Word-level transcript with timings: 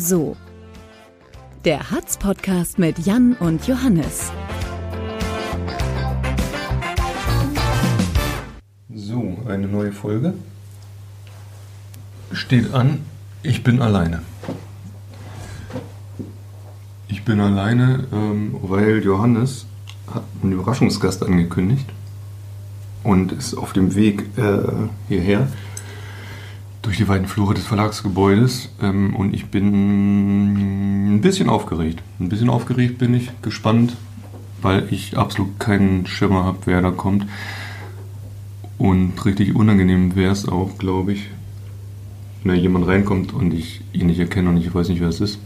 So. 0.00 0.34
Der 1.66 1.90
Hatz-Podcast 1.90 2.78
mit 2.78 3.00
Jan 3.00 3.34
und 3.34 3.66
Johannes. 3.66 4.32
So, 8.94 9.36
eine 9.46 9.68
neue 9.68 9.92
Folge. 9.92 10.32
Steht 12.32 12.72
an, 12.72 13.04
ich 13.42 13.62
bin 13.62 13.82
alleine. 13.82 14.22
Ich 17.08 17.22
bin 17.26 17.38
alleine, 17.38 18.06
ähm, 18.10 18.56
weil 18.62 19.04
Johannes 19.04 19.66
hat 20.06 20.24
einen 20.42 20.52
Überraschungsgast 20.52 21.22
angekündigt 21.22 21.90
und 23.04 23.32
ist 23.32 23.54
auf 23.54 23.74
dem 23.74 23.94
Weg 23.94 24.30
äh, 24.38 24.62
hierher 25.08 25.48
durch 26.82 26.96
die 26.96 27.08
weiten 27.08 27.26
Flure 27.26 27.54
des 27.54 27.66
Verlagsgebäudes 27.66 28.70
ähm, 28.82 29.14
und 29.14 29.34
ich 29.34 29.46
bin 29.46 31.16
ein 31.16 31.20
bisschen 31.20 31.48
aufgeregt. 31.48 32.02
Ein 32.18 32.28
bisschen 32.28 32.48
aufgeregt 32.48 32.98
bin 32.98 33.14
ich, 33.14 33.30
gespannt, 33.42 33.96
weil 34.62 34.86
ich 34.90 35.16
absolut 35.16 35.58
keinen 35.58 36.06
Schimmer 36.06 36.44
habe, 36.44 36.58
wer 36.64 36.80
da 36.80 36.90
kommt. 36.90 37.26
Und 38.78 39.24
richtig 39.26 39.54
unangenehm 39.54 40.16
wäre 40.16 40.32
es 40.32 40.48
auch, 40.48 40.78
glaube 40.78 41.12
ich, 41.12 41.28
wenn 42.42 42.54
da 42.54 42.60
jemand 42.60 42.86
reinkommt 42.86 43.34
und 43.34 43.52
ich 43.52 43.82
ihn 43.92 44.06
nicht 44.06 44.18
erkenne 44.18 44.48
und 44.48 44.56
ich 44.56 44.72
weiß 44.72 44.88
nicht, 44.88 45.00
wer 45.00 45.08
es 45.08 45.20
ist. 45.20 45.38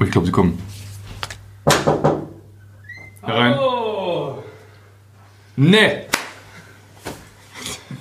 Oh, 0.00 0.04
ich 0.04 0.10
glaube, 0.10 0.26
sie 0.26 0.32
kommen. 0.32 0.58
Herein. 3.22 3.56
Nee! 5.54 6.06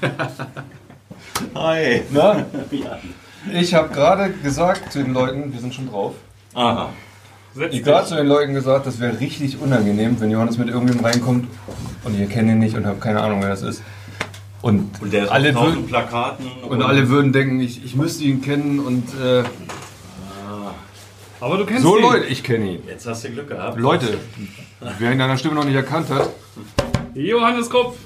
Hi. 1.56 2.04
Na? 2.12 2.46
Ich 3.52 3.74
habe 3.74 3.90
gerade 3.90 4.30
gesagt 4.32 4.94
zu 4.94 5.02
den 5.04 5.14
Leuten, 5.14 5.52
wir 5.52 5.60
sind 5.60 5.74
schon 5.74 5.90
drauf. 5.90 6.14
Aha. 6.54 6.90
Ich 7.56 7.60
habe 7.62 7.82
gerade 7.82 8.08
zu 8.08 8.16
den 8.16 8.28
Leuten 8.28 8.54
gesagt, 8.54 8.86
das 8.86 9.00
wäre 9.00 9.20
richtig 9.20 9.60
unangenehm, 9.60 10.22
wenn 10.22 10.30
Johannes 10.30 10.60
mit 10.60 10.70
irgendwem 10.70 11.04
reinkommt 11.04 11.48
und 12.04 12.14
ich 12.14 12.22
erkenne 12.22 12.52
ihn 12.52 12.60
nicht 12.60 12.76
und 12.78 12.86
habe 12.86 13.00
keine 13.00 13.20
Ahnung, 13.20 13.42
wer 13.42 13.50
das 13.50 13.64
ist. 13.64 13.82
Und, 14.62 14.92
Und 15.02 15.12
der 15.12 15.24
ist 15.24 15.32
alle, 15.32 15.56
würden, 15.56 15.88
Plakaten. 15.88 16.46
und 16.70 16.84
alle 16.84 17.10
würden 17.10 17.34
denken, 17.34 17.60
ich, 17.62 17.84
ich 17.84 17.96
müsste 17.96 18.24
ihn 18.26 18.44
kennen 18.44 18.80
und 18.80 19.06
äh, 19.20 19.44
Aber 21.40 21.58
du 21.58 21.66
kennst 21.66 21.82
so 21.82 21.98
ihn. 21.98 22.04
Leute, 22.04 22.26
ich 22.28 22.44
kenne 22.44 22.74
ihn. 22.74 22.84
Jetzt 22.88 23.08
hast 23.08 23.24
du 23.24 23.32
Glück 23.32 23.48
gehabt. 23.50 23.80
Leute, 23.80 24.20
wer 25.00 25.12
ihn 25.12 25.18
deiner 25.18 25.38
Stimme 25.38 25.56
noch 25.56 25.66
nicht 25.66 25.74
erkannt 25.74 26.12
hat, 26.12 26.30
Johannes 27.16 27.72
Kopf. 27.72 27.98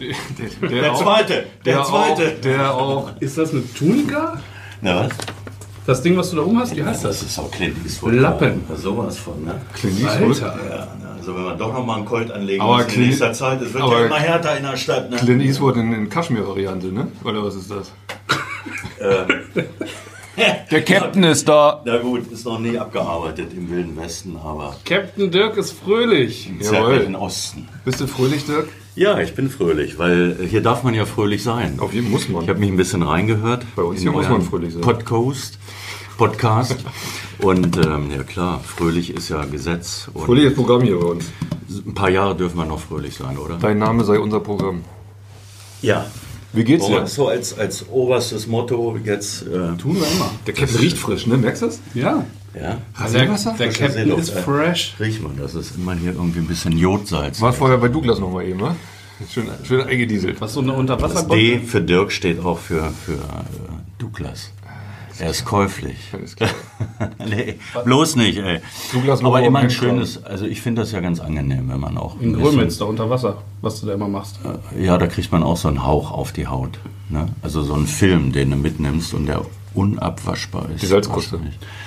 Der, 0.00 0.68
Der 0.68 0.92
auch- 0.92 1.02
zweite. 1.02 1.44
Der, 1.64 1.74
der 1.76 1.84
zweite. 1.84 2.22
Auch, 2.36 2.40
der 2.42 2.74
auch. 2.74 3.10
Ist 3.20 3.38
das 3.38 3.52
eine 3.52 3.62
Tunika? 3.74 4.40
Na 4.80 5.04
was? 5.04 5.10
Das 5.86 6.02
Ding, 6.02 6.16
was 6.16 6.30
du 6.30 6.36
da 6.36 6.42
oben 6.42 6.58
hast, 6.58 6.76
wie 6.76 6.84
heißt 6.84 7.04
das? 7.04 7.20
Das 7.20 7.28
ist 7.30 7.38
auch 7.38 7.50
Clint 7.50 7.76
Eastwood. 7.84 8.12
Lappen. 8.14 8.62
Ja, 8.68 8.76
Sowas 8.76 9.18
von, 9.18 9.44
ne? 9.44 9.60
Clint 9.74 10.00
Eastwood. 10.00 10.42
Alter. 10.42 10.58
Ja, 10.68 10.76
ne, 11.02 11.16
also 11.18 11.34
wenn 11.34 11.42
man 11.42 11.58
doch 11.58 11.72
noch 11.72 11.84
mal 11.84 11.96
einen 11.96 12.04
Colt 12.04 12.30
anlegen 12.30 12.62
Aber 12.62 12.74
muss 12.76 12.82
in 12.84 12.88
Clint- 12.90 13.06
nächster 13.08 13.32
Zeit, 13.32 13.60
es 13.62 13.72
wird 13.72 13.82
aber 13.82 14.00
ja 14.00 14.06
immer 14.06 14.18
härter 14.18 14.56
in 14.56 14.62
der 14.64 14.76
Stadt, 14.76 15.10
ne? 15.10 15.16
Clint 15.16 15.42
Eastwood 15.42 15.76
in, 15.76 15.92
in 15.92 16.08
Kaschmir-Variante, 16.08 16.88
ne? 16.88 17.08
Oder 17.24 17.42
was 17.44 17.54
ist 17.56 17.70
das? 17.70 17.90
der 20.70 20.82
Captain 20.84 21.24
ist 21.24 21.48
da. 21.48 21.82
Na 21.84 21.98
gut, 21.98 22.30
ist 22.30 22.44
noch 22.44 22.58
nie 22.58 22.78
abgearbeitet 22.78 23.52
im 23.54 23.70
Wilden 23.70 23.96
Westen, 23.96 24.36
aber 24.36 24.76
Captain 24.84 25.30
Dirk 25.30 25.56
ist 25.56 25.72
fröhlich. 25.72 26.48
im 26.48 26.60
Jawohl. 26.60 26.70
zärtlichen 26.90 27.16
Osten. 27.16 27.68
Bist 27.84 28.00
du 28.00 28.06
fröhlich, 28.06 28.44
Dirk? 28.46 28.68
Ja, 29.00 29.18
ich 29.18 29.34
bin 29.34 29.48
fröhlich, 29.48 29.98
weil 29.98 30.36
äh, 30.38 30.46
hier 30.46 30.60
darf 30.60 30.82
man 30.82 30.92
ja 30.92 31.06
fröhlich 31.06 31.42
sein. 31.42 31.80
Auf 31.80 31.94
jeden 31.94 32.10
muss 32.10 32.28
man. 32.28 32.42
Ich 32.42 32.50
habe 32.50 32.60
mich 32.60 32.68
ein 32.68 32.76
bisschen 32.76 33.02
reingehört. 33.02 33.64
Bei 33.74 33.80
uns 33.80 34.02
hier 34.02 34.12
muss 34.12 34.28
man 34.28 34.42
fröhlich 34.42 34.74
sein. 34.74 34.82
Podcast. 34.82 35.58
Podcast. 36.18 36.76
Und 37.38 37.78
ähm, 37.78 38.10
ja 38.10 38.24
klar, 38.24 38.60
fröhlich 38.62 39.14
ist 39.14 39.30
ja 39.30 39.42
Gesetz. 39.46 40.10
Und 40.12 40.26
Fröhliches 40.26 40.54
Programm 40.54 40.82
hier 40.82 40.98
bei 40.98 41.06
uns. 41.06 41.32
ein 41.70 41.94
paar 41.94 42.10
Jahre 42.10 42.36
dürfen 42.36 42.58
wir 42.58 42.66
noch 42.66 42.80
fröhlich 42.80 43.14
sein, 43.14 43.38
oder? 43.38 43.56
Dein 43.56 43.78
Name 43.78 44.04
sei 44.04 44.18
unser 44.18 44.40
Programm. 44.40 44.84
Ja. 45.80 46.04
Wie 46.52 46.64
geht's 46.64 46.86
dir? 46.86 47.06
So 47.06 47.28
als, 47.28 47.58
als 47.58 47.88
oberstes 47.88 48.48
Motto 48.48 48.98
jetzt. 49.02 49.46
Äh, 49.46 49.78
Tun 49.78 49.98
wir 49.98 50.06
immer. 50.12 50.30
Der 50.46 50.52
Captain 50.52 50.76
riecht 50.76 50.98
frisch, 50.98 51.26
ne? 51.26 51.38
Merkst 51.38 51.62
du 51.62 51.66
das? 51.68 51.80
Ja. 51.94 52.26
Ja, 52.54 52.78
Rasierwasser? 52.94 53.54
Der 53.58 53.70
Frische 53.70 53.84
Captain 53.84 54.18
ist 54.18 54.30
fresh. 54.30 54.94
riech 54.98 55.20
mal, 55.20 55.32
das 55.38 55.54
ist 55.54 55.76
immer 55.76 55.94
hier 55.94 56.12
irgendwie 56.12 56.40
ein 56.40 56.46
bisschen 56.46 56.76
Jodsalz. 56.76 57.40
War 57.40 57.52
vorher 57.52 57.78
bei 57.78 57.88
Douglas 57.88 58.18
nochmal 58.18 58.46
eben, 58.46 58.60
ne? 58.60 58.76
Schön, 59.28 59.48
schön 59.64 59.82
eingedieselt. 59.82 60.40
Was 60.40 60.54
so 60.54 60.60
eine 60.60 60.70
Das 60.70 60.78
Unterwasserbombe? 60.78 61.36
D 61.36 61.58
für 61.60 61.82
Dirk 61.82 62.10
steht 62.10 62.42
auch 62.44 62.58
für, 62.58 62.90
für 63.04 63.12
äh, 63.12 63.18
Douglas. 63.98 64.50
Er 65.18 65.30
ist 65.30 65.44
käuflich. 65.44 65.98
Alles 66.12 66.34
klar. 66.34 66.48
nee, 67.28 67.58
bloß 67.84 68.16
nicht, 68.16 68.38
ey. 68.38 68.60
Douglas 68.90 69.22
Aber 69.22 69.42
immer 69.42 69.58
ein 69.58 69.70
schönes, 69.70 70.24
also 70.24 70.46
ich 70.46 70.62
finde 70.62 70.80
das 70.80 70.92
ja 70.92 71.00
ganz 71.00 71.20
angenehm, 71.20 71.68
wenn 71.68 71.78
man 71.78 71.98
auch. 71.98 72.18
In 72.20 72.32
Grömitz, 72.32 72.78
da 72.78 72.86
unter 72.86 73.10
Wasser, 73.10 73.42
was 73.60 73.80
du 73.80 73.86
da 73.86 73.92
immer 73.92 74.08
machst. 74.08 74.40
Ja, 74.80 74.96
da 74.96 75.06
kriegt 75.06 75.30
man 75.30 75.42
auch 75.42 75.58
so 75.58 75.68
einen 75.68 75.84
Hauch 75.84 76.10
auf 76.10 76.32
die 76.32 76.46
Haut. 76.46 76.78
Ne? 77.10 77.28
Also 77.42 77.62
so 77.62 77.74
einen 77.74 77.86
Film, 77.86 78.32
den 78.32 78.50
du 78.50 78.56
mitnimmst 78.56 79.12
und 79.12 79.26
der 79.26 79.44
unabwaschbar 79.74 80.68
ist. 80.74 80.82
Die 80.82 80.86
Salzkruste. 80.86 81.38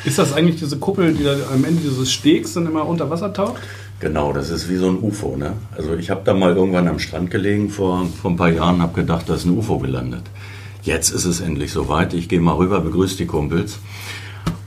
Ist 0.05 0.17
das 0.17 0.33
eigentlich 0.33 0.57
diese 0.57 0.77
Kuppel, 0.77 1.13
die 1.13 1.23
da 1.23 1.35
am 1.53 1.63
Ende 1.65 1.81
dieses 1.81 2.11
Stegs 2.11 2.53
dann 2.53 2.65
immer 2.65 2.87
unter 2.87 3.09
Wasser 3.09 3.33
taucht? 3.33 3.61
Genau, 3.99 4.33
das 4.33 4.49
ist 4.49 4.69
wie 4.69 4.75
so 4.75 4.89
ein 4.89 4.99
UFO. 5.01 5.35
Ne? 5.37 5.53
Also 5.75 5.95
ich 5.95 6.09
habe 6.09 6.21
da 6.25 6.33
mal 6.33 6.55
irgendwann 6.55 6.87
am 6.87 6.99
Strand 6.99 7.31
gelegen 7.31 7.69
vor, 7.69 8.05
vor 8.21 8.31
ein 8.31 8.37
paar 8.37 8.49
Jahren, 8.49 8.81
habe 8.81 8.93
gedacht, 8.93 9.29
da 9.29 9.35
ist 9.35 9.45
ein 9.45 9.57
UFO 9.57 9.79
gelandet. 9.79 10.23
Jetzt 10.81 11.11
ist 11.11 11.25
es 11.25 11.39
endlich 11.39 11.71
soweit. 11.71 12.13
Ich 12.13 12.27
gehe 12.27 12.41
mal 12.41 12.55
rüber, 12.55 12.81
begrüße 12.81 13.15
die 13.15 13.25
Kumpels 13.25 13.79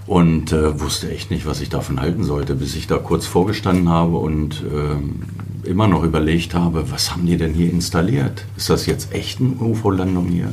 und 0.07 0.53
äh, 0.53 0.81
wusste 0.81 1.11
echt 1.11 1.31
nicht, 1.31 1.47
was 1.47 1.61
ich 1.61 1.69
davon 1.69 2.01
halten 2.01 2.25
sollte, 2.25 2.55
bis 2.55 2.75
ich 2.77 2.87
da 2.87 2.97
kurz 2.97 3.27
vorgestanden 3.27 3.89
habe 3.89 4.17
und 4.17 4.63
ähm, 4.73 5.23
immer 5.65 5.89
noch 5.89 6.05
überlegt 6.05 6.55
habe, 6.55 6.91
was 6.91 7.11
haben 7.11 7.27
die 7.27 7.37
denn 7.37 7.53
hier 7.53 7.71
installiert? 7.71 8.45
Ist 8.57 8.71
das 8.71 8.87
jetzt 8.87 9.13
echt 9.13 9.41
eine 9.41 9.51
UFO-Landung 9.51 10.29
hier? 10.29 10.53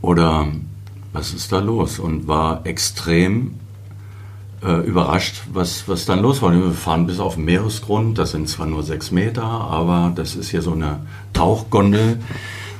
Oder 0.00 0.48
was 1.12 1.32
ist 1.32 1.52
da 1.52 1.60
los? 1.60 1.98
Und 1.98 2.28
war 2.28 2.66
extrem 2.66 3.54
äh, 4.62 4.86
überrascht, 4.86 5.42
was, 5.52 5.88
was 5.88 6.04
dann 6.04 6.20
los 6.20 6.42
war. 6.42 6.52
Wir 6.52 6.70
fahren 6.72 7.06
bis 7.06 7.20
auf 7.20 7.34
den 7.34 7.44
Meeresgrund, 7.44 8.18
das 8.18 8.32
sind 8.32 8.48
zwar 8.48 8.66
nur 8.66 8.82
sechs 8.82 9.10
Meter, 9.10 9.42
aber 9.42 10.12
das 10.14 10.34
ist 10.34 10.50
hier 10.50 10.62
so 10.62 10.72
eine 10.72 11.00
Tauchgondel, 11.32 12.18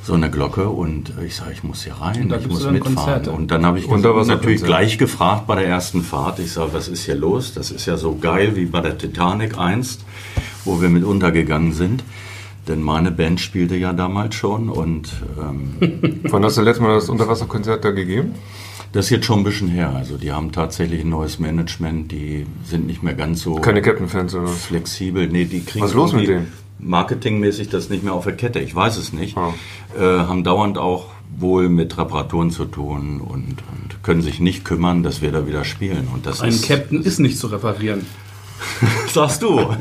so 0.03 0.15
eine 0.15 0.31
Glocke 0.31 0.69
und 0.69 1.13
ich 1.25 1.37
sage, 1.37 1.53
ich 1.53 1.63
muss 1.63 1.85
hier 1.85 1.95
rein, 1.95 2.29
da 2.29 2.39
ich 2.39 2.49
muss 2.49 2.65
mitfahren. 2.65 2.97
Konzerte. 2.97 3.31
Und 3.31 3.51
dann 3.51 3.65
habe 3.67 3.79
ich 3.79 3.85
Unterwasserkonzerte. 3.85 4.37
natürlich 4.37 4.65
gleich 4.65 4.99
gefragt 4.99 5.47
bei 5.47 5.57
der 5.57 5.67
ersten 5.67 6.03
Fahrt, 6.03 6.39
ich 6.39 6.53
sage, 6.53 6.73
was 6.73 6.89
ist 6.89 7.05
hier 7.05 7.15
los? 7.15 7.53
Das 7.55 7.71
ist 7.71 7.87
ja 7.87 7.97
so 7.97 8.17
geil 8.17 8.57
wie 8.57 8.65
bei 8.67 8.81
der 8.81 8.97
Titanic 8.97 9.59
einst, 9.59 10.05
wo 10.65 10.81
wir 10.81 10.89
mit 10.89 11.05
untergegangen 11.05 11.73
sind. 11.73 12.03
Denn 12.69 12.83
meine 12.83 13.11
Band 13.11 13.41
spielte 13.41 13.77
ja 13.77 13.93
damals 13.93 14.35
schon 14.35 14.69
und 14.69 15.11
ähm, 15.41 16.21
Wann 16.25 16.45
hast 16.45 16.59
du 16.59 16.63
letztes 16.63 16.83
Mal 16.83 16.95
das 16.95 17.09
Unterwasserkonzert 17.09 17.85
da 17.85 17.91
gegeben? 17.91 18.35
das 18.93 19.07
ist 19.07 19.11
jetzt 19.11 19.27
schon 19.27 19.41
ein 19.41 19.45
bisschen 19.45 19.69
her. 19.69 19.93
Also 19.95 20.17
die 20.17 20.33
haben 20.33 20.53
tatsächlich 20.53 21.03
ein 21.03 21.11
neues 21.11 21.39
Management, 21.39 22.11
die 22.11 22.47
sind 22.65 22.87
nicht 22.87 23.03
mehr 23.03 23.15
ganz 23.15 23.43
so 23.43 23.57
Keine 23.57 23.83
Captain-Fans 23.83 24.35
oder 24.35 24.49
flexibel. 24.49 25.29
Nee, 25.29 25.45
die 25.45 25.61
kriegen 25.61 25.85
Was 25.85 25.91
ist 25.91 25.97
los 25.97 26.13
mit 26.13 26.29
denen? 26.29 26.53
Marketingmäßig 26.79 27.69
das 27.69 27.91
nicht 27.91 28.05
mehr 28.05 28.15
auf 28.15 28.25
der 28.25 28.37
Kette. 28.37 28.61
Ich 28.61 28.75
weiß 28.75 28.97
es 28.97 29.13
nicht. 29.13 29.37
Ah. 29.37 29.53
Äh, 29.99 30.01
haben 30.01 30.45
dauernd 30.45 30.79
auch 30.79 31.07
wohl 31.37 31.69
mit 31.69 31.99
Reparaturen 31.99 32.51
zu 32.51 32.65
tun 32.65 33.21
und, 33.21 33.57
und 33.73 34.03
können 34.03 34.23
sich 34.23 34.41
nicht 34.41 34.65
kümmern, 34.65 35.03
dass 35.03 35.21
wir 35.21 35.33
da 35.33 35.47
wieder 35.47 35.65
spielen. 35.65 36.09
Und 36.15 36.25
das 36.25 36.41
Ein 36.41 36.51
ist, 36.51 36.67
Captain 36.67 37.03
ist 37.03 37.19
nicht 37.19 37.39
zu 37.39 37.49
reparieren. 37.49 38.07
sagst 39.13 39.43
du. 39.43 39.59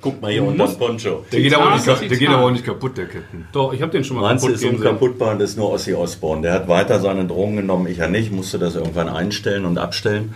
Guck 0.00 0.20
mal 0.20 0.32
hier 0.32 0.44
unter 0.44 0.66
dem 0.66 0.76
Poncho. 0.76 1.24
Der 1.30 1.40
geht, 1.40 1.54
aber 1.54 1.72
auch 1.72 1.74
nicht, 1.74 1.86
der 1.86 2.18
geht 2.18 2.28
aber 2.28 2.44
auch 2.44 2.50
nicht 2.50 2.64
kaputt, 2.64 2.96
der 2.96 3.06
Captain. 3.06 3.46
Doch, 3.52 3.72
ich 3.72 3.82
habe 3.82 3.92
den 3.92 4.04
schon 4.04 4.16
mal 4.16 4.22
Meinst 4.22 4.46
du, 4.46 4.52
ist 4.52 4.64
unkaputtbar, 4.64 5.36
das 5.36 5.50
ist 5.50 5.56
nur 5.56 5.72
Ossi 5.72 5.94
Osborn. 5.94 6.42
Der 6.42 6.52
hat 6.52 6.68
weiter 6.68 7.00
seine 7.00 7.26
Drogen 7.26 7.56
genommen, 7.56 7.86
ich 7.86 7.98
ja 7.98 8.08
nicht, 8.08 8.32
musste 8.32 8.58
das 8.58 8.74
irgendwann 8.74 9.08
einstellen 9.08 9.64
und 9.64 9.78
abstellen. 9.78 10.34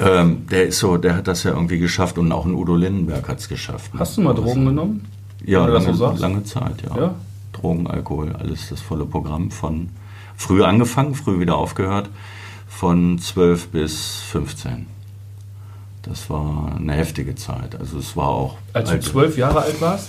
Ähm, 0.00 0.46
der 0.50 0.66
ist 0.66 0.78
so, 0.78 0.96
der 0.96 1.16
hat 1.16 1.26
das 1.26 1.42
ja 1.42 1.50
irgendwie 1.52 1.78
geschafft 1.78 2.18
und 2.18 2.30
auch 2.30 2.44
ein 2.44 2.54
Udo 2.54 2.76
Lindenberg 2.76 3.28
hat 3.28 3.38
es 3.38 3.48
geschafft. 3.48 3.90
Hast 3.98 4.16
du 4.16 4.20
mal 4.20 4.34
Drogen 4.34 4.64
genommen? 4.64 5.06
Ja, 5.44 5.66
das 5.66 5.84
lange, 5.84 5.96
so 5.96 6.10
lange 6.12 6.44
Zeit, 6.44 6.82
ja. 6.88 6.96
Ja? 6.96 7.14
Drogen, 7.52 7.86
Alkohol, 7.86 8.34
alles 8.38 8.68
das 8.68 8.80
volle 8.80 9.04
Programm 9.06 9.50
von 9.50 9.88
früh 10.36 10.62
angefangen, 10.62 11.14
früh 11.14 11.40
wieder 11.40 11.56
aufgehört, 11.56 12.08
von 12.68 13.18
12 13.18 13.68
bis 13.68 14.20
15. 14.30 14.86
Das 16.08 16.30
war 16.30 16.74
eine 16.76 16.94
heftige 16.94 17.34
Zeit. 17.34 17.78
Also 17.78 17.98
es 17.98 18.16
war 18.16 18.28
auch. 18.28 18.56
Als 18.72 18.90
du 18.90 19.00
zwölf 19.00 19.36
Jahre 19.36 19.62
alt 19.62 19.80
warst? 19.80 20.08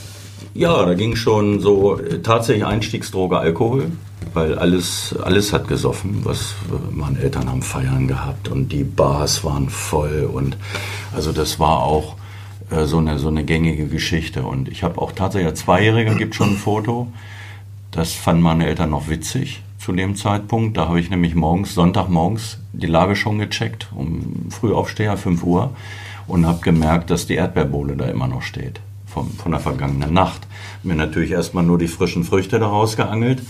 Ja, 0.54 0.86
da 0.86 0.94
ging 0.94 1.16
schon 1.16 1.60
so 1.60 2.00
äh, 2.00 2.22
tatsächlich 2.22 2.66
Einstiegsdroge 2.66 3.38
Alkohol, 3.38 3.92
weil 4.34 4.58
alles, 4.58 5.14
alles 5.22 5.52
hat 5.52 5.68
gesoffen, 5.68 6.22
was 6.24 6.56
meine 6.92 7.20
Eltern 7.20 7.50
haben 7.50 7.62
feiern 7.62 8.08
gehabt 8.08 8.48
und 8.48 8.72
die 8.72 8.86
Bars 8.86 9.44
waren 9.44 9.70
voll 9.70 10.30
und 10.32 10.58
also 11.14 11.34
das 11.34 11.60
war 11.60 11.84
auch 11.84 12.16
äh, 12.72 12.86
so, 12.86 13.00
eine, 13.00 13.20
so 13.20 13.28
eine 13.28 13.44
gängige 13.44 13.88
Geschichte 13.88 14.44
und 14.44 14.70
ich 14.70 14.84
habe 14.84 15.02
auch 15.02 15.12
tatsächlich 15.12 15.50
als 15.50 15.60
Zweijähriger 15.60 16.16
gibt 16.16 16.36
schon 16.36 16.52
ein 16.52 16.58
Foto, 16.58 17.12
das 17.92 18.14
fanden 18.14 18.42
meine 18.42 18.66
Eltern 18.66 18.92
noch 18.92 19.10
witzig 19.10 19.62
zu 19.80 19.94
dem 19.94 20.16
Zeitpunkt. 20.16 20.78
Da 20.78 20.88
habe 20.88 21.00
ich 21.00 21.10
nämlich 21.10 21.34
morgens, 21.34 21.74
Sonntagmorgens, 21.74 22.60
die 22.74 22.88
Lage 22.88 23.16
schon 23.16 23.40
gecheckt, 23.40 23.88
um 23.96 24.48
Frühaufsteher, 24.50 25.18
5 25.18 25.44
Uhr, 25.44 25.72
und 26.28 26.46
habe 26.46 26.60
gemerkt, 26.62 27.10
dass 27.10 27.26
die 27.26 27.36
Erdbeerbohle 27.36 27.96
da 27.96 28.06
immer 28.06 28.28
noch 28.28 28.44
steht, 28.44 28.82
vom, 29.08 29.32
von 29.32 29.52
der 29.52 29.62
vergangenen 29.62 30.14
Nacht. 30.14 30.46
Mir 30.84 30.96
natürlich 30.96 31.32
erstmal 31.32 31.64
nur 31.64 31.78
die 31.78 31.88
frischen 31.88 32.24
Früchte 32.24 32.60
daraus 32.60 32.98
geangelt 32.98 33.42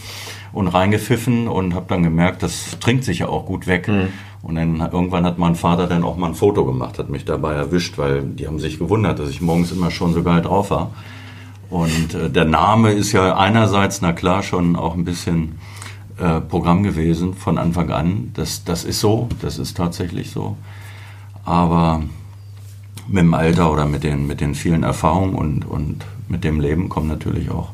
und 0.53 0.67
reingepfiffen 0.67 1.47
und 1.47 1.73
habe 1.73 1.87
dann 1.89 2.03
gemerkt, 2.03 2.43
das 2.43 2.77
trinkt 2.79 3.03
sich 3.03 3.19
ja 3.19 3.27
auch 3.27 3.45
gut 3.45 3.67
weg. 3.67 3.87
Mhm. 3.87 4.09
Und 4.41 4.55
dann 4.55 4.79
irgendwann 4.79 5.25
hat 5.25 5.37
mein 5.37 5.55
Vater 5.55 5.87
dann 5.87 6.03
auch 6.03 6.15
mal 6.15 6.27
ein 6.27 6.35
Foto 6.35 6.63
gemacht, 6.63 6.97
hat 6.97 7.09
mich 7.09 7.25
dabei 7.25 7.55
erwischt, 7.55 7.97
weil 7.97 8.21
die 8.21 8.47
haben 8.47 8.59
sich 8.59 8.79
gewundert, 8.79 9.19
dass 9.19 9.29
ich 9.29 9.41
morgens 9.41 9.73
immer 9.73 9.91
schon 9.91 10.13
so 10.13 10.23
geil 10.23 10.41
drauf 10.41 10.69
war. 10.69 10.91
Und 11.69 12.13
äh, 12.13 12.29
der 12.29 12.45
Name 12.45 12.93
ist 12.93 13.11
ja 13.11 13.35
einerseits, 13.35 14.01
na 14.01 14.13
klar, 14.13 14.41
schon 14.41 14.75
auch 14.75 14.95
ein 14.95 15.03
bisschen 15.03 15.59
äh, 16.19 16.41
Programm 16.41 16.83
gewesen 16.83 17.33
von 17.33 17.57
Anfang 17.57 17.91
an. 17.91 18.31
Das, 18.33 18.63
das 18.63 18.83
ist 18.83 18.99
so, 18.99 19.29
das 19.41 19.57
ist 19.57 19.77
tatsächlich 19.77 20.31
so. 20.31 20.57
Aber 21.45 22.03
mit 23.07 23.23
dem 23.23 23.33
Alter 23.33 23.71
oder 23.71 23.85
mit 23.85 24.03
den, 24.03 24.27
mit 24.27 24.41
den 24.41 24.55
vielen 24.55 24.83
Erfahrungen 24.83 25.33
und, 25.33 25.65
und 25.65 26.05
mit 26.27 26.43
dem 26.43 26.59
Leben 26.59 26.89
kommen 26.89 27.07
natürlich 27.07 27.49
auch 27.49 27.69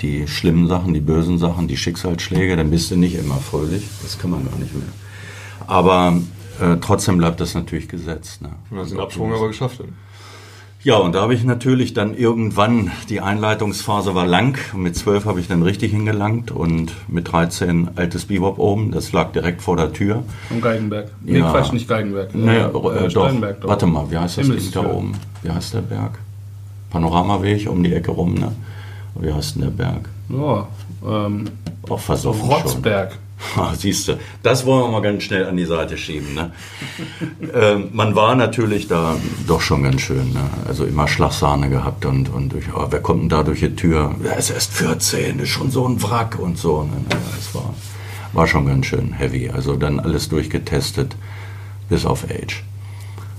die 0.00 0.26
schlimmen 0.26 0.66
Sachen, 0.66 0.94
die 0.94 1.00
bösen 1.00 1.38
Sachen, 1.38 1.68
die 1.68 1.76
Schicksalsschläge. 1.76 2.56
Dann 2.56 2.70
bist 2.70 2.90
du 2.90 2.96
nicht 2.96 3.14
immer 3.14 3.36
fröhlich. 3.36 3.88
Das 4.02 4.18
kann 4.18 4.30
man 4.30 4.44
gar 4.48 4.58
nicht 4.58 4.74
mehr. 4.74 4.88
Aber 5.66 6.20
äh, 6.60 6.76
trotzdem 6.80 7.18
bleibt 7.18 7.40
das 7.40 7.54
natürlich 7.54 7.88
gesetzt. 7.88 8.42
Ne? 8.42 8.50
Du 8.70 8.78
hast 8.78 8.90
den 8.90 9.00
Abschwung 9.00 9.32
aber 9.32 9.48
geschafft. 9.48 9.80
Dann. 9.80 9.92
Ja, 10.84 10.96
und 10.96 11.14
da 11.14 11.20
habe 11.20 11.32
ich 11.32 11.44
natürlich 11.44 11.94
dann 11.94 12.16
irgendwann, 12.16 12.90
die 13.08 13.20
Einleitungsphase 13.20 14.16
war 14.16 14.26
lang. 14.26 14.58
Mit 14.74 14.96
zwölf 14.96 15.26
habe 15.26 15.38
ich 15.38 15.46
dann 15.46 15.62
richtig 15.62 15.92
hingelangt 15.92 16.50
und 16.50 16.92
mit 17.06 17.30
13 17.30 17.90
altes 17.94 18.24
Bebop 18.24 18.58
oben. 18.58 18.90
Das 18.90 19.12
lag 19.12 19.30
direkt 19.30 19.62
vor 19.62 19.76
der 19.76 19.92
Tür. 19.92 20.24
Am 20.50 20.60
Geigenberg. 20.60 21.08
Nee, 21.20 21.38
Ja. 21.38 21.52
Quatsch, 21.52 21.72
nicht 21.72 21.86
Geigenberg. 21.86 22.34
Nee, 22.34 22.56
Äh, 22.56 22.64
äh, 22.64 22.72
doch. 22.72 23.10
Steinberg 23.10 23.60
da 23.60 23.68
Warte 23.68 23.86
mal, 23.86 24.10
wie 24.10 24.18
heißt 24.18 24.38
das 24.38 24.48
Ding 24.48 24.70
da 24.72 24.84
oben? 24.84 25.12
Wie 25.44 25.50
heißt 25.50 25.74
der 25.74 25.82
Berg? 25.82 26.18
Panoramaweg 26.90 27.68
um 27.70 27.80
die 27.84 27.94
Ecke 27.94 28.10
rum, 28.10 28.34
ne? 28.34 28.50
Wie 29.14 29.32
heißt 29.32 29.54
denn 29.54 29.62
der 29.62 29.70
Berg? 29.70 30.08
Ja, 30.30 30.66
ähm, 31.06 31.44
Auch 31.88 32.00
versoffen 32.00 32.50
schon. 32.50 32.82
Siehst 33.76 34.08
du, 34.08 34.18
das 34.42 34.66
wollen 34.66 34.84
wir 34.84 34.88
mal 34.90 35.02
ganz 35.02 35.24
schnell 35.24 35.46
an 35.46 35.56
die 35.56 35.64
Seite 35.64 35.96
schieben. 35.96 36.34
Ne? 36.34 36.52
ähm, 37.54 37.90
man 37.92 38.14
war 38.14 38.34
natürlich 38.34 38.88
da 38.88 39.16
doch 39.46 39.60
schon 39.60 39.82
ganz 39.82 40.00
schön. 40.00 40.32
Ne? 40.32 40.42
Also 40.66 40.84
immer 40.84 41.08
Schlagsahne 41.08 41.68
gehabt 41.68 42.04
und, 42.04 42.28
und 42.28 42.52
durch, 42.52 42.66
oh, 42.74 42.86
wer 42.90 43.00
kommt 43.00 43.22
denn 43.22 43.28
da 43.28 43.42
durch 43.42 43.60
die 43.60 43.74
Tür? 43.74 44.14
Er 44.24 44.36
ist 44.36 44.50
erst 44.50 44.72
14, 44.72 45.38
ist 45.40 45.50
schon 45.50 45.70
so 45.70 45.86
ein 45.86 46.02
Wrack 46.02 46.38
und 46.38 46.58
so. 46.58 46.82
Ne? 46.82 46.92
Naja, 47.08 47.22
es 47.38 47.54
war, 47.54 47.74
war 48.32 48.46
schon 48.46 48.66
ganz 48.66 48.86
schön 48.86 49.12
heavy. 49.12 49.50
Also 49.50 49.76
dann 49.76 50.00
alles 50.00 50.28
durchgetestet, 50.28 51.16
bis 51.88 52.06
auf 52.06 52.24
Age. 52.24 52.62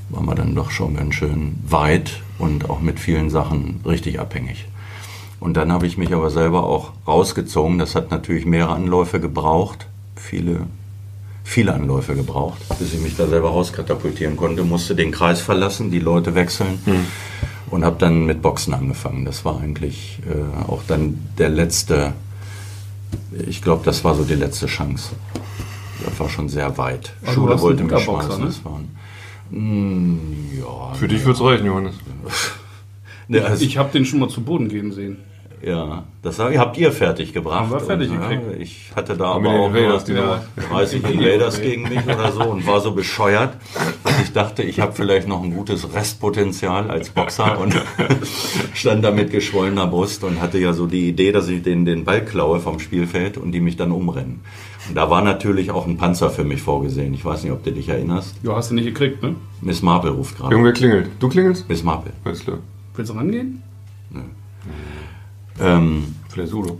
Waren 0.09 0.25
wir 0.25 0.35
dann 0.35 0.53
doch 0.53 0.69
schon 0.69 0.95
ganz 0.95 1.15
schön 1.15 1.55
weit 1.67 2.21
und 2.37 2.69
auch 2.69 2.81
mit 2.81 2.99
vielen 2.99 3.29
Sachen 3.29 3.81
richtig 3.85 4.19
abhängig. 4.19 4.65
Und 5.39 5.57
dann 5.57 5.73
habe 5.73 5.87
ich 5.87 5.97
mich 5.97 6.13
aber 6.13 6.29
selber 6.29 6.63
auch 6.63 6.93
rausgezogen. 7.05 7.77
Das 7.77 7.95
hat 7.95 8.11
natürlich 8.11 8.45
mehrere 8.45 8.75
Anläufe 8.75 9.19
gebraucht, 9.19 9.87
viele, 10.15 10.61
viele 11.43 11.73
Anläufe 11.73 12.15
gebraucht, 12.15 12.61
bis 12.79 12.93
ich 12.93 13.01
mich 13.01 13.15
da 13.15 13.27
selber 13.27 13.49
rauskatapultieren 13.49 14.37
konnte. 14.37 14.63
Musste 14.63 14.95
den 14.95 15.11
Kreis 15.11 15.41
verlassen, 15.41 15.91
die 15.91 15.99
Leute 15.99 16.35
wechseln 16.35 16.79
und 17.69 17.83
habe 17.85 17.97
dann 17.99 18.25
mit 18.25 18.41
Boxen 18.41 18.73
angefangen. 18.73 19.25
Das 19.25 19.43
war 19.45 19.59
eigentlich 19.59 20.19
äh, 20.27 20.67
auch 20.69 20.83
dann 20.87 21.19
der 21.37 21.49
letzte, 21.49 22.13
ich 23.47 23.61
glaube, 23.61 23.83
das 23.85 24.03
war 24.03 24.15
so 24.15 24.23
die 24.23 24.35
letzte 24.35 24.67
Chance. 24.67 25.09
Das 26.05 26.19
war 26.19 26.29
schon 26.29 26.49
sehr 26.49 26.77
weit. 26.77 27.13
Du 27.25 27.31
Schule 27.31 27.59
wollte 27.61 27.83
mich 27.83 27.91
Boxer, 28.05 28.23
schmeißen. 28.23 28.39
ne? 28.41 28.45
Das 28.47 28.65
waren, 28.65 28.89
Mm, 29.49 30.17
ja, 30.59 30.93
Für 30.95 31.07
dich 31.07 31.23
wird's 31.25 31.39
reichen, 31.41 31.65
Johannes. 31.67 31.93
ne, 33.27 33.43
also, 33.45 33.63
Ich 33.63 33.77
habe 33.77 33.91
den 33.91 34.03
schon 34.05 34.19
mal 34.19 34.29
zu 34.29 34.41
Boden 34.41 34.67
gehen 34.67 34.91
sehen. 34.91 35.17
Ja, 35.65 36.03
das 36.21 36.39
habt 36.39 36.77
ihr 36.77 36.91
fertig 36.91 37.31
gebracht. 37.31 37.61
Haben 37.61 37.71
wir 37.71 37.79
fertig 37.79 38.09
Und, 38.09 38.19
gekriegt. 38.19 38.41
Ja, 38.51 38.57
ich 38.59 38.91
hatte 38.95 39.15
da 39.15 39.35
Haben 39.35 39.47
aber 39.47 39.59
auch 39.59 39.67
Invaders, 39.67 40.07
nur 40.07 40.17
Nummer. 40.17 40.43
30 40.69 41.09
Invaders 41.09 41.61
gegen 41.61 41.83
mich 41.83 42.03
oder 42.05 42.33
so 42.33 42.43
und 42.43 42.67
war 42.67 42.81
so 42.81 42.91
bescheuert, 42.91 43.55
dass 44.03 44.21
ich 44.21 44.33
dachte, 44.33 44.61
ich 44.63 44.81
habe 44.81 44.91
vielleicht 44.91 45.27
noch 45.27 45.41
ein 45.41 45.53
gutes 45.53 45.93
Restpotenzial 45.93 46.91
als 46.91 47.11
Boxer 47.11 47.57
und 47.61 47.81
stand 48.73 49.05
da 49.05 49.11
mit 49.11 49.31
geschwollener 49.31 49.87
Brust 49.87 50.25
und 50.25 50.41
hatte 50.41 50.57
ja 50.57 50.73
so 50.73 50.85
die 50.85 51.07
Idee, 51.07 51.31
dass 51.31 51.47
ich 51.47 51.63
den, 51.63 51.85
den 51.85 52.03
Ball 52.03 52.25
klaue 52.25 52.59
vom 52.59 52.79
Spielfeld 52.79 53.37
und 53.37 53.53
die 53.53 53.61
mich 53.61 53.77
dann 53.77 53.91
umrennen. 53.93 54.41
Und 54.89 54.95
da 54.95 55.09
war 55.09 55.21
natürlich 55.21 55.71
auch 55.71 55.87
ein 55.87 55.95
Panzer 55.95 56.29
für 56.29 56.43
mich 56.43 56.61
vorgesehen. 56.61 57.13
Ich 57.13 57.23
weiß 57.23 57.43
nicht, 57.43 57.53
ob 57.53 57.63
du 57.63 57.71
dich 57.71 57.87
erinnerst. 57.87 58.35
Ja, 58.43 58.57
hast 58.57 58.71
du 58.71 58.75
nicht 58.75 58.85
gekriegt, 58.85 59.23
ne? 59.23 59.35
Miss 59.61 59.81
Marple 59.81 60.11
ruft 60.11 60.37
gerade. 60.37 60.51
Irgendwer 60.51 60.73
klingelt. 60.73 61.09
Du 61.21 61.29
klingelst? 61.29 61.69
Miss 61.69 61.83
Marple. 61.83 62.11
Alles 62.25 62.41
klar. 62.43 62.57
Willst 62.95 63.09
du 63.09 63.15
rangehen? 63.15 63.63
Ähm, 65.59 66.15
Vielleicht 66.29 66.53
Udo. 66.53 66.79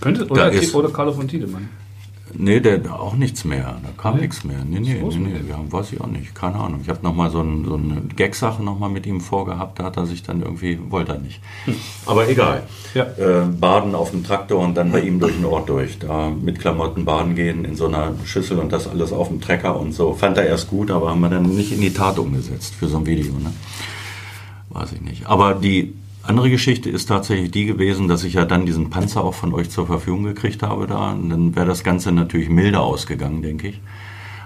Könnte, 0.00 0.26
oder, 0.28 0.50
ist- 0.52 0.74
oder 0.74 0.90
Carlo 0.90 1.12
von 1.12 1.26
Tiedemann. 1.26 1.68
Nee, 2.38 2.58
der 2.60 2.92
auch 3.00 3.14
nichts 3.14 3.44
mehr. 3.44 3.78
Da 3.82 4.02
kam 4.02 4.16
Nee? 4.16 4.22
nichts 4.22 4.42
mehr. 4.44 4.58
Nee, 4.68 4.80
nee, 4.80 5.00
nee, 5.00 5.16
nee. 5.16 5.48
Ja, 5.48 5.58
weiß 5.70 5.92
ich 5.92 6.00
auch 6.00 6.08
nicht. 6.08 6.34
Keine 6.34 6.56
Ahnung. 6.56 6.80
Ich 6.82 6.88
habe 6.88 6.98
nochmal 7.02 7.30
so, 7.30 7.40
ein, 7.40 7.64
so 7.64 7.74
eine 7.76 8.02
Gag-Sache 8.14 8.62
nochmal 8.62 8.90
mit 8.90 9.06
ihm 9.06 9.20
vorgehabt. 9.20 9.78
Da 9.78 9.84
hat 9.84 9.96
er 9.96 10.06
sich 10.06 10.22
dann 10.24 10.42
irgendwie, 10.42 10.78
wollte 10.90 11.12
er 11.12 11.18
nicht. 11.20 11.40
Aber 12.04 12.28
egal. 12.28 12.64
Ja. 12.94 13.04
Äh, 13.04 13.46
baden 13.46 13.94
auf 13.94 14.10
dem 14.10 14.22
Traktor 14.24 14.60
und 14.62 14.74
dann 14.74 14.90
bei 14.92 15.00
ihm 15.00 15.18
durch 15.20 15.34
den 15.36 15.44
Ort 15.44 15.68
durch. 15.68 15.98
Da 16.00 16.28
mit 16.30 16.58
Klamotten 16.58 17.04
baden 17.04 17.36
gehen 17.36 17.64
in 17.64 17.76
so 17.76 17.86
einer 17.86 18.12
Schüssel 18.24 18.58
und 18.58 18.72
das 18.72 18.88
alles 18.88 19.12
auf 19.12 19.28
dem 19.28 19.40
Trecker 19.40 19.78
und 19.78 19.92
so. 19.92 20.12
Fand 20.12 20.36
er 20.36 20.46
erst 20.46 20.68
gut, 20.68 20.90
aber 20.90 21.10
haben 21.10 21.20
wir 21.20 21.30
dann 21.30 21.44
nicht 21.54 21.72
in 21.72 21.80
die 21.80 21.92
Tat 21.94 22.18
umgesetzt 22.18 22.74
für 22.74 22.88
so 22.88 22.98
ein 22.98 23.06
Video. 23.06 23.32
Ne? 23.34 23.52
Weiß 24.70 24.92
ich 24.92 25.00
nicht. 25.00 25.26
Aber 25.26 25.54
die 25.54 25.94
andere 26.28 26.50
Geschichte 26.50 26.90
ist 26.90 27.06
tatsächlich 27.06 27.50
die 27.50 27.66
gewesen, 27.66 28.08
dass 28.08 28.24
ich 28.24 28.34
ja 28.34 28.44
dann 28.44 28.66
diesen 28.66 28.90
Panzer 28.90 29.22
auch 29.24 29.34
von 29.34 29.52
euch 29.54 29.70
zur 29.70 29.86
Verfügung 29.86 30.24
gekriegt 30.24 30.62
habe 30.62 30.86
da. 30.86 31.12
Und 31.12 31.30
dann 31.30 31.56
wäre 31.56 31.66
das 31.66 31.84
Ganze 31.84 32.12
natürlich 32.12 32.48
milder 32.48 32.82
ausgegangen, 32.82 33.42
denke 33.42 33.68
ich. 33.68 33.80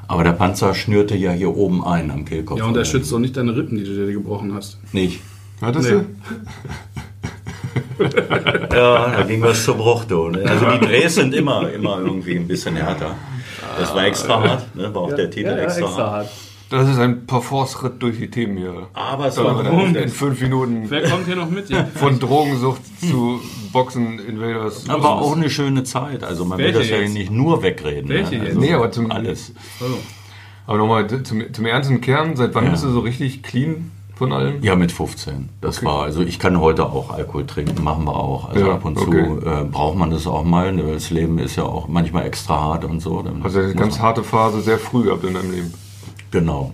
Aber 0.08 0.24
der 0.24 0.32
Panzer 0.32 0.74
schnürte 0.74 1.16
ja 1.16 1.30
hier 1.32 1.56
oben 1.56 1.84
ein 1.84 2.10
am 2.10 2.24
Kehlkopf. 2.24 2.58
Ja, 2.58 2.64
und 2.66 2.76
er 2.76 2.84
schützt 2.84 3.12
auch 3.14 3.18
nicht 3.20 3.36
deine 3.36 3.56
Rippen, 3.56 3.78
die 3.78 3.84
du 3.84 3.94
dir 4.06 4.12
gebrochen 4.12 4.52
hast. 4.54 4.78
Nicht. 4.92 5.20
Hattest 5.60 5.90
Nee. 5.90 5.96
du? 5.98 6.04
Ja, 8.72 9.10
da 9.14 9.22
ging 9.24 9.42
was 9.42 9.62
zu 9.64 9.74
Bruch, 9.74 10.04
du. 10.06 10.28
ne? 10.30 10.42
Also 10.46 10.64
die 10.70 10.86
Drehs 10.86 11.16
sind 11.16 11.34
immer, 11.34 11.70
immer 11.70 11.98
irgendwie 11.98 12.36
ein 12.36 12.48
bisschen 12.48 12.74
härter. 12.76 13.14
Das 13.78 13.94
war 13.94 14.04
extra 14.06 14.42
hart, 14.42 14.74
ne? 14.74 14.94
war 14.94 15.02
auch 15.02 15.14
der 15.14 15.30
Titel 15.30 15.50
extra, 15.50 15.94
hart. 15.96 16.28
Das 16.70 16.88
ist 16.88 16.98
ein 16.98 17.26
Parforce-Ritt 17.26 18.00
durch 18.00 18.18
die 18.18 18.30
Themen 18.30 18.56
hier. 18.56 18.86
Aber 18.94 19.26
es 19.26 19.36
war 19.36 19.56
Warum? 19.64 19.94
In 19.96 20.08
fünf 20.08 20.40
Minuten 20.40 20.84
Wer 20.88 21.02
kommt 21.10 21.26
hier 21.26 21.34
noch 21.34 21.50
mit? 21.50 21.68
Ja. 21.68 21.84
von 21.96 22.18
Drogensucht 22.20 22.80
zu 23.00 23.40
Boxen, 23.72 24.20
Invaders. 24.20 24.88
aber 24.88 25.20
auch 25.20 25.34
eine 25.36 25.50
schöne 25.50 25.82
Zeit. 25.82 26.22
Also 26.22 26.44
man 26.44 26.58
will 26.58 26.66
Welche 26.66 26.78
das 26.78 26.88
ja 26.90 26.96
jetzt? 26.98 27.12
nicht 27.14 27.30
nur 27.32 27.62
wegreden. 27.64 28.08
Welche 28.08 28.36
ne? 28.36 28.46
Also 28.46 28.60
Nee, 28.60 28.72
aber 28.72 28.90
zum- 28.92 29.10
alles. 29.10 29.52
Also, 29.80 29.94
Aber 30.66 30.78
nochmal 30.78 31.08
zum, 31.24 31.52
zum 31.52 31.66
ernsten 31.66 32.00
Kern, 32.00 32.36
seit 32.36 32.54
wann 32.54 32.64
Ja. 32.66 32.70
bist 32.70 32.84
du 32.84 32.90
so 32.90 33.00
richtig 33.00 33.42
clean 33.42 33.90
von 34.14 34.32
allem? 34.32 34.62
Ja, 34.62 34.76
mit 34.76 34.92
15. 34.92 35.48
Das 35.60 35.84
war, 35.84 36.02
also 36.04 36.20
ich 36.22 36.38
kann 36.38 36.60
heute 36.60 36.86
auch 36.86 37.10
Alkohol 37.10 37.46
trinken, 37.46 37.82
machen 37.82 38.04
wir 38.04 38.14
auch. 38.14 38.48
Also 38.50 38.66
Ja, 38.66 38.74
ab 38.74 38.84
und 38.84 38.96
okay. 38.96 39.24
zu 39.40 39.44
äh, 39.44 39.64
braucht 39.64 39.96
man 39.98 40.12
das 40.12 40.28
auch 40.28 40.44
mal. 40.44 40.72
ne, 40.72 40.84
Das 40.92 41.10
Leben 41.10 41.38
ist 41.40 41.56
ja 41.56 41.64
auch 41.64 41.88
manchmal 41.88 42.26
extra 42.26 42.60
hart 42.60 42.84
und 42.84 43.00
so. 43.00 43.22
Dann 43.22 43.42
Also 43.42 43.58
eine 43.58 43.74
ganz 43.74 43.98
harte 43.98 44.22
Phase 44.22 44.60
sehr 44.60 44.78
früh 44.78 45.02
gehabt 45.04 45.24
in 45.24 45.34
deinem 45.34 45.50
Leben. 45.50 45.74
Genau. 46.30 46.72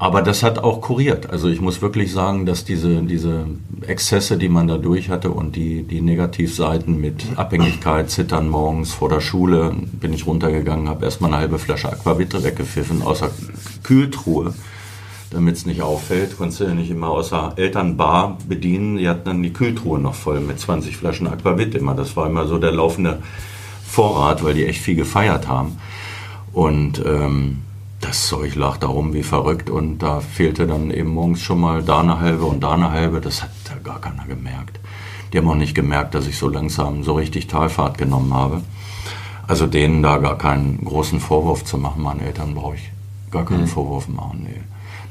Aber 0.00 0.22
das 0.22 0.44
hat 0.44 0.60
auch 0.60 0.80
kuriert. 0.80 1.28
Also 1.30 1.48
ich 1.48 1.60
muss 1.60 1.82
wirklich 1.82 2.12
sagen, 2.12 2.46
dass 2.46 2.64
diese, 2.64 3.02
diese 3.02 3.46
Exzesse, 3.84 4.38
die 4.38 4.48
man 4.48 4.68
da 4.68 4.78
durch 4.78 5.10
hatte 5.10 5.30
und 5.30 5.56
die, 5.56 5.82
die 5.82 6.00
Negativseiten 6.00 7.00
mit 7.00 7.24
Abhängigkeit, 7.34 8.08
Zittern 8.08 8.48
morgens 8.48 8.92
vor 8.92 9.08
der 9.08 9.20
Schule, 9.20 9.74
bin 9.92 10.12
ich 10.12 10.24
runtergegangen, 10.24 10.88
habe 10.88 11.04
erstmal 11.04 11.32
eine 11.32 11.40
halbe 11.40 11.58
Flasche 11.58 11.90
Aquavit 11.90 12.32
weggepfiffen 12.44 13.02
aus 13.02 13.18
der 13.18 13.30
Kühltruhe, 13.82 14.54
damit 15.32 15.56
es 15.56 15.66
nicht 15.66 15.82
auffällt. 15.82 16.38
Konntest 16.38 16.60
du 16.60 16.64
ja 16.64 16.74
nicht 16.74 16.92
immer 16.92 17.10
aus 17.10 17.30
der 17.30 17.54
Elternbar 17.56 18.38
bedienen. 18.48 18.98
Die 18.98 19.08
hatten 19.08 19.24
dann 19.24 19.42
die 19.42 19.52
Kühltruhe 19.52 19.98
noch 19.98 20.14
voll 20.14 20.38
mit 20.38 20.60
20 20.60 20.96
Flaschen 20.96 21.26
Aquavit 21.26 21.74
immer. 21.74 21.94
Das 21.94 22.16
war 22.16 22.28
immer 22.28 22.46
so 22.46 22.58
der 22.58 22.70
laufende 22.70 23.18
Vorrat, 23.84 24.44
weil 24.44 24.54
die 24.54 24.64
echt 24.64 24.80
viel 24.80 24.94
gefeiert 24.94 25.48
haben. 25.48 25.78
Und 26.52 27.02
ähm, 27.04 27.62
das 28.00 28.28
Zeug 28.28 28.54
lag 28.54 28.76
da 28.76 28.86
rum 28.86 29.12
wie 29.12 29.22
verrückt 29.22 29.70
und 29.70 29.98
da 29.98 30.20
fehlte 30.20 30.66
dann 30.66 30.90
eben 30.90 31.14
morgens 31.14 31.42
schon 31.42 31.60
mal 31.60 31.82
da 31.82 32.00
eine 32.00 32.20
halbe 32.20 32.44
und 32.44 32.62
da 32.62 32.72
eine 32.74 32.90
halbe. 32.90 33.20
Das 33.20 33.42
hat 33.42 33.50
da 33.64 33.74
gar 33.82 34.00
keiner 34.00 34.24
gemerkt. 34.26 34.78
Die 35.32 35.38
haben 35.38 35.48
auch 35.48 35.56
nicht 35.56 35.74
gemerkt, 35.74 36.14
dass 36.14 36.26
ich 36.26 36.38
so 36.38 36.48
langsam 36.48 37.02
so 37.02 37.14
richtig 37.14 37.48
Talfahrt 37.48 37.98
genommen 37.98 38.32
habe. 38.32 38.62
Also 39.46 39.66
denen 39.66 40.02
da 40.02 40.18
gar 40.18 40.38
keinen 40.38 40.84
großen 40.84 41.20
Vorwurf 41.20 41.64
zu 41.64 41.78
machen, 41.78 42.02
meinen 42.02 42.20
Eltern 42.20 42.54
brauche 42.54 42.76
ich 42.76 42.90
gar 43.30 43.44
keinen 43.44 43.66
Vorwurf 43.66 44.08
machen. 44.08 44.42
Nee. 44.44 44.60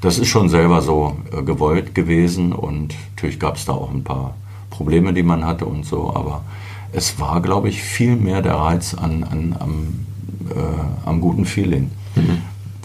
Das 0.02 0.20
ist 0.20 0.28
schon 0.28 0.48
selber 0.50 0.82
so 0.82 1.18
äh, 1.32 1.42
gewollt 1.42 1.96
gewesen 1.96 2.54
und 2.54 2.96
natürlich 3.16 3.40
gab 3.40 3.58
es 3.58 3.66
da 3.66 3.74
auch 3.74 3.92
ein 3.92 4.04
paar 4.04 4.36
Probleme, 4.70 5.12
die 5.14 5.24
man 5.24 5.46
hatte 5.46 5.66
und 5.66 5.86
so, 5.86 6.16
aber 6.16 6.44
es 6.92 7.20
war, 7.20 7.42
glaube 7.42 7.70
ich, 7.70 7.82
viel 7.82 8.16
mehr 8.16 8.42
der 8.42 8.56
Reiz 8.56 8.94
an, 8.94 9.24
an, 9.24 9.56
am, 9.60 10.06
äh, 10.50 11.08
am 11.08 11.20
guten 11.20 11.46
Feeling. 11.46 11.92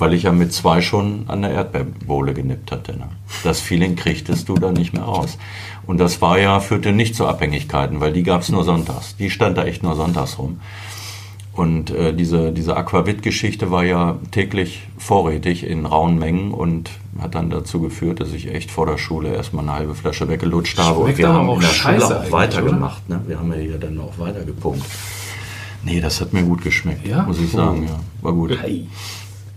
Weil 0.02 0.14
ich 0.14 0.25
ja 0.25 0.32
mit 0.32 0.52
zwei 0.52 0.80
schon 0.82 1.26
an 1.28 1.42
der 1.42 1.52
Erdbeerbohle 1.52 2.35
genippt 2.35 2.73
hatte. 2.73 2.97
Ne? 2.99 3.09
Das 3.44 3.61
Feeling 3.61 3.94
kriegtest 3.94 4.49
du 4.49 4.54
da 4.54 4.73
nicht 4.73 4.92
mehr 4.92 5.04
raus. 5.04 5.38
Und 5.87 5.99
das 5.99 6.21
war 6.21 6.40
ja, 6.40 6.59
führte 6.59 6.90
nicht 6.90 7.14
zu 7.14 7.25
Abhängigkeiten, 7.25 8.00
weil 8.00 8.12
die 8.12 8.25
gab 8.25 8.40
es 8.40 8.49
nur 8.49 8.64
sonntags. 8.64 9.14
Die 9.14 9.30
stand 9.30 9.59
da 9.59 9.64
echt 9.64 9.85
nur 9.85 9.94
sonntags 9.94 10.40
rum. 10.40 10.59
Und 11.52 11.90
äh, 11.90 12.12
diese, 12.12 12.50
diese 12.50 12.76
Aquavit-Geschichte 12.76 13.71
war 13.71 13.85
ja 13.85 14.16
täglich 14.32 14.88
vorrätig 14.99 15.64
in 15.64 15.87
rauen 15.87 16.18
Mengen 16.18 16.50
und 16.50 16.90
hat 17.21 17.37
dann 17.37 17.49
dazu 17.49 17.80
geführt, 17.80 18.18
dass 18.18 18.32
ich 18.32 18.52
echt 18.52 18.73
vor 18.73 18.87
der 18.87 18.99
Schule 18.99 19.32
erstmal 19.32 19.62
eine 19.62 19.75
halbe 19.75 19.94
Flasche 19.94 20.28
weggelutscht 20.28 20.80
habe. 20.80 21.02
Schmeckt 21.02 21.11
und 21.11 21.18
wir 21.18 21.28
haben 21.32 21.49
auch 21.49 21.54
in 21.54 21.61
der 21.61 21.68
scheiße 21.68 22.06
Schule 22.06 22.21
auch 22.23 22.32
weitergemacht. 22.32 23.09
Ne? 23.09 23.21
Wir 23.28 23.38
haben 23.38 23.52
ja 23.52 23.59
hier 23.61 23.78
dann 23.78 24.00
auch 24.00 24.18
weitergepumpt. 24.18 24.85
Nee, 25.85 26.00
das 26.00 26.21
hat 26.21 26.32
mir 26.32 26.42
gut 26.42 26.62
geschmeckt, 26.62 27.06
Ja? 27.06 27.23
muss 27.23 27.38
ich 27.38 27.52
sagen. 27.52 27.87
Ja, 27.87 28.00
war 28.23 28.32
gut. 28.32 28.59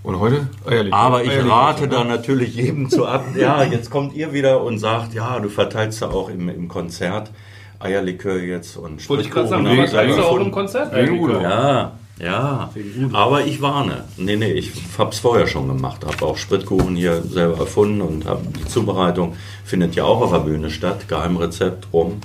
Und 0.06 0.20
heute? 0.20 0.48
Eierlikör. 0.66 1.00
Aber 1.00 1.24
ich 1.24 1.32
Eierlikör, 1.32 1.52
rate 1.52 1.82
ne? 1.84 1.90
da 1.90 2.04
natürlich 2.04 2.56
jedem 2.56 2.90
zu 2.90 3.08
ab. 3.08 3.26
Ja, 3.36 3.64
jetzt 3.64 3.90
kommt 3.90 4.14
ihr 4.14 4.34
wieder 4.34 4.62
und 4.62 4.78
sagt, 4.78 5.16
ja, 5.16 5.40
du 5.40 5.50
verteilst 5.50 6.02
ja 6.02 6.10
auch 6.10 6.30
im, 6.30 6.48
im 6.48 6.68
Konzert 6.68 7.32
Eierlikör 7.80 8.38
jetzt 8.38 8.78
und 8.78 9.08
Wollte 9.10 9.24
ich 9.24 9.32
gerade 9.32 9.48
sagen, 9.48 9.66
Spritkuchen 9.66 9.86
du 9.86 9.92
verteilst 9.92 10.20
auch 10.20 10.40
im. 10.40 10.52
Konzert. 10.52 10.94
Udo. 11.12 11.42
Ja, 11.42 11.94
ja. 12.20 12.70
Aber 13.14 13.46
ich 13.46 13.62
warne. 13.62 14.06
Nee, 14.18 14.36
nee, 14.36 14.52
ich 14.52 14.72
hab's 14.98 15.20
vorher 15.20 15.48
schon 15.48 15.68
gemacht. 15.68 16.06
Hab 16.06 16.22
auch 16.22 16.38
Spritkuchen 16.38 16.96
hier 16.96 17.24
selber 17.24 17.60
erfunden 17.60 18.02
und 18.02 18.26
hab 18.26 18.42
die 18.54 18.66
Zubereitung 18.66 19.36
findet 19.66 19.96
ja 19.96 20.04
auch 20.04 20.22
auf 20.22 20.32
der 20.32 20.40
Bühne 20.40 20.70
statt. 20.70 21.08
Geheimrezept 21.08 21.88
rum. 21.92 22.22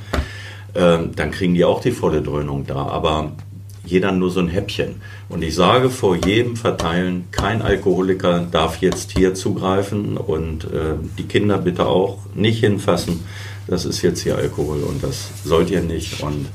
Ähm, 0.75 1.13
dann 1.17 1.31
kriegen 1.31 1.55
die 1.55 1.65
auch 1.65 1.81
die 1.81 1.91
volle 1.91 2.23
Dröhnung 2.23 2.67
da. 2.67 2.87
Aber 2.87 3.33
jeder 3.85 4.13
nur 4.13 4.31
so 4.31 4.41
ein 4.41 4.49
Häppchen. 4.49 4.97
Und 5.29 5.43
ich 5.43 5.55
sage 5.55 5.91
vor 5.91 6.17
jedem 6.17 6.57
Verteilen, 6.57 7.25
kein 7.31 7.63
Alkoholiker 7.63 8.47
darf 8.51 8.79
jetzt 8.79 9.13
hier 9.13 9.35
zugreifen 9.35 10.17
und 10.17 10.65
äh, 10.65 10.95
die 11.19 11.25
Kinder 11.25 11.59
bitte 11.59 11.87
auch 11.87 12.19
nicht 12.35 12.61
hinfassen. 12.61 13.25
Das 13.67 13.85
ist 13.85 14.03
jetzt 14.03 14.23
hier 14.23 14.37
Alkohol 14.37 14.83
und 14.83 15.03
das 15.03 15.31
sollt 15.45 15.71
ihr 15.71 15.83
nicht. 15.83 16.23
Und 16.23 16.47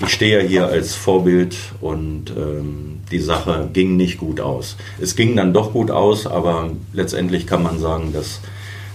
ich 0.00 0.10
stehe 0.10 0.42
ja 0.42 0.48
hier 0.48 0.66
als 0.66 0.94
Vorbild 0.94 1.56
und 1.80 2.30
ähm, 2.36 3.00
die 3.10 3.20
Sache 3.20 3.68
ging 3.72 3.96
nicht 3.96 4.18
gut 4.18 4.40
aus. 4.40 4.76
Es 5.00 5.16
ging 5.16 5.36
dann 5.36 5.52
doch 5.52 5.72
gut 5.72 5.90
aus, 5.90 6.26
aber 6.26 6.70
letztendlich 6.92 7.46
kann 7.46 7.62
man 7.62 7.78
sagen, 7.78 8.12
dass 8.12 8.40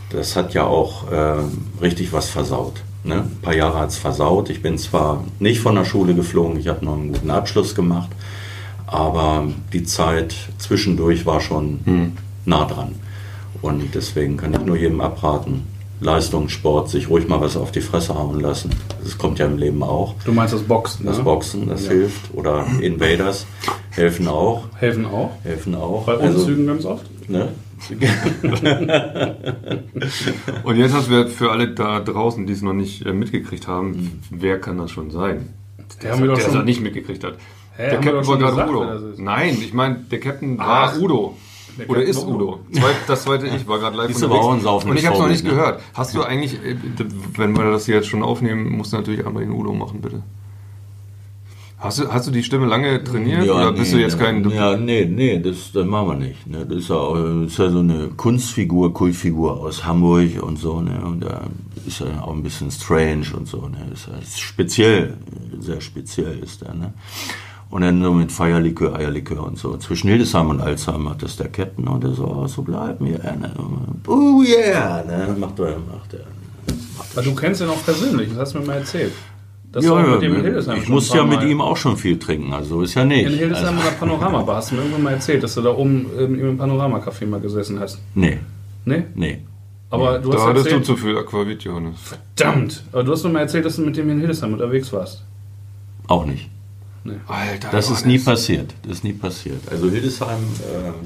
das 0.09 0.35
hat 0.35 0.53
ja 0.53 0.65
auch 0.65 1.11
äh, 1.11 1.43
richtig 1.81 2.11
was 2.11 2.29
versaut. 2.29 2.81
Ne? 3.09 3.15
Ein 3.21 3.41
paar 3.41 3.55
Jahre 3.55 3.79
hat 3.79 3.89
es 3.89 3.97
versaut. 3.97 4.49
Ich 4.51 4.61
bin 4.61 4.77
zwar 4.77 5.23
nicht 5.39 5.59
von 5.61 5.73
der 5.75 5.83
Schule 5.85 6.13
geflogen, 6.13 6.59
ich 6.59 6.67
habe 6.67 6.85
noch 6.85 6.93
einen 6.93 7.11
guten 7.11 7.31
Abschluss 7.31 7.73
gemacht, 7.73 8.09
aber 8.87 9.47
die 9.73 9.83
Zeit 9.83 10.35
zwischendurch 10.59 11.25
war 11.25 11.41
schon 11.41 12.13
nah 12.45 12.65
dran. 12.65 12.95
Und 13.61 13.93
deswegen 13.95 14.37
kann 14.37 14.53
ich 14.53 14.61
nur 14.61 14.77
jedem 14.77 15.01
abraten, 15.01 15.63
Leistungssport, 16.01 16.87
sich 16.89 17.09
ruhig 17.09 17.27
mal 17.27 17.41
was 17.41 17.57
auf 17.57 17.71
die 17.71 17.81
Fresse 17.81 18.13
hauen 18.15 18.39
lassen. 18.39 18.69
Das 19.03 19.17
kommt 19.17 19.37
ja 19.39 19.47
im 19.47 19.57
Leben 19.57 19.83
auch. 19.83 20.13
Du 20.23 20.31
meinst 20.31 20.53
das 20.53 20.61
Boxen, 20.61 21.05
Das 21.05 21.17
ne? 21.17 21.23
Boxen, 21.23 21.67
das 21.67 21.85
Ja. 21.87 21.91
hilft. 21.91 22.33
Oder 22.33 22.65
Invaders 22.79 23.45
helfen 23.89 24.27
auch. 24.29 24.63
Helfen 24.75 25.05
auch. 25.05 25.31
Helfen 25.43 25.75
auch. 25.75 26.05
Bei 26.05 26.13
Also, 26.15 26.39
Umzügen 26.39 26.67
ganz 26.67 26.85
oft. 26.85 27.05
ne? 27.29 27.49
Und 30.63 30.75
jetzt 30.77 30.93
hast 30.93 31.09
du 31.09 31.27
für 31.27 31.51
alle 31.51 31.69
da 31.73 31.99
draußen, 31.99 32.45
die 32.45 32.53
es 32.53 32.61
noch 32.61 32.73
nicht 32.73 33.05
äh, 33.05 33.13
mitgekriegt 33.13 33.67
haben, 33.67 34.21
wer 34.29 34.59
kann 34.59 34.77
das 34.77 34.91
schon 34.91 35.11
sein? 35.11 35.53
Der 36.03 36.15
der 36.15 36.29
es 36.33 36.43
schon- 36.43 36.53
noch 36.55 36.63
nicht 36.63 36.81
mitgekriegt 36.81 37.23
hat. 37.23 37.35
Hä, 37.75 37.89
der 37.91 37.99
Captain 37.99 38.27
war 38.27 38.37
gerade 38.37 38.69
Udo. 38.69 38.85
das. 38.85 39.17
Nein, 39.17 39.57
ich 39.61 39.73
meine, 39.73 39.95
der 40.11 40.19
Captain 40.19 40.57
Ach. 40.59 40.93
war 40.95 41.01
Udo. 41.01 41.37
Der 41.77 41.89
Oder 41.89 42.03
ist 42.03 42.25
Udo. 42.25 42.59
Das 43.07 43.23
zweite 43.23 43.47
Ich 43.47 43.65
war 43.67 43.79
gerade 43.79 43.95
live 43.95 44.23
aber 44.23 44.35
auch 44.35 44.83
Und 44.83 44.97
ich 44.97 45.05
habe 45.05 45.15
es 45.15 45.21
noch 45.21 45.29
nicht 45.29 45.43
ne? 45.45 45.51
gehört. 45.51 45.81
Hast 45.93 46.13
du 46.13 46.23
eigentlich, 46.23 46.55
äh, 46.55 46.75
wenn 47.37 47.55
wir 47.57 47.71
das 47.71 47.85
hier 47.85 47.95
jetzt 47.95 48.07
schon 48.07 48.21
aufnehmen, 48.21 48.69
musst 48.69 48.91
du 48.91 48.97
natürlich 48.97 49.25
einmal 49.25 49.43
den 49.43 49.53
Udo 49.53 49.73
machen, 49.73 50.01
bitte. 50.01 50.21
Hast 51.79 51.99
du, 51.99 52.11
hast 52.11 52.27
du 52.27 52.31
die 52.31 52.43
Stimme 52.43 52.65
lange 52.65 53.01
trainiert 53.05 53.49
oder 53.49 53.71
bist 53.71 53.93
du 53.93 53.95
nee, 53.95 54.01
jetzt 54.01 54.19
kein... 54.19 54.47
Ja, 54.49 54.75
nee, 54.75 55.05
nee, 55.05 55.39
das, 55.39 55.71
das 55.71 55.85
machen 55.85 56.09
wir 56.09 56.15
nicht. 56.15 56.45
Ne? 56.45 56.65
Das, 56.65 56.77
ist 56.79 56.89
ja, 56.89 56.95
auch- 56.95 57.15
das 57.15 57.53
ist 57.53 57.57
ja 57.57 57.69
so 57.69 57.79
eine 57.79 58.09
Kunstfigur, 58.17 58.93
Kultfigur 58.93 59.61
aus 59.61 59.85
Hamburg 59.85 60.43
und 60.43 60.59
so. 60.59 60.81
Ne? 60.81 60.99
Und 61.05 61.21
da 61.21 61.43
ist 61.87 62.01
er 62.01 62.21
auch 62.27 62.33
ein 62.33 62.43
bisschen 62.43 62.69
strange 62.69 63.27
und 63.33 63.47
so. 63.47 63.61
Ne? 63.69 63.77
Ist 63.93 64.07
ja 64.07 64.13
speziell, 64.37 65.15
sehr 65.59 65.79
speziell 65.79 66.39
ist 66.39 66.63
er. 66.63 66.73
Ne? 66.73 66.93
Und 67.69 67.83
dann 67.83 68.03
so 68.03 68.11
mit 68.11 68.31
Feierlikör, 68.33 68.95
Eierlikör 68.95 69.45
und 69.45 69.57
so. 69.57 69.77
Zwischen 69.77 70.09
Hildesheim 70.09 70.49
und 70.49 70.59
Alzheimer 70.59 71.11
hat 71.11 71.23
das 71.23 71.37
der 71.37 71.47
Captain 71.47 71.87
und 71.87 72.03
der 72.03 72.11
so, 72.11 72.25
oh, 72.25 72.47
so 72.47 72.61
bleiben 72.61 73.05
wir. 73.05 73.19
Ne? 73.19 73.53
Oh 74.05 74.43
yeah, 74.43 75.01
ne? 75.05 75.33
macht 75.39 75.57
er, 75.59 75.77
macht 75.79 76.13
er. 76.13 76.25
Aber 77.13 77.21
du 77.21 77.33
kennst 77.33 77.61
ihn 77.61 77.69
auch 77.69 77.83
persönlich, 77.85 78.29
das 78.29 78.39
hast 78.39 78.55
du 78.55 78.59
mir 78.59 78.65
mal 78.65 78.77
erzählt. 78.79 79.13
Dass 79.71 79.83
du 79.85 79.91
Ja, 79.91 79.95
auch 80.01 80.03
ja, 80.05 80.13
mit 80.13 80.21
dem 80.23 80.35
in 80.35 80.41
Hildesheim 80.41 80.79
ich 80.81 80.89
musste 80.89 81.21
ein 81.21 81.29
ja 81.29 81.37
mit 81.39 81.47
ihm 81.47 81.61
auch 81.61 81.77
schon 81.77 81.95
viel 81.95 82.17
trinken, 82.17 82.51
also 82.53 82.75
so 82.77 82.81
ist 82.81 82.95
ja 82.95 83.05
nicht. 83.05 83.25
In 83.27 83.33
Hildesheim 83.37 83.75
also, 83.75 83.87
oder 83.87 83.91
Panorama 83.97 84.41
Bar 84.41 84.55
hast 84.57 84.71
du 84.71 84.75
mir 84.75 84.81
irgendwann 84.81 85.03
mal 85.03 85.13
erzählt, 85.13 85.43
dass 85.43 85.53
du 85.55 85.61
da 85.61 85.71
oben 85.75 86.07
im 86.17 86.57
Panorama-Café 86.57 87.27
mal 87.27 87.39
gesessen 87.39 87.79
hast. 87.79 87.99
nee, 88.15 88.39
Ne? 88.85 89.05
nee. 89.13 89.39
Aber 89.91 90.19
du 90.19 90.29
Da 90.31 90.37
hast 90.37 90.45
hattest 90.47 90.65
du 90.65 90.69
erzählt, 90.69 90.85
zu 90.85 90.95
viel 90.97 91.17
Aquavit, 91.17 91.63
Johannes. 91.63 91.95
verdammt! 91.99 92.83
Aber 92.91 93.03
du 93.03 93.11
hast 93.11 93.23
mir 93.23 93.29
mal 93.31 93.39
erzählt, 93.41 93.65
dass 93.65 93.75
du 93.75 93.81
mit 93.83 93.95
dem 93.97 94.09
in 94.09 94.19
Hildesheim 94.19 94.53
unterwegs 94.53 94.91
warst. 94.93 95.23
Auch 96.07 96.25
nicht. 96.25 96.49
Alter, 97.27 97.69
Das 97.71 97.89
ist 97.89 98.05
nie 98.05 98.19
passiert. 98.19 98.73
Das 98.83 98.97
ist 98.97 99.03
nie 99.03 99.13
passiert. 99.13 99.61
Also 99.71 99.89
Hildesheim, 99.89 100.39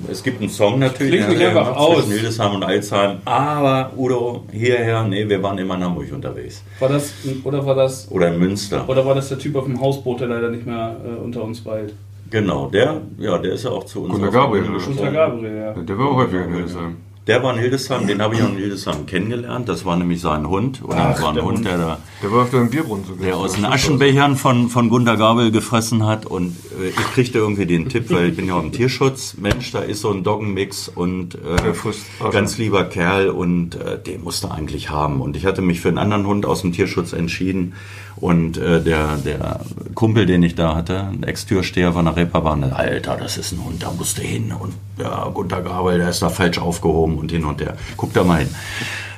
äh, 0.08 0.12
es 0.12 0.24
gibt 0.24 0.42
einen 0.42 0.50
Song 0.50 0.80
natürlich. 0.80 1.14
Klingt 1.22 1.30
nicht 1.30 1.42
der 1.42 1.50
einfach 1.50 1.76
aus. 1.76 1.98
Zwischen 2.04 2.12
Hildesheim 2.14 2.56
und 2.56 2.64
Alzheim. 2.64 3.18
Aber 3.26 3.92
Udo, 3.96 4.46
hierher, 4.52 5.04
nee, 5.04 5.28
wir 5.28 5.42
waren 5.44 5.58
immer 5.58 5.76
in 5.76 5.84
Hamburg 5.84 6.12
unterwegs. 6.12 6.64
War 6.80 6.90
das, 6.90 7.14
oder 7.44 7.66
war 7.66 7.76
das, 7.76 8.10
Oder 8.12 8.34
in 8.34 8.40
Münster. 8.40 8.88
oder 8.90 9.06
war 9.06 9.16
das 9.16 9.30
der 9.30 9.40
Typ 9.40 9.56
auf 9.56 9.66
dem 9.66 9.80
Hausboot, 9.80 10.22
der 10.22 10.28
leider 10.28 10.50
nicht 10.50 10.66
mehr 10.66 10.96
äh, 11.06 11.24
unter 11.24 11.44
uns 11.44 11.66
weilt? 11.66 11.94
Genau, 12.30 12.68
der, 12.68 13.02
ja, 13.20 13.38
der 13.38 13.54
ist 13.54 13.64
ja 13.64 13.70
auch 13.70 13.86
zu 13.86 14.02
uns. 14.04 14.12
Gunter 14.14 14.28
die 14.28 14.34
Gabriel? 14.34 14.64
Unter. 14.66 15.12
Gabriel, 15.12 15.56
ja. 15.56 15.74
Der 15.74 15.98
war 16.00 16.08
auch 16.08 16.16
häufiger 16.16 16.46
in 16.46 16.54
Hildesheim. 16.54 16.98
Der 17.26 17.42
war 17.42 17.54
in 17.54 17.60
Hildesheim, 17.62 18.06
den 18.06 18.22
habe 18.22 18.36
ich 18.36 18.42
auch 18.44 18.50
in 18.50 18.58
Hildesheim 18.58 19.06
kennengelernt. 19.06 19.70
Das 19.70 19.86
war 19.86 19.96
nämlich 19.96 20.20
sein 20.20 20.50
Hund. 20.50 20.82
Oder 20.84 21.14
Ach, 21.16 21.22
war 21.22 21.30
ein 21.30 21.36
der 21.36 21.46
Hund, 21.46 21.56
Hund. 21.60 21.66
der 21.66 21.78
da 21.78 21.98
Der 22.22 22.32
war 22.34 22.42
auf 22.44 22.50
deinem 22.50 22.70
Bierbrunnen 22.70 23.06
sogar. 23.06 23.26
der 23.26 23.38
aus 23.38 23.54
den 23.54 23.64
Aschenbechern 23.64 24.36
von, 24.36 24.68
von 24.68 24.90
Gunter 24.90 25.16
Gabel 25.16 25.50
gefressen 25.52 26.06
hat 26.06 26.26
und 26.26 26.58
äh, 26.82 26.90
ich 26.90 26.96
kriegte 27.14 27.38
irgendwie 27.38 27.66
den 27.66 27.88
Tipp, 27.88 28.12
weil 28.12 28.30
ich 28.30 28.36
bin 28.36 28.48
ja 28.48 28.56
auch 28.56 28.64
im 28.64 28.74
Tierschutz, 28.74 29.36
Mensch, 29.38 29.72
da 29.72 29.80
ist 29.80 30.02
so 30.02 30.12
ein 30.12 30.24
Doggenmix 30.24 30.90
und 30.94 31.36
äh, 31.36 32.30
ganz 32.32 32.58
lieber 32.58 32.84
Kerl 32.84 33.30
und 33.30 33.76
äh, 33.76 33.98
den 34.02 34.22
musste 34.22 34.52
eigentlich 34.52 34.90
haben 34.90 35.22
und 35.22 35.38
ich 35.38 35.46
hatte 35.46 35.62
mich 35.62 35.80
für 35.80 35.88
einen 35.88 36.00
anderen 36.00 36.28
Hund 36.28 36.46
aus 36.46 36.60
dem 36.62 36.74
Tierschutz 36.74 37.14
entschieden 37.14 37.74
und 38.16 38.58
äh, 38.58 38.82
der, 38.82 39.18
der 39.18 39.60
Kumpel, 39.96 40.26
den 40.26 40.44
ich 40.44 40.56
da 40.56 40.76
hatte, 40.76 41.04
ein 41.12 41.24
Ex-Türsteher 41.24 41.94
von 41.94 42.06
der 42.06 42.16
Reeperbahn, 42.16 42.64
Alter, 42.64 43.18
das 43.18 43.38
ist 43.38 43.52
ein 43.52 43.64
Hund, 43.64 43.84
da 43.84 43.92
musst 43.92 44.18
du 44.18 44.22
hin 44.22 44.54
und 44.58 44.74
ja, 44.98 45.28
Gunter 45.34 45.62
Gabel, 45.62 45.98
der 45.98 46.10
ist 46.10 46.22
da 46.22 46.30
falsch 46.30 46.58
aufgehoben 46.58 47.18
und 47.18 47.32
hin 47.32 47.46
und 47.46 47.62
her. 47.62 47.76
Guck 47.98 48.14
da 48.14 48.24
mal 48.24 48.40
hin. 48.40 48.50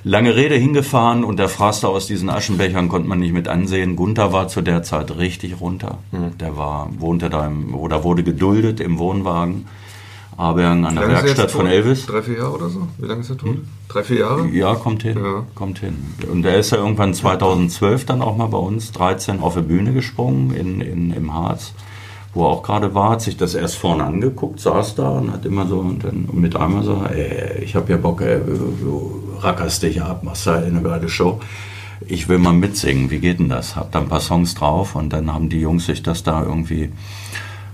Lange 0.07 0.35
Rede 0.35 0.55
hingefahren 0.55 1.23
und 1.23 1.39
der 1.39 1.49
Fraß 1.49 1.83
aus 1.85 2.05
diesen 2.05 2.29
Aschenbechern 2.29 2.89
konnte 2.89 3.09
man 3.09 3.19
nicht 3.19 3.33
mit 3.33 3.47
ansehen. 3.47 3.95
Gunther 3.95 4.31
war 4.31 4.47
zu 4.47 4.61
der 4.61 4.83
Zeit 4.83 5.17
richtig 5.17 5.59
runter. 5.59 5.97
Der 6.39 6.55
war, 6.55 6.89
wohnte 6.99 7.31
da 7.31 7.47
im, 7.47 7.73
oder 7.73 8.03
wurde 8.03 8.23
geduldet 8.23 8.79
im 8.79 8.99
Wohnwagen. 8.99 9.65
Abergen 10.37 10.85
an 10.85 10.95
der 10.95 11.05
er 11.05 11.23
Werkstatt 11.23 11.51
von? 11.51 11.65
Elvis. 11.65 12.05
Drei, 12.05 12.21
vier 12.21 12.37
Jahre 12.37 12.51
oder 12.51 12.69
so? 12.69 12.87
Wie 12.97 13.05
lange 13.05 13.21
ist 13.21 13.29
er 13.29 13.37
tot? 13.37 13.57
Drei, 13.87 14.03
vier 14.03 14.19
Jahre? 14.19 14.47
Ja, 14.49 14.75
kommt 14.75 15.03
hin. 15.03 15.17
Ja. 15.17 15.45
Kommt 15.55 15.79
hin. 15.79 15.95
Und 16.29 16.45
er 16.45 16.57
ist 16.57 16.71
ja 16.71 16.77
irgendwann 16.77 17.13
2012 17.13 18.05
dann 18.05 18.21
auch 18.21 18.35
mal 18.35 18.47
bei 18.47 18.57
uns, 18.57 18.91
13, 18.91 19.39
auf 19.39 19.55
die 19.55 19.61
Bühne 19.61 19.93
gesprungen 19.93 20.53
in, 20.53 20.81
in, 20.81 21.11
im 21.11 21.33
Harz, 21.33 21.73
wo 22.33 22.43
er 22.43 22.49
auch 22.49 22.63
gerade 22.63 22.93
war, 22.93 23.11
hat 23.11 23.21
sich 23.21 23.37
das 23.37 23.55
erst 23.55 23.77
vorne 23.77 24.03
angeguckt, 24.03 24.59
saß 24.59 24.95
da 24.95 25.09
und 25.09 25.31
hat 25.31 25.45
immer 25.45 25.67
so 25.67 25.79
und 25.79 26.03
dann 26.03 26.27
mit 26.33 26.55
einmal 26.55 26.83
so, 26.83 27.01
ey, 27.09 27.63
ich 27.63 27.75
habe 27.75 27.91
ja 27.91 27.97
Bock, 27.97 28.21
ey, 28.21 28.39
du, 28.45 29.23
rackerst 29.39 29.83
dich 29.83 30.01
ab, 30.01 30.23
machst 30.23 30.47
da 30.47 30.55
eine 30.55 30.81
geile 30.81 31.07
Show. 31.07 31.39
Ich 32.07 32.27
will 32.27 32.39
mal 32.39 32.51
mitsingen, 32.53 33.09
wie 33.09 33.19
geht 33.19 33.39
denn 33.39 33.47
das? 33.47 33.77
Hab 33.77 33.93
da 33.93 33.99
ein 33.99 34.09
paar 34.09 34.19
Songs 34.19 34.53
drauf 34.53 34.95
und 34.95 35.13
dann 35.13 35.33
haben 35.33 35.47
die 35.47 35.61
Jungs 35.61 35.85
sich 35.85 36.03
das 36.03 36.23
da 36.23 36.43
irgendwie 36.43 36.91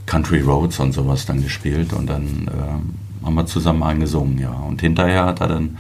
Country 0.05 0.41
Roads 0.41 0.79
und 0.79 0.93
sowas 0.93 1.25
dann 1.25 1.43
gespielt 1.43 1.93
und 1.93 2.10
dann 2.10 2.50
ähm, 2.51 3.25
haben 3.25 3.36
wir 3.36 3.46
zusammen 3.46 3.84
eingesungen, 3.84 4.39
ja. 4.39 4.51
Und 4.51 4.81
hinterher 4.81 5.25
hat 5.25 5.41
er 5.41 5.48
dann 5.48 5.77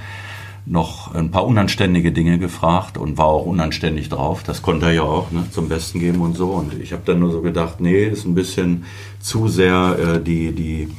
noch 0.65 1.13
ein 1.15 1.31
paar 1.31 1.45
unanständige 1.45 2.11
Dinge 2.11 2.37
gefragt 2.37 2.97
und 2.97 3.17
war 3.17 3.25
auch 3.25 3.45
unanständig 3.45 4.09
drauf. 4.09 4.43
Das 4.43 4.61
konnte 4.61 4.87
er 4.87 4.93
ja 4.93 5.01
auch 5.01 5.31
ne, 5.31 5.45
zum 5.51 5.69
Besten 5.69 5.99
geben 5.99 6.21
und 6.21 6.37
so. 6.37 6.51
Und 6.51 6.79
ich 6.79 6.93
habe 6.93 7.01
dann 7.05 7.19
nur 7.19 7.31
so 7.31 7.41
gedacht, 7.41 7.81
nee, 7.81 8.05
ist 8.05 8.25
ein 8.25 8.35
bisschen 8.35 8.85
zu 9.19 9.47
sehr 9.47 9.97
äh, 9.97 10.21
die, 10.21 10.51
die, 10.51 10.89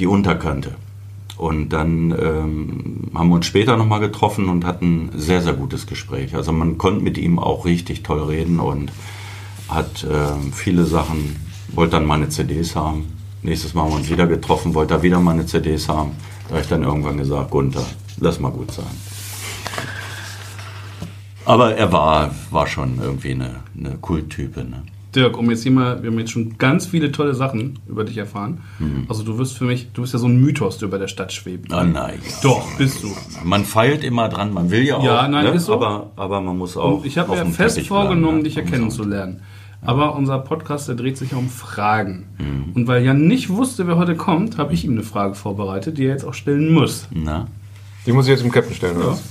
die 0.00 0.06
Unterkante. 0.06 0.74
Und 1.36 1.70
dann 1.70 2.10
ähm, 2.10 3.10
haben 3.14 3.28
wir 3.28 3.36
uns 3.36 3.46
später 3.46 3.76
nochmal 3.76 4.00
getroffen 4.00 4.48
und 4.48 4.66
hatten 4.66 5.08
ein 5.14 5.18
sehr, 5.18 5.40
sehr 5.40 5.54
gutes 5.54 5.86
Gespräch. 5.86 6.34
Also 6.34 6.52
man 6.52 6.76
konnte 6.76 7.02
mit 7.02 7.16
ihm 7.16 7.38
auch 7.38 7.64
richtig 7.64 8.02
toll 8.02 8.24
reden 8.24 8.60
und 8.60 8.92
hat 9.68 10.04
äh, 10.04 10.52
viele 10.52 10.84
Sachen, 10.84 11.36
wollte 11.72 11.92
dann 11.92 12.06
meine 12.06 12.28
CDs 12.28 12.74
haben. 12.76 13.06
Nächstes 13.42 13.74
Mal 13.74 13.84
haben 13.84 13.90
wir 13.90 13.96
uns 13.96 14.10
wieder 14.10 14.26
getroffen, 14.26 14.74
wollte 14.74 14.94
er 14.94 15.02
wieder 15.02 15.20
meine 15.20 15.46
CDs 15.46 15.88
haben. 15.88 16.12
Da 16.44 16.54
habe 16.54 16.62
ich 16.62 16.68
dann 16.68 16.82
irgendwann 16.82 17.16
gesagt, 17.16 17.50
Gunther, 17.50 17.84
lass 18.18 18.38
mal 18.38 18.50
gut 18.50 18.72
sein. 18.72 18.84
Aber 21.46 21.74
er 21.74 21.90
war, 21.90 22.34
war 22.50 22.66
schon 22.66 22.98
irgendwie 23.00 23.32
eine, 23.32 23.56
eine 23.76 23.96
Kulttype. 23.96 24.60
Ne? 24.60 24.82
Dirk, 25.14 25.36
um 25.38 25.50
jetzt 25.50 25.62
hier 25.62 25.72
mal, 25.72 26.02
wir 26.02 26.10
haben 26.10 26.18
jetzt 26.18 26.30
schon 26.30 26.56
ganz 26.58 26.86
viele 26.86 27.10
tolle 27.10 27.34
Sachen 27.34 27.78
über 27.88 28.04
dich 28.04 28.16
erfahren. 28.16 28.60
Also 29.08 29.24
du 29.24 29.38
wirst 29.38 29.56
für 29.58 29.64
mich, 29.64 29.88
du 29.92 30.02
bist 30.02 30.12
ja 30.12 30.20
so 30.20 30.28
ein 30.28 30.40
Mythos, 30.40 30.78
der 30.78 30.88
über 30.88 30.98
der 30.98 31.08
Stadt 31.08 31.32
schwebt. 31.32 31.72
Ah, 31.72 31.84
nein, 31.84 32.20
ja. 32.24 32.32
Doch, 32.42 32.64
bist 32.78 33.02
du. 33.02 33.08
Man 33.42 33.64
feilt 33.64 34.04
immer 34.04 34.28
dran, 34.28 34.52
man 34.52 34.70
will 34.70 34.86
ja 34.86 34.96
auch. 34.96 35.04
Ja, 35.04 35.26
nein, 35.26 35.46
ne? 35.46 35.50
ist 35.52 35.66
so. 35.66 35.74
aber, 35.74 36.10
aber 36.14 36.40
man 36.40 36.56
muss 36.56 36.76
auch. 36.76 36.98
Und 36.98 37.06
ich 37.06 37.18
habe 37.18 37.34
mir 37.34 37.50
fest 37.50 37.80
vorgenommen, 37.86 38.38
ne? 38.38 38.44
dich 38.44 38.54
ja 38.54 38.62
kennenzulernen. 38.62 39.40
Aber 39.82 40.14
unser 40.14 40.38
Podcast, 40.38 40.88
der 40.88 40.94
dreht 40.94 41.16
sich 41.16 41.32
ja 41.32 41.38
um 41.38 41.48
Fragen. 41.48 42.26
Mhm. 42.38 42.72
Und 42.74 42.86
weil 42.86 43.02
Jan 43.02 43.26
nicht 43.26 43.48
wusste, 43.48 43.86
wer 43.86 43.96
heute 43.96 44.14
kommt, 44.14 44.58
habe 44.58 44.74
ich 44.74 44.84
ihm 44.84 44.92
eine 44.92 45.02
Frage 45.02 45.34
vorbereitet, 45.34 45.96
die 45.96 46.04
er 46.04 46.12
jetzt 46.12 46.24
auch 46.24 46.34
stellen 46.34 46.72
muss. 46.72 47.06
Na? 47.10 47.46
Die 48.04 48.12
muss 48.12 48.26
ich 48.26 48.30
jetzt 48.30 48.42
dem 48.42 48.52
Captain 48.52 48.74
stellen, 48.74 48.96
oder? 48.98 49.06
Ja. 49.06 49.12
was? 49.12 49.22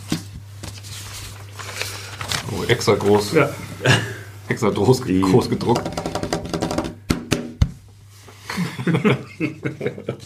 Oh, 2.51 2.63
extra 2.67 2.95
groß. 2.95 3.33
Ja. 3.33 3.49
Extra 4.47 4.69
groß, 4.69 5.03
groß 5.03 5.49
gedruckt. 5.49 5.83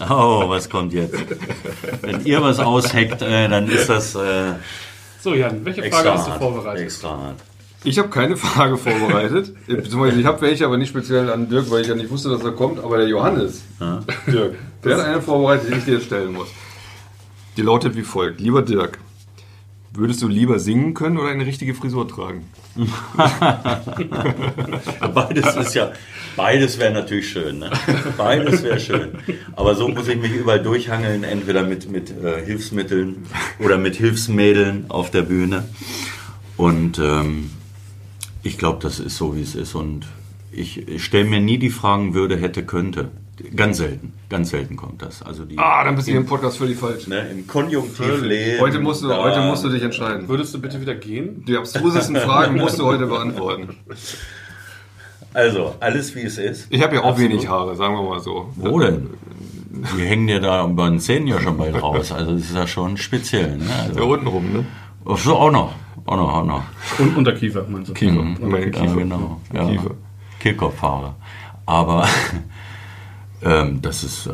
Oh, 0.10 0.50
was 0.50 0.70
kommt 0.70 0.94
jetzt? 0.94 1.14
Wenn 2.02 2.26
ihr 2.26 2.42
was 2.42 2.60
ausheckt, 2.60 3.22
äh, 3.22 3.48
dann 3.48 3.68
ist 3.70 3.88
das 3.88 4.16
äh, 4.16 4.54
So, 5.22 5.34
Jan, 5.34 5.64
welche 5.66 5.82
Frage 5.82 5.96
extra 5.96 6.14
hast 6.14 6.28
du 6.28 6.32
vorbereitet? 6.32 6.84
Extra 6.84 7.10
hart. 7.10 7.36
Ich 7.84 8.00
habe 8.00 8.10
keine 8.10 8.38
Frage 8.44 8.78
vorbereitet. 8.78 9.54
Beziehungsweise 9.68 10.20
ich 10.20 10.26
habe 10.26 10.42
welche, 10.42 10.66
aber 10.66 10.78
nicht 10.78 10.90
speziell 10.90 11.30
an 11.30 11.50
Dirk, 11.50 11.70
weil 11.70 11.82
ich 11.82 11.88
ja 11.88 11.96
nicht 11.96 12.10
wusste, 12.10 12.30
dass 12.30 12.44
er 12.44 12.52
kommt. 12.52 12.80
Aber 12.84 12.98
der 12.98 13.08
Johannes, 13.08 13.64
Dirk, 14.28 14.56
der 14.84 14.98
hat 14.98 15.06
eine 15.06 15.22
vorbereitet, 15.22 15.70
die 15.70 15.78
ich 15.78 15.86
dir 15.86 16.02
stellen 16.02 16.34
muss. 16.34 16.48
Die 17.58 17.62
lautet 17.62 17.96
wie 17.96 18.02
folgt. 18.02 18.42
Lieber 18.42 18.62
Dirk, 18.62 18.98
würdest 19.94 20.22
du 20.22 20.28
lieber 20.28 20.60
singen 20.60 20.94
können 20.94 21.18
oder 21.18 21.30
eine 21.30 21.46
richtige 21.46 21.74
Frisur 21.76 22.08
tragen? 22.08 22.50
Beides 25.14 25.56
ist 25.56 25.76
ja, 25.76 25.92
beides 26.36 26.80
wäre 26.80 26.92
natürlich 26.92 27.30
schön. 27.30 27.60
Ne? 27.60 27.70
Beides 28.18 28.64
wäre 28.64 28.80
schön. 28.80 29.10
Aber 29.56 29.76
so 29.76 29.88
muss 29.90 30.08
ich 30.08 30.20
mich 30.20 30.32
überall 30.32 30.64
durchhangeln, 30.64 31.24
entweder 31.24 31.62
mit, 31.62 31.92
mit 31.92 32.10
äh, 32.10 32.44
Hilfsmitteln 32.44 33.28
oder 33.60 33.78
mit 33.78 33.96
Hilfsmädeln 33.96 34.86
auf 34.90 35.12
der 35.12 35.22
Bühne. 35.22 35.66
Und 36.58 36.98
ähm, 36.98 37.52
ich 38.44 38.58
glaube, 38.58 38.80
das 38.82 39.00
ist 39.00 39.18
so, 39.18 39.36
wie 39.36 39.42
es 39.42 39.56
ist. 39.56 39.74
Und 39.76 40.06
ich, 40.52 40.88
ich 40.88 41.04
stelle 41.04 41.26
mir 41.26 41.40
nie 41.42 41.58
die 41.58 41.70
Fragen, 41.72 42.14
würde, 42.14 42.38
hätte, 42.38 42.64
könnte. 42.64 43.10
Ganz 43.56 43.78
selten. 43.78 44.14
Ganz 44.30 44.52
selten 44.52 44.76
kommt 44.76 45.02
das. 45.02 45.24
Also 45.24 45.44
die, 45.44 45.58
Ah, 45.58 45.84
dann 45.84 45.96
bist 45.96 46.08
du 46.08 46.12
hier 46.12 46.20
im 46.20 46.28
Podcast 46.28 46.58
völlig 46.60 46.78
falsch. 46.78 47.08
ne, 47.08 47.28
im 47.32 47.48
Konjunktiv 47.48 48.22
leben. 48.22 48.62
Heute 48.62 48.80
musst, 48.80 49.02
du, 49.02 49.08
da- 49.08 49.24
heute 49.24 49.42
musst 49.42 49.64
du 49.64 49.70
dich 49.70 49.82
entscheiden. 49.82 50.28
Würdest 50.28 50.54
du 50.54 50.62
bitte 50.62 50.80
wieder 50.80 50.94
gehen? 50.94 51.44
Die 51.48 51.58
abstrusesten 51.58 52.16
Fragen 52.18 52.58
musst 52.58 52.78
du 52.78 52.86
heute 52.86 53.08
beantworten. 53.08 53.76
Also, 55.34 55.76
alles 55.80 56.14
wie 56.16 56.22
es 56.22 56.38
ist. 56.38 56.68
Ich 56.70 56.84
habe 56.84 56.96
ja 56.96 57.02
auch 57.02 57.10
Absolut. 57.12 57.32
wenig 57.32 57.48
Haare, 57.48 57.76
sagen 57.76 57.96
wir 57.96 58.04
mal 58.04 58.20
so. 58.20 58.52
Wo 58.56 58.80
denn? 58.80 59.10
Die 59.98 60.04
hängen 60.04 60.28
dir 60.28 60.40
da 60.40 60.68
bei 60.68 60.88
den 60.88 61.00
Zähnen 61.00 61.26
ja 61.28 61.40
schon 61.42 61.58
bald 61.58 61.82
raus. 61.82 62.12
Also 62.12 62.34
das 62.34 62.42
ist 62.44 62.56
ja 62.56 62.68
schon 62.68 62.98
speziell. 62.98 63.58
Ne? 63.58 63.66
Da 63.68 63.84
Also, 64.02 64.06
unten 64.14 64.28
rum, 64.28 64.54
ne? 64.54 64.66
Ach 65.06 65.18
so, 65.18 65.36
auch 65.36 65.52
noch. 65.52 65.74
Auch 66.06 66.18
noch, 66.18 66.34
auch 66.34 66.46
noch. 66.46 66.64
Und 67.00 67.16
Unterkiefer, 67.16 67.66
meinst 67.70 67.90
du? 67.90 67.94
Kiefer. 67.94 68.22
Mhm. 68.22 68.38
Meine 68.42 68.66
Ja, 68.66 68.72
Kiefer. 68.72 68.96
genau. 68.96 69.40
Ja. 69.54 69.68
Kiefer. 69.70 69.92
Kehlkopfhaare. 70.40 71.16
Aber 71.66 72.08
ähm, 73.44 73.82
das 73.82 74.04
ist, 74.04 74.28
äh, 74.28 74.32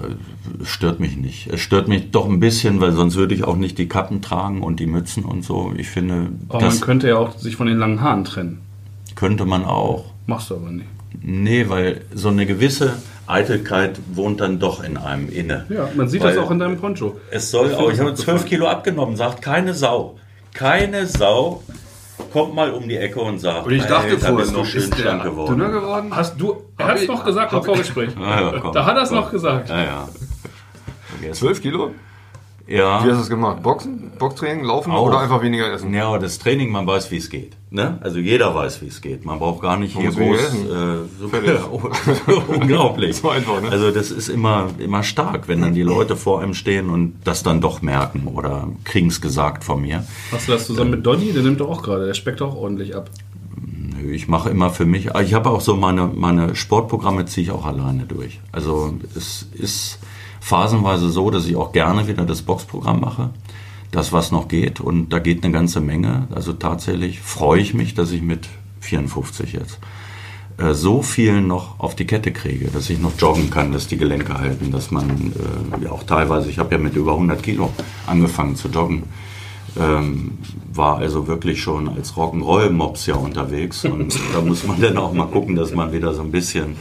stört 0.65 0.99
mich 0.99 1.15
nicht. 1.17 1.47
Es 1.47 1.61
stört 1.61 1.87
mich 1.87 2.11
doch 2.11 2.27
ein 2.27 2.39
bisschen, 2.39 2.79
weil 2.81 2.91
sonst 2.91 3.15
würde 3.15 3.35
ich 3.35 3.43
auch 3.43 3.55
nicht 3.55 3.77
die 3.77 3.87
Kappen 3.87 4.21
tragen 4.21 4.61
und 4.63 4.79
die 4.79 4.87
Mützen 4.87 5.25
und 5.25 5.43
so. 5.43 5.71
Ich 5.77 5.89
finde, 5.89 6.29
Aber 6.49 6.59
das 6.59 6.75
man 6.79 6.85
könnte 6.85 7.07
ja 7.09 7.17
auch 7.17 7.37
sich 7.37 7.55
von 7.55 7.67
den 7.67 7.77
langen 7.77 8.01
Haaren 8.01 8.23
trennen. 8.25 8.61
könnte 9.15 9.45
man 9.45 9.65
auch. 9.65 10.05
Machst 10.27 10.49
du 10.49 10.55
aber 10.55 10.71
nicht. 10.71 10.87
Nee, 11.21 11.69
weil 11.69 12.01
so 12.13 12.29
eine 12.29 12.45
gewisse 12.45 12.93
Eitelkeit 13.25 13.99
wohnt 14.13 14.41
dann 14.41 14.59
doch 14.59 14.83
in 14.83 14.95
einem 14.97 15.27
inne. 15.29 15.65
Ja, 15.69 15.89
man 15.95 16.07
sieht 16.07 16.23
Weil 16.23 16.35
das 16.35 16.43
auch 16.43 16.51
in 16.51 16.59
deinem 16.59 16.77
Poncho. 16.77 17.17
Es 17.31 17.49
soll 17.51 17.73
auch, 17.73 17.91
ich 17.91 17.99
habe 17.99 18.13
zwölf 18.13 18.45
Kilo 18.45 18.67
abgenommen, 18.67 19.15
sagt 19.15 19.41
keine 19.41 19.73
Sau. 19.73 20.17
Keine 20.53 21.05
Sau 21.07 21.63
kommt 22.33 22.53
mal 22.53 22.71
um 22.71 22.87
die 22.87 22.97
Ecke 22.97 23.19
und 23.21 23.39
sagt, 23.39 23.65
Und 23.65 23.71
ich 23.73 23.83
dachte 23.85 24.15
bist 24.17 24.27
du 24.27 24.57
noch, 24.57 24.65
schön 24.65 24.81
ist 24.81 24.93
der 24.93 24.97
schlank 25.01 25.23
geworden. 25.23 25.57
dünner 25.57 25.69
geworden? 25.71 26.15
Hast 26.15 26.39
du, 26.39 26.63
er 26.77 26.87
hat 26.87 26.95
es 26.97 27.03
ich- 27.03 27.07
noch 27.07 27.23
gesagt 27.23 27.53
im 27.53 27.63
Vorgespräch. 27.63 28.09
Ah, 28.19 28.41
ja, 28.41 28.59
komm, 28.59 28.73
Da 28.73 28.85
hat 28.85 28.97
er 28.97 29.03
es 29.03 29.11
noch 29.11 29.31
gesagt. 29.31 29.69
Ja, 29.69 29.83
ja. 29.83 30.09
Vergessen. 31.09 31.33
12 31.39 31.61
Kilo? 31.61 31.91
Ja. 32.69 33.03
Wie 33.03 33.09
hast 33.09 33.17
du 33.17 33.23
es 33.23 33.29
gemacht? 33.29 33.63
Boxen? 33.63 34.11
Boxtraining? 34.19 34.63
Laufen? 34.63 34.91
Auch. 34.91 35.07
Oder 35.07 35.19
einfach 35.21 35.41
weniger 35.41 35.71
essen? 35.73 35.91
Ja, 35.91 36.07
aber 36.07 36.19
das 36.19 36.37
Training, 36.37 36.69
man 36.71 36.85
weiß, 36.85 37.09
wie 37.09 37.17
es 37.17 37.29
geht. 37.31 37.57
Ne? 37.71 37.97
Also 38.01 38.19
jeder 38.19 38.53
weiß, 38.53 38.81
wie 38.83 38.87
es 38.87 39.01
geht. 39.01 39.25
Man 39.25 39.39
braucht 39.39 39.61
gar 39.61 39.77
nicht 39.77 39.95
Man 39.95 40.03
hier 40.03 40.11
groß. 40.11 40.39
Äh, 40.39 40.97
so, 41.19 41.81
unglaublich. 42.53 43.15
So 43.19 43.29
einfach, 43.29 43.59
ne? 43.61 43.69
Also 43.69 43.89
das 43.91 44.11
ist 44.11 44.29
immer, 44.29 44.67
immer 44.77 45.01
stark, 45.01 45.47
wenn 45.47 45.61
dann 45.61 45.73
die 45.73 45.81
Leute 45.81 46.15
vor 46.15 46.41
einem 46.41 46.53
stehen 46.53 46.89
und 46.89 47.15
das 47.23 47.41
dann 47.41 47.59
doch 47.59 47.81
merken 47.81 48.27
oder 48.27 48.67
kriegen 48.83 49.07
es 49.07 49.19
gesagt 49.19 49.63
von 49.63 49.81
mir. 49.81 50.05
Hast 50.31 50.47
du 50.47 50.51
das 50.51 50.67
zusammen 50.67 50.91
mit 50.91 51.05
Donny? 51.05 51.33
Der 51.33 51.41
nimmt 51.41 51.59
doch 51.59 51.69
auch 51.69 51.81
gerade. 51.81 52.05
Der 52.05 52.13
speckt 52.13 52.41
auch 52.41 52.55
ordentlich 52.55 52.95
ab. 52.95 53.09
Nö, 53.57 54.11
Ich 54.11 54.27
mache 54.27 54.49
immer 54.51 54.69
für 54.69 54.85
mich, 54.85 55.09
ich 55.23 55.33
habe 55.33 55.49
auch 55.49 55.61
so 55.61 55.75
meine, 55.75 56.05
meine 56.05 56.55
Sportprogramme 56.55 57.25
ziehe 57.25 57.45
ich 57.45 57.51
auch 57.51 57.65
alleine 57.65 58.05
durch. 58.05 58.39
Also 58.51 58.93
es 59.15 59.47
ist 59.53 59.99
phasenweise 60.39 61.09
so, 61.09 61.29
dass 61.29 61.45
ich 61.45 61.55
auch 61.55 61.71
gerne 61.71 62.07
wieder 62.07 62.25
das 62.25 62.41
Boxprogramm 62.41 63.01
mache. 63.01 63.29
Das, 63.91 64.13
was 64.13 64.31
noch 64.31 64.47
geht. 64.47 64.79
Und 64.79 65.09
da 65.09 65.19
geht 65.19 65.43
eine 65.43 65.51
ganze 65.51 65.81
Menge. 65.81 66.27
Also 66.33 66.53
tatsächlich 66.53 67.21
freue 67.21 67.59
ich 67.59 67.73
mich, 67.73 67.95
dass 67.95 68.11
ich 68.11 68.21
mit 68.21 68.47
54 68.81 69.53
jetzt 69.53 69.79
äh, 70.59 70.73
so 70.73 71.01
viel 71.01 71.41
noch 71.41 71.79
auf 71.79 71.95
die 71.95 72.05
Kette 72.05 72.31
kriege, 72.31 72.67
dass 72.67 72.89
ich 72.89 72.99
noch 72.99 73.13
joggen 73.17 73.49
kann, 73.49 73.71
dass 73.71 73.87
die 73.87 73.97
Gelenke 73.97 74.37
halten, 74.37 74.71
dass 74.71 74.91
man 74.91 75.09
äh, 75.09 75.83
ja 75.83 75.91
auch 75.91 76.03
teilweise, 76.03 76.49
ich 76.49 76.59
habe 76.59 76.75
ja 76.75 76.77
mit 76.77 76.95
über 76.95 77.13
100 77.13 77.41
Kilo 77.41 77.71
angefangen 78.05 78.55
zu 78.55 78.67
joggen, 78.67 79.03
ähm, 79.79 80.37
war 80.73 80.97
also 80.97 81.27
wirklich 81.27 81.61
schon 81.61 81.87
als 81.89 82.15
Rock'n'Roll-Mops 82.15 83.05
ja 83.05 83.15
unterwegs 83.15 83.85
und 83.85 84.19
da 84.33 84.41
muss 84.41 84.65
man 84.65 84.81
dann 84.81 84.97
auch 84.97 85.13
mal 85.13 85.27
gucken, 85.27 85.55
dass 85.55 85.73
man 85.73 85.93
wieder 85.93 86.13
so 86.13 86.21
ein 86.21 86.31
bisschen 86.31 86.75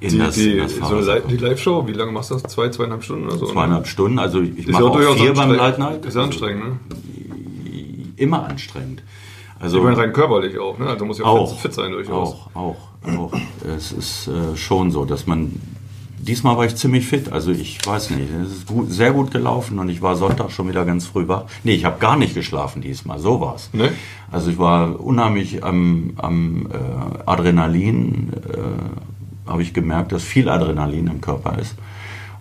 in 0.00 0.10
Die, 0.10 0.18
das, 0.18 0.34
die, 0.34 0.52
in 0.52 0.58
das 0.58 0.74
so 0.76 0.96
eine 0.96 1.20
die 1.22 1.36
Live-Show, 1.36 1.86
wie 1.86 1.92
lange 1.92 2.12
machst 2.12 2.30
du 2.30 2.34
das? 2.34 2.44
Zwei, 2.44 2.68
zweieinhalb 2.70 3.04
Stunden 3.04 3.26
oder 3.26 3.36
so? 3.36 3.46
Zweieinhalb 3.46 3.86
Stunden, 3.86 4.18
also 4.18 4.40
ich 4.40 4.58
Ist 4.58 4.68
mache 4.70 4.82
ja 4.82 4.88
auch 4.88 4.96
durchaus 4.96 5.16
vier 5.16 5.34
beim 5.34 5.50
anstrengend. 5.50 5.78
Light 5.78 5.78
Night. 5.78 6.04
Ist 6.06 6.16
ja 6.16 6.22
anstrengend, 6.22 6.64
ne? 6.64 6.78
Immer 8.16 8.46
anstrengend. 8.48 9.02
Also 9.58 9.78
Ich 9.78 9.84
meine 9.84 9.98
rein 9.98 10.12
körperlich 10.12 10.58
auch, 10.58 10.78
ne? 10.78 10.86
Also 10.86 11.04
muss 11.04 11.18
ja 11.18 11.26
auch, 11.26 11.50
fit, 11.52 11.60
fit 11.60 11.74
sein 11.74 11.92
durchaus. 11.92 12.30
Auch, 12.54 12.56
auch, 12.56 12.76
auch. 13.16 13.32
Es 13.76 13.92
ist 13.92 14.28
äh, 14.28 14.56
schon 14.56 14.90
so, 14.90 15.04
dass 15.04 15.26
man. 15.26 15.60
Diesmal 16.22 16.58
war 16.58 16.66
ich 16.66 16.76
ziemlich 16.76 17.06
fit, 17.06 17.32
also 17.32 17.50
ich 17.50 17.78
weiß 17.82 18.10
nicht, 18.10 18.28
es 18.30 18.52
ist 18.52 18.66
gut, 18.66 18.92
sehr 18.92 19.12
gut 19.12 19.30
gelaufen 19.30 19.78
und 19.78 19.88
ich 19.88 20.02
war 20.02 20.16
Sonntag 20.16 20.50
schon 20.50 20.68
wieder 20.68 20.84
ganz 20.84 21.06
früh 21.06 21.26
wach. 21.28 21.44
Nee, 21.64 21.72
ich 21.72 21.86
habe 21.86 21.98
gar 21.98 22.18
nicht 22.18 22.34
geschlafen 22.34 22.82
diesmal, 22.82 23.18
so 23.18 23.40
war's. 23.40 23.70
Ne? 23.72 23.90
Also 24.30 24.50
ich 24.50 24.58
war 24.58 25.00
unheimlich 25.00 25.64
am, 25.64 26.10
am 26.16 26.66
äh, 26.70 27.22
Adrenalin, 27.24 28.34
äh, 28.52 28.58
habe 29.50 29.62
ich 29.62 29.74
gemerkt, 29.74 30.12
dass 30.12 30.22
viel 30.22 30.48
Adrenalin 30.48 31.06
im 31.08 31.20
Körper 31.20 31.58
ist. 31.58 31.74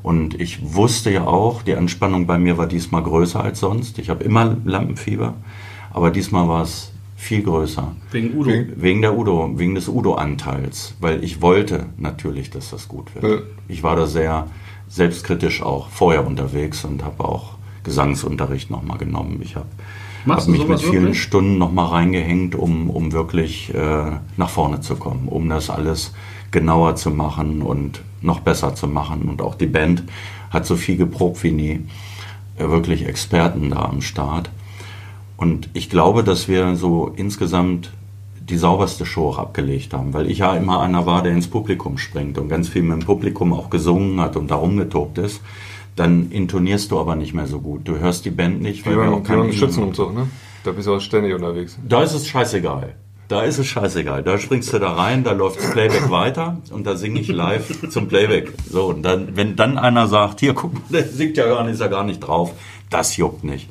Und 0.01 0.39
ich 0.39 0.73
wusste 0.75 1.11
ja 1.11 1.25
auch, 1.25 1.61
die 1.61 1.75
Anspannung 1.75 2.25
bei 2.25 2.39
mir 2.39 2.57
war 2.57 2.67
diesmal 2.67 3.03
größer 3.03 3.43
als 3.43 3.59
sonst. 3.59 3.99
Ich 3.99 4.09
habe 4.09 4.23
immer 4.23 4.55
Lampenfieber, 4.63 5.33
aber 5.91 6.09
diesmal 6.11 6.47
war 6.47 6.61
es 6.63 6.91
viel 7.17 7.43
größer. 7.43 7.95
Wegen 8.11 8.37
Udo. 8.37 8.51
Wegen- 8.77 9.01
der 9.01 9.17
Udo, 9.17 9.51
wegen 9.57 9.75
des 9.75 9.89
Udo-Anteils, 9.89 10.95
weil 11.01 11.21
ich 11.21 11.41
wollte 11.41 11.87
natürlich, 11.97 12.49
dass 12.49 12.69
das 12.69 12.87
gut 12.87 13.13
wird. 13.13 13.25
Ja. 13.25 13.37
Ich 13.67 13.83
war 13.83 13.97
da 13.97 14.07
sehr 14.07 14.47
selbstkritisch 14.87 15.61
auch 15.61 15.89
vorher 15.89 16.25
unterwegs 16.25 16.85
und 16.85 17.03
habe 17.03 17.25
auch 17.25 17.55
Gesangsunterricht 17.83 18.71
nochmal 18.71 18.97
genommen. 18.97 19.39
Ich 19.43 19.55
habe 19.57 19.67
hab 20.27 20.47
mich 20.47 20.65
mit 20.65 20.79
vielen 20.79 21.03
wirklich? 21.03 21.21
Stunden 21.21 21.57
nochmal 21.57 21.87
reingehängt, 21.87 22.55
um, 22.55 22.89
um 22.89 23.11
wirklich 23.11 23.73
äh, 23.73 24.11
nach 24.37 24.49
vorne 24.49 24.79
zu 24.79 24.95
kommen, 24.95 25.27
um 25.27 25.49
das 25.49 25.69
alles 25.69 26.13
genauer 26.51 26.95
zu 26.95 27.11
machen 27.11 27.61
und 27.61 28.01
noch 28.21 28.39
besser 28.41 28.75
zu 28.75 28.87
machen. 28.87 29.23
Und 29.29 29.41
auch 29.41 29.55
die 29.55 29.67
Band 29.67 30.03
hat 30.49 30.65
so 30.65 30.75
viel 30.75 30.97
geprobt 30.97 31.43
wie 31.43 31.51
nie. 31.51 31.85
Äh, 32.57 32.69
wirklich 32.69 33.05
Experten 33.05 33.71
da 33.71 33.85
am 33.85 34.01
Start. 34.01 34.49
Und 35.37 35.69
ich 35.73 35.89
glaube, 35.89 36.23
dass 36.23 36.47
wir 36.47 36.75
so 36.75 37.13
insgesamt 37.15 37.91
die 38.41 38.57
sauberste 38.57 39.05
Show 39.05 39.29
auch 39.29 39.37
abgelegt 39.37 39.93
haben, 39.93 40.13
weil 40.13 40.29
ich 40.29 40.39
ja 40.39 40.55
immer 40.55 40.81
einer 40.81 41.05
war, 41.05 41.23
der 41.23 41.31
ins 41.33 41.47
Publikum 41.47 41.97
springt 41.97 42.37
und 42.37 42.49
ganz 42.49 42.67
viel 42.67 42.81
mit 42.81 43.01
dem 43.01 43.05
Publikum 43.05 43.53
auch 43.53 43.69
gesungen 43.69 44.19
hat 44.19 44.35
und 44.35 44.51
da 44.51 44.55
rumgetobt 44.55 45.17
ist. 45.19 45.41
Dann 45.95 46.31
intonierst 46.31 46.91
du 46.91 46.99
aber 46.99 47.15
nicht 47.15 47.33
mehr 47.33 47.47
so 47.47 47.59
gut. 47.59 47.87
Du 47.87 47.97
hörst 47.97 48.25
die 48.25 48.31
Band 48.31 48.61
nicht, 48.61 48.85
weil 48.85 48.97
wir 48.97 49.11
auch 49.11 49.23
keinen 49.23 49.53
Schützenumzug, 49.53 50.13
ne? 50.13 50.27
Da 50.63 50.71
bist 50.71 50.87
du 50.87 50.95
auch 50.95 50.99
ständig 50.99 51.33
unterwegs. 51.33 51.77
Da 51.87 52.03
ist 52.03 52.13
es 52.13 52.27
scheißegal. 52.27 52.95
Da 53.29 53.43
ist 53.43 53.59
es 53.59 53.67
scheißegal. 53.67 54.23
Da 54.23 54.37
springst 54.39 54.73
du 54.73 54.79
da 54.79 54.91
rein, 54.93 55.23
da 55.23 55.31
läuft 55.33 55.59
das 55.59 55.71
Playback 55.71 56.09
weiter 56.09 56.57
und 56.71 56.85
da 56.87 56.95
singe 56.97 57.19
ich 57.21 57.27
live 57.29 57.89
zum 57.89 58.07
Playback. 58.07 58.51
So, 58.69 58.87
und 58.87 59.03
dann, 59.03 59.35
wenn 59.37 59.55
dann 59.55 59.77
einer 59.77 60.07
sagt, 60.07 60.39
hier, 60.41 60.53
guck 60.55 60.73
mal, 60.73 60.81
der 60.89 61.05
singt 61.05 61.37
ja 61.37 61.45
gar 61.47 61.63
nicht, 61.63 61.73
ist 61.75 61.79
ja 61.79 61.87
gar 61.87 62.03
nicht 62.03 62.19
drauf, 62.19 62.51
das 62.89 63.15
juckt 63.17 63.43
nicht. 63.43 63.69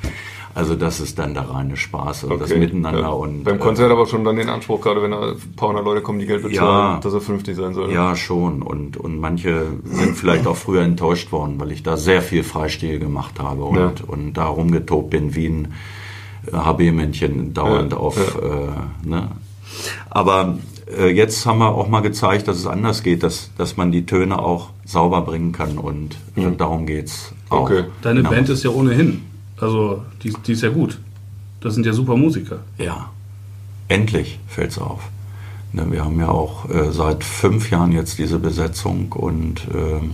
Also 0.54 0.74
das 0.74 0.98
ist 1.00 1.18
dann 1.18 1.34
der 1.34 1.50
reine 1.50 1.76
Spaß 1.76 2.24
und 2.24 2.40
das 2.40 2.50
Miteinander. 2.50 3.00
ja. 3.00 3.08
Und, 3.10 3.44
Beim 3.44 3.56
äh, 3.56 3.58
Konzert 3.58 3.92
aber 3.92 4.06
schon 4.06 4.24
dann 4.24 4.36
den 4.36 4.48
Anspruch, 4.48 4.80
gerade 4.80 5.02
wenn 5.02 5.10
da 5.12 5.32
ein 5.32 5.36
paar 5.56 5.68
hundert 5.68 5.84
Leute 5.84 6.00
kommen, 6.02 6.18
die 6.18 6.26
Geld 6.26 6.42
bezahlen, 6.42 6.94
Ja. 6.94 7.00
dass 7.00 7.12
er 7.14 7.20
vernünftig 7.20 7.56
sein 7.56 7.74
soll. 7.74 7.92
Ja, 7.92 8.16
schon. 8.16 8.62
Und, 8.62 8.96
und 8.96 9.20
manche 9.20 9.66
sind 9.84 10.16
vielleicht 10.16 10.46
auch 10.48 10.56
früher 10.56 10.82
enttäuscht 10.82 11.30
worden, 11.32 11.60
weil 11.60 11.70
ich 11.72 11.82
da 11.84 11.96
sehr 11.96 12.22
viel 12.22 12.42
Freistil 12.44 12.98
gemacht 12.98 13.38
habe 13.40 13.62
und, 13.64 13.76
Ja. 13.76 13.92
und 14.06 14.32
da 14.34 14.46
rumgetobt 14.46 15.10
bin 15.10 15.34
wie 15.36 15.46
ein 15.46 15.74
äh, 16.52 16.56
HB-Männchen 16.56 17.54
dauernd 17.54 17.94
auf. 17.94 18.16
Äh, 18.40 19.08
ne? 19.08 19.28
Aber 20.10 20.58
äh, 20.96 21.08
jetzt 21.08 21.44
haben 21.46 21.58
wir 21.58 21.68
auch 21.74 21.88
mal 21.88 22.00
gezeigt, 22.00 22.48
dass 22.48 22.56
es 22.56 22.66
anders 22.66 23.02
geht, 23.02 23.22
dass, 23.22 23.50
dass 23.58 23.76
man 23.76 23.92
die 23.92 24.06
Töne 24.06 24.38
auch 24.38 24.70
sauber 24.84 25.22
bringen 25.22 25.52
kann 25.52 25.78
und 25.78 26.16
äh, 26.36 26.50
darum 26.56 26.86
geht's 26.86 27.32
auch. 27.50 27.62
Okay. 27.62 27.84
Deine 28.02 28.20
Genau. 28.20 28.30
Band 28.30 28.48
ist 28.48 28.64
ja 28.64 28.70
ohnehin. 28.70 29.22
Also, 29.60 30.02
die, 30.22 30.32
die 30.46 30.52
ist 30.52 30.62
ja 30.62 30.70
gut. 30.70 30.98
Das 31.60 31.74
sind 31.74 31.84
ja 31.84 31.92
super 31.92 32.16
Musiker. 32.16 32.60
Ja, 32.78 33.10
endlich 33.88 34.38
fällt's 34.46 34.78
auf. 34.78 35.00
Ne, 35.72 35.86
wir 35.90 36.04
haben 36.04 36.18
ja 36.18 36.28
auch 36.28 36.70
äh, 36.70 36.92
seit 36.92 37.24
fünf 37.24 37.70
Jahren 37.70 37.92
jetzt 37.92 38.18
diese 38.18 38.38
Besetzung 38.38 39.12
und 39.12 39.66
ähm, 39.74 40.12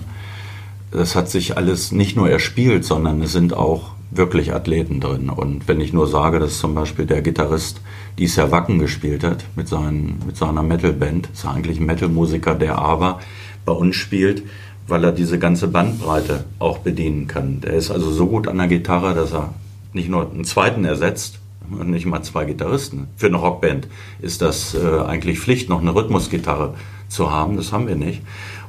das 0.91 1.15
hat 1.15 1.29
sich 1.29 1.57
alles 1.57 1.93
nicht 1.93 2.17
nur 2.17 2.29
erspielt, 2.31 2.85
sondern 2.85 3.21
es 3.23 3.33
sind 3.33 3.55
auch 3.55 3.91
wirklich 4.11 4.53
Athleten 4.55 5.01
drin. 5.01 5.29
Und 5.29 5.67
wenn 5.69 5.81
ich 5.81 5.93
nur 5.93 6.07
sage, 6.07 6.39
dass 6.39 6.59
zum 6.59 6.75
Beispiel 6.75 7.05
der 7.07 7.21
Gitarrist 7.21 7.81
Jahr 8.19 8.51
Wacken 8.51 8.79
gespielt 8.79 9.25
hat 9.25 9.45
mit, 9.57 9.69
seinen, 9.69 10.21
mit 10.27 10.37
seiner 10.37 10.63
Metalband, 10.63 11.31
ist 11.33 11.47
eigentlich 11.47 11.81
ein 11.81 11.87
Metalmusiker, 11.87 12.55
der 12.55 12.79
aber 12.79 13.21
bei 13.65 13.73
uns 13.73 13.97
spielt, 13.97 14.43
weil 14.87 15.05
er 15.05 15.13
diese 15.13 15.39
ganze 15.39 15.69
Bandbreite 15.69 16.45
auch 16.59 16.79
bedienen 16.79 17.27
kann. 17.27 17.61
Der 17.61 17.73
ist 17.75 17.91
also 17.91 18.11
so 18.11 18.27
gut 18.27 18.49
an 18.49 18.59
der 18.59 18.69
Gitarre, 18.69 19.15
dass 19.15 19.33
er 19.33 19.55
nicht 19.93 20.09
nur 20.09 20.31
einen 20.31 20.45
zweiten 20.45 20.85
ersetzt, 20.85 21.41
und 21.71 21.91
nicht 21.91 22.07
mal 22.07 22.23
zwei 22.23 22.45
Gitarristen. 22.45 23.09
Für 23.17 23.27
eine 23.27 23.37
Rockband 23.37 23.89
ist 24.21 24.43
das 24.43 24.75
äh, 24.75 25.01
eigentlich 25.01 25.39
Pflicht, 25.39 25.69
noch 25.69 25.81
eine 25.81 25.95
Rhythmusgitarre 25.95 26.75
zu 27.09 27.31
haben. 27.31 27.57
Das 27.57 27.73
haben 27.73 27.89
wir 27.89 27.97
nicht. 27.97 28.23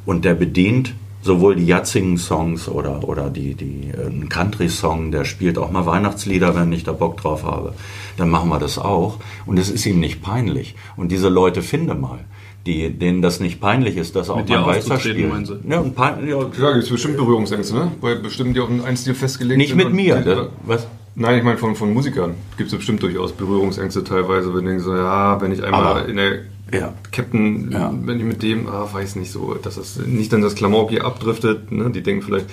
Und 0.06 0.26
der 0.26 0.36
bedient 0.36 0.94
sowohl 1.26 1.56
die 1.56 1.66
Jatzingen-Songs 1.66 2.70
oder, 2.70 3.04
oder 3.04 3.32
die, 3.32 3.56
die, 3.56 3.90
äh, 3.92 4.06
einen 4.06 4.30
Country-Song, 4.30 5.12
der 5.12 5.26
spielt 5.26 5.58
auch 5.58 5.72
mal 5.72 5.86
Weihnachtslieder, 5.88 6.56
wenn 6.56 6.72
ich 6.72 6.84
da 6.84 6.92
Bock 6.94 7.18
drauf 7.18 7.44
habe. 7.44 7.74
Dann 8.16 8.30
machen 8.30 8.50
wir 8.50 8.60
das 8.60 8.78
auch. 8.78 9.18
Und 9.48 9.58
es 9.58 9.72
ist 9.72 9.86
ihm 9.88 10.00
nicht 10.00 10.22
peinlich. 10.22 10.76
Und 10.96 11.12
diese 11.12 11.30
Leute 11.30 11.64
finde 11.64 11.96
mal, 11.96 12.20
die, 12.68 12.92
denen 12.92 13.24
das 13.24 13.40
nicht 13.40 13.60
peinlich 13.60 13.98
ist, 13.98 14.16
dass 14.16 14.30
auch 14.30 14.38
Mit 14.38 14.50
mal 14.50 14.62
meinen 14.66 15.46
Sie? 15.46 15.60
Ja, 15.68 15.80
und 15.80 15.96
pein, 15.96 16.28
ja, 16.28 16.44
Klar, 16.46 16.74
gibt 16.74 16.86
es 16.86 16.90
bestimmt 16.92 17.18
Berührungsängste, 17.18 17.76
ne? 17.76 17.92
Weil 18.02 18.18
bestimmt 18.18 18.56
die 18.56 18.60
auf 18.60 18.70
einen 18.70 18.98
Stil 18.98 19.16
festgelegt 19.16 19.58
nicht 19.58 19.76
mit 19.76 19.92
mir. 19.94 20.18
Das, 20.22 20.48
was? 20.64 20.88
Nein, 21.16 21.38
ich 21.40 21.44
meine 21.44 21.58
von, 21.58 21.76
von 21.76 21.94
Musikern 21.94 22.36
gibt 22.58 22.72
es 22.72 22.76
bestimmt 22.76 23.02
durchaus 23.02 23.32
Berührungsängste 23.32 24.04
teilweise, 24.04 24.54
wenn 24.54 24.62
die 24.62 24.68
denken 24.68 24.84
so, 24.84 24.96
ja, 24.96 25.40
wenn 25.42 25.52
ich 25.52 25.64
einmal 25.64 26.02
Aber- 26.02 26.08
in 26.08 26.18
der 26.18 26.40
Ja. 26.74 26.94
Captain, 27.12 27.72
Ja. 27.72 27.94
wenn 28.04 28.18
ich 28.20 28.26
mit 28.26 28.42
dem, 28.44 28.68
ah, 28.68 28.88
weiß 28.92 29.16
nicht 29.18 29.32
so, 29.32 29.54
dass 29.56 29.76
das 29.76 29.98
nicht 30.06 30.34
dann 30.34 30.42
das 30.42 30.56
Klamauk 30.56 30.90
hier 30.90 31.06
abdriftet, 31.06 31.72
ne? 31.72 31.90
Die 31.92 32.02
denken 32.02 32.24
vielleicht, 32.24 32.48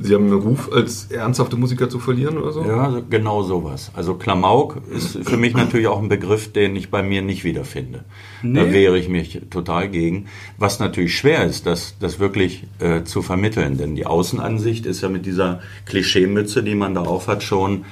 sie 0.00 0.14
haben 0.14 0.24
einen 0.24 0.34
Ruf 0.40 0.70
als 0.72 1.06
ernsthafte 1.10 1.56
Musiker 1.56 1.88
zu 1.88 1.98
verlieren 1.98 2.36
oder 2.38 2.52
so. 2.52 2.62
Ja, 2.62 3.00
genau 3.10 3.42
sowas. 3.42 3.90
Also 3.94 4.14
Klamauk 4.14 4.76
ist 4.94 5.18
für 5.26 5.36
mich 5.36 5.54
natürlich 5.54 5.88
auch 5.88 6.00
ein 6.00 6.08
Begriff, 6.08 6.52
den 6.52 6.76
ich 6.76 6.90
bei 6.90 7.02
mir 7.02 7.22
nicht 7.22 7.42
wiederfinde. 7.42 8.04
Da 8.42 8.48
Nee. 8.64 8.72
wehre 8.72 8.96
ich 8.98 9.08
mich 9.08 9.40
total 9.50 9.88
gegen. 9.88 10.26
Was 10.58 10.78
natürlich 10.78 11.16
schwer 11.16 11.44
ist, 11.44 11.66
das, 11.66 11.96
das 11.98 12.20
wirklich 12.20 12.64
äh, 12.78 13.02
zu 13.04 13.22
vermitteln. 13.22 13.76
Denn 13.78 13.96
die 13.96 14.06
Außenansicht 14.06 14.86
ist 14.86 15.00
ja 15.00 15.08
mit 15.08 15.26
dieser 15.26 15.60
Klischeemütze, 15.86 16.62
die 16.62 16.74
man 16.76 16.94
da 16.94 17.00
aufhat, 17.02 17.42
schon 17.42 17.84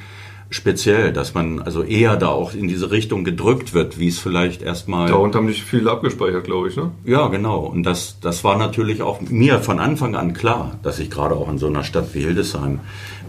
speziell, 0.51 1.13
dass 1.13 1.35
man 1.35 1.61
also 1.61 1.83
eher 1.83 2.17
da 2.17 2.29
auch 2.29 2.55
in 2.55 2.69
diese 2.69 2.91
Richtung 2.91 3.25
gedrückt 3.25 3.75
wird, 3.75 3.99
wie 3.99 4.09
es 4.09 4.19
vielleicht 4.19 4.63
erstmal... 4.63 5.09
Darunter 5.09 5.39
haben 5.39 5.49
sich 5.49 5.65
viele 5.65 5.91
abgespeichert, 5.91 6.45
glaube 6.45 6.69
ich, 6.69 6.77
ne? 6.77 6.93
Ja, 7.05 7.29
genau. 7.29 7.61
Und 7.61 7.83
das, 7.83 8.19
das 8.21 8.45
war 8.45 8.57
natürlich 8.57 9.03
auch 9.03 9.21
mir 9.21 9.59
von 9.61 9.81
Anfang 9.81 10.15
an 10.15 10.35
klar, 10.35 10.79
dass 10.83 10.99
ich 10.99 11.11
gerade 11.11 11.35
auch 11.35 11.51
in 11.51 11.59
so 11.59 11.67
einer 11.67 11.85
Stadt 11.85 12.15
wie 12.15 12.21
Hildesheim, 12.21 12.81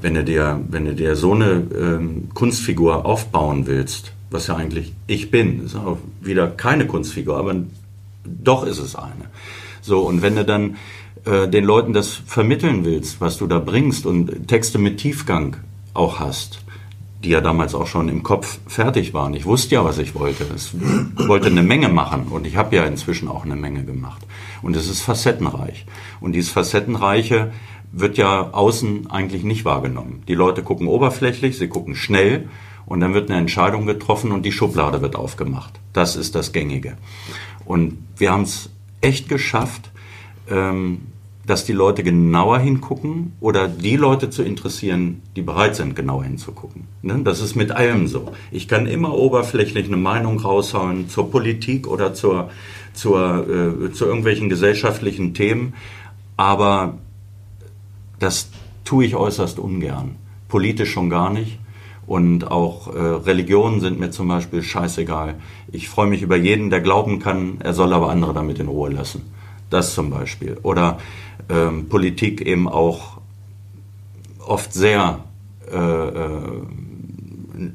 wenn 0.01 0.13
du 0.13 0.23
dir, 0.23 0.61
wenn 0.69 0.85
du 0.85 0.93
dir 0.93 1.15
so 1.15 1.33
eine 1.33 1.63
ähm, 1.75 2.29
Kunstfigur 2.33 3.05
aufbauen 3.05 3.65
willst, 3.65 4.13
was 4.29 4.47
ja 4.47 4.55
eigentlich 4.55 4.93
ich 5.07 5.31
bin, 5.31 5.65
ist 5.65 5.75
auch 5.75 5.97
wieder 6.21 6.47
keine 6.47 6.85
Kunstfigur, 6.85 7.37
aber 7.37 7.55
doch 8.25 8.65
ist 8.65 8.79
es 8.79 8.95
eine. 8.95 9.31
So, 9.81 10.01
und 10.01 10.21
wenn 10.21 10.35
du 10.35 10.45
dann 10.45 10.75
äh, 11.25 11.47
den 11.47 11.63
Leuten 11.63 11.93
das 11.93 12.09
vermitteln 12.13 12.85
willst, 12.85 13.21
was 13.21 13.37
du 13.37 13.47
da 13.47 13.59
bringst 13.59 14.05
und 14.05 14.47
Texte 14.47 14.77
mit 14.77 14.97
Tiefgang 14.99 15.57
auch 15.93 16.19
hast, 16.19 16.59
die 17.27 17.33
ja 17.33 17.41
damals 17.41 17.75
auch 17.75 17.87
schon 17.87 18.07
im 18.07 18.23
Kopf 18.23 18.57
fertig 18.67 19.13
waren. 19.13 19.33
Ich 19.33 19.45
wusste 19.45 19.75
ja, 19.75 19.83
was 19.83 19.97
ich 19.97 20.15
wollte. 20.15 20.45
Ich 20.55 21.27
wollte 21.27 21.47
eine 21.47 21.61
Menge 21.61 21.89
machen 21.89 22.27
und 22.29 22.47
ich 22.47 22.55
habe 22.55 22.73
ja 22.77 22.85
inzwischen 22.85 23.27
auch 23.27 23.43
eine 23.43 23.57
Menge 23.57 23.83
gemacht. 23.83 24.25
Und 24.61 24.77
es 24.77 24.89
ist 24.89 25.01
facettenreich. 25.01 25.85
Und 26.21 26.31
dieses 26.31 26.51
Facettenreiche 26.51 27.51
wird 27.91 28.17
ja 28.17 28.53
außen 28.53 29.11
eigentlich 29.11 29.43
nicht 29.43 29.65
wahrgenommen. 29.65 30.23
Die 30.29 30.35
Leute 30.35 30.63
gucken 30.63 30.87
oberflächlich, 30.87 31.57
sie 31.57 31.67
gucken 31.67 31.95
schnell 31.95 32.47
und 32.85 33.01
dann 33.01 33.13
wird 33.13 33.29
eine 33.29 33.39
Entscheidung 33.39 33.85
getroffen 33.85 34.31
und 34.31 34.45
die 34.45 34.53
Schublade 34.53 35.01
wird 35.01 35.17
aufgemacht. 35.17 35.81
Das 35.91 36.15
ist 36.15 36.33
das 36.33 36.53
Gängige. 36.53 36.95
Und 37.65 37.97
wir 38.15 38.31
haben 38.31 38.43
es 38.43 38.69
echt 39.01 39.27
geschafft, 39.27 39.91
ähm, 40.49 41.01
dass 41.47 41.63
die 41.63 41.73
Leute 41.73 42.03
genauer 42.03 42.59
hingucken 42.59 43.31
oder 43.39 43.69
die 43.69 43.95
Leute 43.95 44.29
zu 44.29 44.43
interessieren, 44.43 45.21
die 45.35 45.41
bereit 45.41 45.77
sind, 45.77 45.95
genauer 45.95 46.25
hinzugucken. 46.25 46.83
Ne? 47.01 47.21
Das 47.23 47.41
ist 47.41 47.55
mit 47.55 47.71
allem 47.71 48.07
so. 48.07 48.33
Ich 48.51 48.67
kann 48.67 48.85
immer 48.85 49.13
oberflächlich 49.13 49.87
eine 49.87 49.97
Meinung 49.97 50.39
raushauen 50.39 51.09
zur 51.09 51.31
Politik 51.31 51.87
oder 51.87 52.13
zur, 52.13 52.49
zur, 52.93 53.47
äh, 53.47 53.91
zu 53.93 54.05
irgendwelchen 54.05 54.49
gesellschaftlichen 54.49 55.33
Themen, 55.33 55.73
aber 56.35 56.97
das 58.19 58.49
tue 58.83 59.05
ich 59.05 59.15
äußerst 59.15 59.57
ungern. 59.57 60.15
Politisch 60.49 60.91
schon 60.91 61.09
gar 61.09 61.31
nicht. 61.31 61.59
Und 62.05 62.51
auch 62.51 62.93
äh, 62.93 62.99
Religionen 62.99 63.81
sind 63.81 63.99
mir 63.99 64.11
zum 64.11 64.27
Beispiel 64.29 64.63
scheißegal. 64.63 65.35
Ich 65.71 65.89
freue 65.89 66.07
mich 66.07 66.21
über 66.21 66.37
jeden, 66.37 66.69
der 66.69 66.81
glauben 66.81 67.19
kann, 67.19 67.57
er 67.59 67.73
soll 67.73 67.93
aber 67.93 68.09
andere 68.09 68.33
damit 68.33 68.59
in 68.59 68.67
Ruhe 68.67 68.89
lassen. 68.89 69.36
Das 69.69 69.93
zum 69.93 70.09
Beispiel. 70.09 70.57
Oder 70.63 70.99
ähm, 71.49 71.89
Politik 71.89 72.41
eben 72.41 72.67
auch 72.67 73.17
oft 74.45 74.73
sehr 74.73 75.19
äh, 75.71 75.77
äh, 75.77 76.61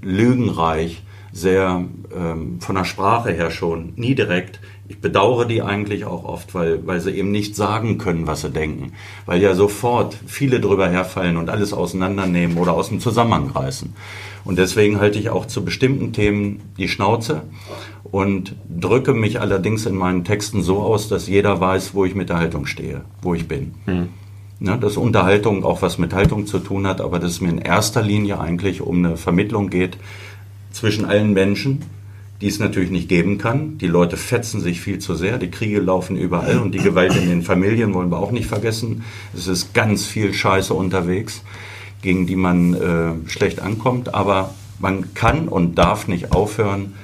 lügenreich, 0.03 1.03
sehr 1.33 1.85
ähm, 2.15 2.61
von 2.61 2.75
der 2.75 2.85
Sprache 2.85 3.33
her 3.33 3.51
schon, 3.51 3.93
nie 3.97 4.15
direkt. 4.15 4.61
Ich 4.93 5.01
bedauere 5.01 5.47
die 5.47 5.63
eigentlich 5.63 6.05
auch 6.05 6.25
oft, 6.25 6.55
weil, 6.55 6.87
weil 6.87 7.01
sie 7.01 7.13
eben 7.13 7.31
nicht 7.31 7.57
sagen 7.57 7.97
können, 7.97 8.27
was 8.27 8.43
sie 8.43 8.51
denken. 8.51 8.93
Weil 9.25 9.41
ja 9.41 9.55
sofort 9.55 10.15
viele 10.27 10.61
drüber 10.61 10.87
herfallen 10.87 11.39
und 11.39 11.49
alles 11.49 11.73
auseinandernehmen 11.73 12.59
oder 12.59 12.75
aus 12.75 12.91
dem 12.91 13.01
Zusammenhang 13.01 13.49
reißen. 13.49 13.95
Und 14.45 14.59
deswegen 14.59 15.01
halte 15.01 15.19
ich 15.19 15.31
auch 15.31 15.47
zu 15.47 15.65
bestimmten 15.65 16.13
Themen 16.13 16.61
die 16.77 16.89
Schnauze 16.89 17.45
und 18.05 18.55
drücke 18.69 19.15
mich 19.15 19.41
allerdings 19.41 19.87
in 19.87 19.97
meinen 19.97 20.25
Texten 20.25 20.63
so 20.63 20.81
aus, 20.81 21.09
dass 21.09 21.27
jeder 21.27 21.59
weiß, 21.59 21.95
wo 21.95 22.05
ich 22.05 22.15
mit 22.15 22.29
der 22.29 22.37
Haltung 22.37 22.67
stehe, 22.67 23.01
wo 23.23 23.33
ich 23.33 23.49
bin. 23.49 23.73
Ne, 24.61 24.79
dass 24.79 24.99
Unterhaltung 24.99 25.65
auch 25.65 25.81
was 25.81 25.97
mit 25.97 26.13
Haltung 26.13 26.47
zu 26.47 26.59
tun 26.59 26.87
hat, 26.87 27.01
aber 27.01 27.19
dass 27.19 27.31
es 27.31 27.41
mir 27.41 27.49
in 27.49 27.59
erster 27.59 28.03
Linie 28.03 28.39
eigentlich 28.41 28.83
um 28.83 28.99
eine 28.99 29.17
Vermittlung 29.17 29.71
geht 29.71 29.97
zwischen 30.71 31.07
allen 31.07 31.33
Menschen, 31.33 31.81
die 32.43 32.49
es 32.49 32.59
natürlich 32.59 32.91
nicht 32.91 33.09
geben 33.09 33.39
kann. 33.39 33.79
Die 33.79 33.87
Leute 33.87 34.17
fetzen 34.17 34.61
sich 34.61 34.81
viel 34.81 34.99
zu 34.99 35.15
sehr, 35.15 35.39
die 35.39 35.51
Kriege 35.51 35.79
laufen 35.79 36.17
überall 36.17 36.59
und 36.59 36.73
die 36.73 36.81
Gewalt 36.81 37.17
in 37.17 37.29
den 37.29 37.43
Familien 37.43 37.95
wollen 37.95 38.11
wir 38.11 38.19
auch 38.19 38.33
nicht 38.33 38.49
vergessen. 38.49 39.05
Es 39.33 39.47
ist 39.47 39.73
ganz 39.75 40.05
viel 40.05 40.35
Scheiße 40.35 40.75
unterwegs, 40.75 41.43
gegen 42.03 42.27
die 42.27 42.35
man 42.35 42.75
äh, 42.75 43.31
schlecht 43.31 43.61
ankommt, 43.61 44.13
aber 44.13 44.55
man 44.81 45.15
kann 45.15 45.47
und 45.47 45.77
darf 45.79 46.09
nicht 46.09 46.33
aufhören, 46.33 46.95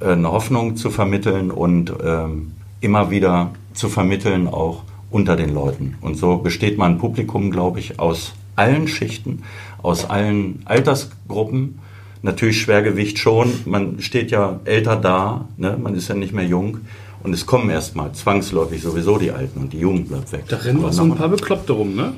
äh, 0.00 0.06
eine 0.06 0.32
Hoffnung 0.32 0.74
zu 0.74 0.90
vermitteln 0.90 1.52
und 1.52 1.94
ähm, 2.04 2.50
immer 2.80 3.12
wieder 3.12 3.52
zu 3.74 3.88
vermitteln, 3.88 4.48
auch 4.48 4.82
unter 5.12 5.36
den 5.36 5.54
Leuten. 5.54 5.96
Und 6.00 6.16
so 6.16 6.38
besteht 6.38 6.78
mein 6.78 6.98
Publikum, 6.98 7.52
glaube 7.52 7.78
ich, 7.78 8.00
aus 8.00 8.32
allen 8.56 8.88
Schichten, 8.88 9.44
aus 9.82 10.10
allen 10.10 10.62
Altersgruppen. 10.64 11.78
Natürlich 12.22 12.60
Schwergewicht 12.60 13.18
schon. 13.18 13.50
Man 13.64 14.00
steht 14.00 14.30
ja 14.30 14.60
älter 14.64 14.96
da, 14.96 15.48
ne? 15.56 15.78
man 15.80 15.94
ist 15.94 16.08
ja 16.08 16.14
nicht 16.14 16.32
mehr 16.34 16.44
jung. 16.44 16.78
Und 17.22 17.32
es 17.34 17.46
kommen 17.46 17.68
erstmal 17.70 18.12
zwangsläufig 18.12 18.82
sowieso 18.82 19.18
die 19.18 19.30
Alten 19.30 19.60
und 19.60 19.72
die 19.72 19.78
Jugend 19.78 20.08
bleibt 20.08 20.32
weg. 20.32 20.44
Da 20.48 20.56
rennen 20.56 20.84
auch 20.84 20.92
so 20.92 21.02
ein 21.02 21.14
paar 21.14 21.28
Bekloppte 21.28 21.72
rum, 21.74 21.94
ne? 21.94 22.12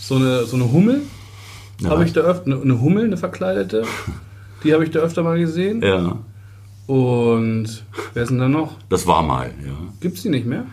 So 0.00 0.16
eine, 0.16 0.44
so 0.44 0.56
eine 0.56 0.70
Hummel 0.70 1.02
Ja. 1.80 1.90
habe 1.90 2.04
ich 2.04 2.12
da 2.12 2.20
öfter, 2.20 2.60
eine 2.60 2.80
Hummel, 2.80 3.04
eine 3.04 3.16
verkleidete, 3.16 3.84
die 4.62 4.72
habe 4.74 4.84
ich 4.84 4.90
da 4.90 5.00
öfter 5.00 5.22
mal 5.22 5.38
gesehen. 5.38 5.80
Ja, 5.82 6.18
Und 6.86 7.84
wer 8.12 8.22
ist 8.22 8.28
denn 8.28 8.38
da 8.38 8.48
noch? 8.48 8.72
Das 8.90 9.06
war 9.06 9.22
mal, 9.22 9.46
ja. 9.66 9.72
Gibt's 10.00 10.22
die 10.22 10.28
nicht 10.28 10.46
mehr? 10.46 10.64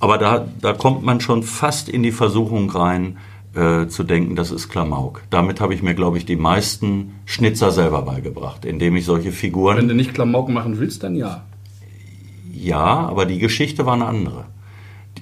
Aber 0.00 0.16
da, 0.16 0.46
da 0.62 0.72
kommt 0.72 1.02
man 1.02 1.20
schon 1.20 1.42
fast 1.42 1.88
in 1.88 2.02
die 2.02 2.12
Versuchung 2.12 2.70
rein, 2.70 3.18
äh, 3.58 3.88
zu 3.88 4.04
denken, 4.04 4.36
das 4.36 4.50
ist 4.50 4.68
Klamauk. 4.68 5.22
Damit 5.30 5.60
habe 5.60 5.74
ich 5.74 5.82
mir, 5.82 5.94
glaube 5.94 6.18
ich, 6.18 6.24
die 6.26 6.36
meisten 6.36 7.14
Schnitzer 7.24 7.70
selber 7.72 8.02
beigebracht, 8.02 8.64
indem 8.64 8.96
ich 8.96 9.04
solche 9.04 9.32
Figuren. 9.32 9.76
Wenn 9.78 9.88
du 9.88 9.94
nicht 9.94 10.14
Klamauk 10.14 10.48
machen 10.48 10.78
willst, 10.78 11.02
dann 11.02 11.14
ja. 11.16 11.42
Ja, 12.52 12.84
aber 12.84 13.26
die 13.26 13.38
Geschichte 13.38 13.86
war 13.86 13.94
eine 13.94 14.06
andere. 14.06 14.44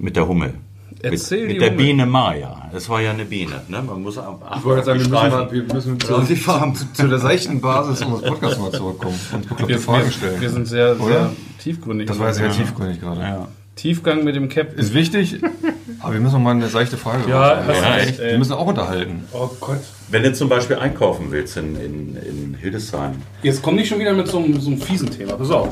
Mit 0.00 0.16
der 0.16 0.26
Hummel. 0.28 0.54
Erzähl 1.02 1.40
mit, 1.46 1.48
mit 1.52 1.60
der 1.60 1.70
Hummel. 1.72 1.84
Biene 1.84 2.06
Maya. 2.06 2.70
Es 2.74 2.88
war 2.88 3.00
ja 3.00 3.10
eine 3.10 3.24
Biene. 3.26 3.60
Ne? 3.68 3.82
Man 3.82 4.02
muss 4.02 4.16
ab- 4.18 4.54
Ich 4.58 4.64
wollte 4.64 4.78
jetzt 4.78 4.86
sagen, 4.86 5.00
wir 5.00 5.08
müssen, 5.08 5.30
mal, 5.30 5.52
wir 5.52 5.62
müssen 5.74 6.00
zu, 6.00 6.74
zu, 6.74 6.92
zu 6.92 7.08
der 7.08 7.18
seichten 7.18 7.60
Basis 7.60 8.02
unseres 8.02 8.22
Podcasts 8.30 8.58
mal 8.58 8.72
zurückkommen 8.72 9.18
und 9.58 9.68
Wir, 9.68 9.78
Fragen 9.78 10.10
stellen. 10.10 10.40
wir 10.40 10.50
sind 10.50 10.66
sehr, 10.66 10.98
Oder? 11.00 11.06
sehr 11.08 11.30
tiefgründig. 11.62 12.08
das 12.08 12.18
war 12.18 12.32
sehr 12.32 12.46
Ja. 12.48 12.52
tiefgründig 12.52 13.00
gerade. 13.00 13.20
Ja. 13.20 13.48
Tiefgang 13.76 14.24
mit 14.24 14.34
dem 14.34 14.48
Cap. 14.48 14.72
Ist 14.78 14.94
wichtig, 14.94 15.36
aber 16.00 16.14
wir 16.14 16.20
müssen 16.20 16.34
noch 16.34 16.40
mal 16.40 16.52
eine 16.52 16.68
seichte 16.68 16.96
Frage 16.96 17.28
Ja, 17.28 17.62
hast 17.66 17.80
Ja, 17.82 17.98
echt. 17.98 18.18
Wir 18.18 18.38
müssen 18.38 18.54
auch 18.54 18.66
unterhalten. 18.66 19.24
Oh 19.32 19.50
Gott. 19.60 19.80
Wenn 20.10 20.22
du 20.22 20.32
zum 20.32 20.48
Beispiel 20.48 20.76
einkaufen 20.76 21.26
willst 21.30 21.58
in, 21.58 21.76
in, 21.76 22.16
in 22.16 22.54
Hildesheim, 22.54 23.16
Jetzt 23.42 23.62
komm 23.62 23.76
nicht 23.76 23.88
schon 23.88 23.98
wieder 23.98 24.14
mit 24.14 24.28
so 24.28 24.38
einem, 24.38 24.58
so 24.58 24.70
einem 24.70 24.80
fiesen 24.80 25.10
Thema. 25.10 25.34
Pass 25.34 25.50
auf. 25.50 25.68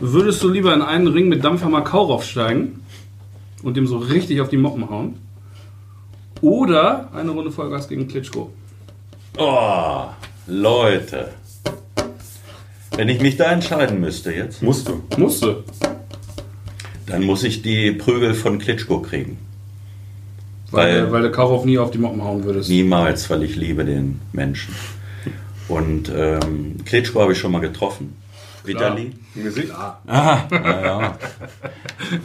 Würdest 0.00 0.42
du 0.42 0.50
lieber 0.50 0.74
in 0.74 0.82
einen 0.82 1.06
Ring 1.08 1.28
mit 1.28 1.42
Dampfhammer 1.42 1.80
Kau 1.80 2.04
raufsteigen 2.04 2.82
und 3.62 3.76
dem 3.76 3.86
so 3.86 3.96
richtig 3.96 4.42
auf 4.42 4.50
die 4.50 4.58
Moppen 4.58 4.90
hauen? 4.90 5.18
Oder 6.42 7.08
eine 7.14 7.30
Runde 7.30 7.50
Vollgas 7.50 7.88
gegen 7.88 8.06
Klitschko? 8.06 8.52
Oh, 9.38 10.04
Leute. 10.46 11.30
Wenn 12.94 13.08
ich 13.08 13.22
mich 13.22 13.38
da 13.38 13.50
entscheiden 13.50 14.00
müsste 14.00 14.32
jetzt, 14.32 14.62
Musst 14.62 14.88
du. 14.88 15.02
Musste. 15.16 15.64
Dann 17.06 17.24
muss 17.24 17.42
ich 17.44 17.62
die 17.62 17.92
Prügel 17.92 18.34
von 18.34 18.58
Klitschko 18.58 19.00
kriegen. 19.00 19.38
Weil, 20.70 21.04
Weil- 21.04 21.12
weil 21.12 21.22
du 21.22 21.30
Karow 21.30 21.64
nie 21.64 21.78
auf 21.78 21.90
die 21.90 21.98
Moppen 21.98 22.22
hauen 22.24 22.44
würdest. 22.44 22.68
Niemals, 22.68 23.30
weil 23.30 23.42
ich 23.44 23.56
liebe 23.56 23.84
den 23.84 24.20
Menschen. 24.32 24.74
Und 25.68 26.10
ähm, 26.14 26.76
Klitschko 26.84 27.20
habe 27.20 27.32
ich 27.32 27.38
schon 27.38 27.52
mal 27.52 27.60
getroffen. 27.60 28.16
Vitali. 28.64 29.12
Im 29.36 29.44
Gesicht? 29.44 29.70
Ah, 29.70 29.98
ja, 30.08 30.82
ja. 30.84 31.18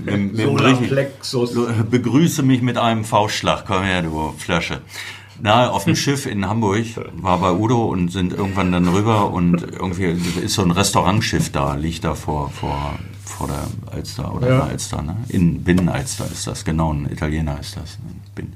Mit, 0.06 0.32
mit 0.34 0.40
dem 0.40 0.56
richtig- 0.56 0.90
Plexus. 0.90 1.54
Du, 1.54 1.68
äh, 1.68 1.74
Begrüße 1.90 2.42
mich 2.42 2.64
mit 2.64 2.78
einem 2.80 3.04
Faustschlag. 3.06 3.66
Komm 3.68 3.84
her, 3.84 4.02
du 4.02 4.34
Flasche. 4.40 4.82
Na, 5.44 5.70
auf 5.70 5.86
dem 5.86 5.96
Schiff 5.96 6.26
in 6.28 6.48
Hamburg 6.48 6.86
war 7.14 7.40
bei 7.40 7.52
Udo 7.52 7.86
und 7.86 8.10
sind 8.12 8.32
irgendwann 8.34 8.72
dann 8.72 8.88
rüber 8.88 9.32
und 9.32 9.62
irgendwie 9.64 10.16
ist 10.44 10.54
so 10.54 10.62
ein 10.62 10.72
Restaurantschiff 10.72 11.52
da, 11.52 11.74
liegt 11.76 12.04
da 12.04 12.14
vor, 12.14 12.50
vor, 12.52 13.00
vor 13.26 13.48
der 13.48 13.94
Alster 13.96 14.36
oder 14.36 14.48
Ja. 14.50 14.56
der 14.58 14.64
Alster, 14.66 15.02
ne? 15.02 15.16
In 15.30 15.64
Binnenalster 15.64 16.26
ist 16.32 16.46
das, 16.46 16.64
genau, 16.64 16.94
ein 16.94 17.10
Italiener 17.12 17.60
ist 17.60 17.76
das. 17.78 17.98
Bin. 18.34 18.54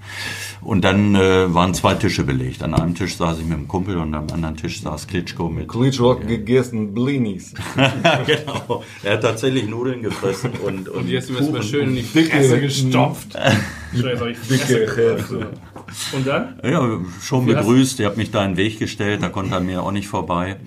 Und 0.61 0.85
dann 0.85 1.15
äh, 1.15 1.53
waren 1.53 1.73
zwei 1.73 1.95
Tische 1.95 2.23
belegt. 2.23 2.63
An 2.63 2.73
einem 2.73 2.95
Tisch 2.95 3.17
saß 3.17 3.39
ich 3.39 3.45
mit 3.45 3.57
dem 3.57 3.67
Kumpel 3.67 3.97
und 3.97 4.13
am 4.15 4.27
anderen 4.31 4.55
Tisch 4.55 4.81
saß 4.81 5.07
Klitschko 5.07 5.49
mit. 5.49 5.67
Klitschko 5.67 6.15
gegessen 6.15 6.93
Blinis. 6.93 7.53
genau. 8.25 8.83
Er 9.03 9.13
hat 9.13 9.21
tatsächlich 9.21 9.67
Nudeln 9.67 10.01
gefressen 10.01 10.51
und, 10.63 10.87
und, 10.87 10.99
Und 10.99 11.09
jetzt 11.09 11.29
mir 11.29 11.39
Kuchen. 11.39 11.61
schön 11.61 11.89
in 11.89 11.95
die 11.95 12.03
Fresse 12.03 12.61
gestopft. 12.61 13.33
Fresse 13.93 14.33
Dicke 14.49 15.25
so. 15.27 15.39
Und 16.13 16.27
dann? 16.27 16.59
Ja, 16.63 16.99
schon 17.21 17.45
Wie 17.47 17.53
begrüßt. 17.53 17.99
Ihr 17.99 18.07
habt 18.07 18.17
mich 18.17 18.31
da 18.31 18.43
in 18.45 18.51
den 18.51 18.57
Weg 18.57 18.79
gestellt, 18.79 19.21
da 19.23 19.29
konnte 19.29 19.53
er 19.55 19.59
mir 19.61 19.83
auch 19.83 19.91
nicht 19.91 20.07
vorbei. 20.07 20.57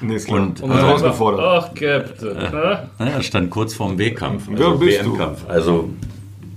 Nee, 0.00 0.14
ist 0.16 0.26
klar. 0.26 0.40
Und, 0.42 0.60
Und, 0.60 0.70
äh, 0.70 0.74
herausgefordert. 0.74 1.40
Ach, 1.44 1.74
Captain. 1.74 2.34
ne? 2.36 2.88
Naja, 2.98 3.12
er 3.12 3.22
stand 3.22 3.50
kurz 3.50 3.74
vorm 3.74 3.98
W-Kampf, 3.98 4.48
also 4.48 4.78
bist 4.78 5.02
du? 5.02 5.12
WM-Kampf. 5.12 5.44
Also 5.48 5.90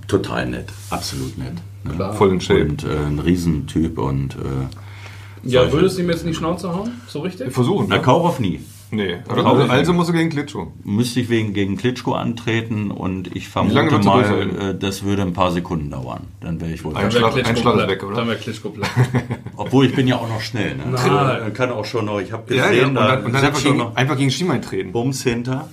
total 0.06 0.46
nett, 0.46 0.68
absolut 0.90 1.36
nett. 1.38 1.54
Ne? 1.84 1.94
Klar. 1.94 2.12
Voll 2.14 2.30
in 2.32 2.40
Shape. 2.40 2.64
Und 2.66 2.84
äh, 2.84 2.88
ein 3.06 3.18
Riesentyp 3.18 3.98
und 3.98 4.36
äh, 4.36 5.48
Ja, 5.48 5.72
würdest 5.72 5.98
du 5.98 6.02
ihm 6.02 6.10
jetzt 6.10 6.22
in 6.22 6.28
die 6.28 6.34
Schnauze 6.34 6.72
hauen? 6.72 7.00
So 7.08 7.20
richtig? 7.20 7.52
Versuchen, 7.52 7.86
Na, 7.88 7.96
ne? 7.96 8.02
Kaurov 8.02 8.38
nie. 8.38 8.60
Nee. 8.94 9.16
Also, 9.26 9.46
also 9.46 9.92
musst 9.94 10.10
du 10.10 10.12
gegen 10.12 10.28
Klitschko. 10.28 10.70
Müsste 10.84 11.20
ich 11.20 11.30
wegen 11.30 11.54
gegen 11.54 11.78
Klitschko 11.78 12.12
antreten 12.12 12.90
und 12.90 13.34
ich 13.34 13.48
vermute 13.48 13.98
mal, 14.00 14.24
äh, 14.70 14.78
das 14.78 15.02
würde 15.02 15.22
ein 15.22 15.32
paar 15.32 15.50
Sekunden 15.50 15.90
dauern. 15.90 16.24
Dann 16.40 16.60
wäre 16.60 16.72
ich 16.72 16.84
wohl. 16.84 16.94
Ein 16.94 17.10
Schlag- 17.10 17.32
Klitschko 17.32 17.50
ein 17.50 17.56
Schlag 17.56 17.76
ist 17.78 17.88
weg, 17.88 18.02
oder? 18.04 18.16
Dann 18.16 18.28
wäre 18.28 18.36
Klitschko 18.36 18.68
platt. 18.68 18.90
Obwohl 19.56 19.86
ich 19.86 19.94
bin 19.94 20.06
ja 20.06 20.16
auch 20.16 20.28
noch 20.28 20.42
schnell. 20.42 20.76
Ne? 20.76 20.82
Nein. 20.92 21.10
Also, 21.10 21.50
kann 21.52 21.70
auch 21.70 21.86
schon 21.86 22.04
noch. 22.04 22.20
Ich 22.20 22.32
habe 22.32 22.42
gesehen, 22.46 22.64
Ja, 22.64 22.70
ja, 22.70 22.86
und 22.86 22.94
da 22.94 23.08
dann, 23.16 23.24
und 23.24 23.32
dann 23.32 23.44
einfach, 23.46 23.62
gegen, 23.62 23.76
noch 23.78 23.96
einfach 23.96 24.16
gegen 24.18 24.30
Schienbein 24.30 24.60
treten. 24.60 24.92
Bums 24.92 25.22
hinter. 25.22 25.70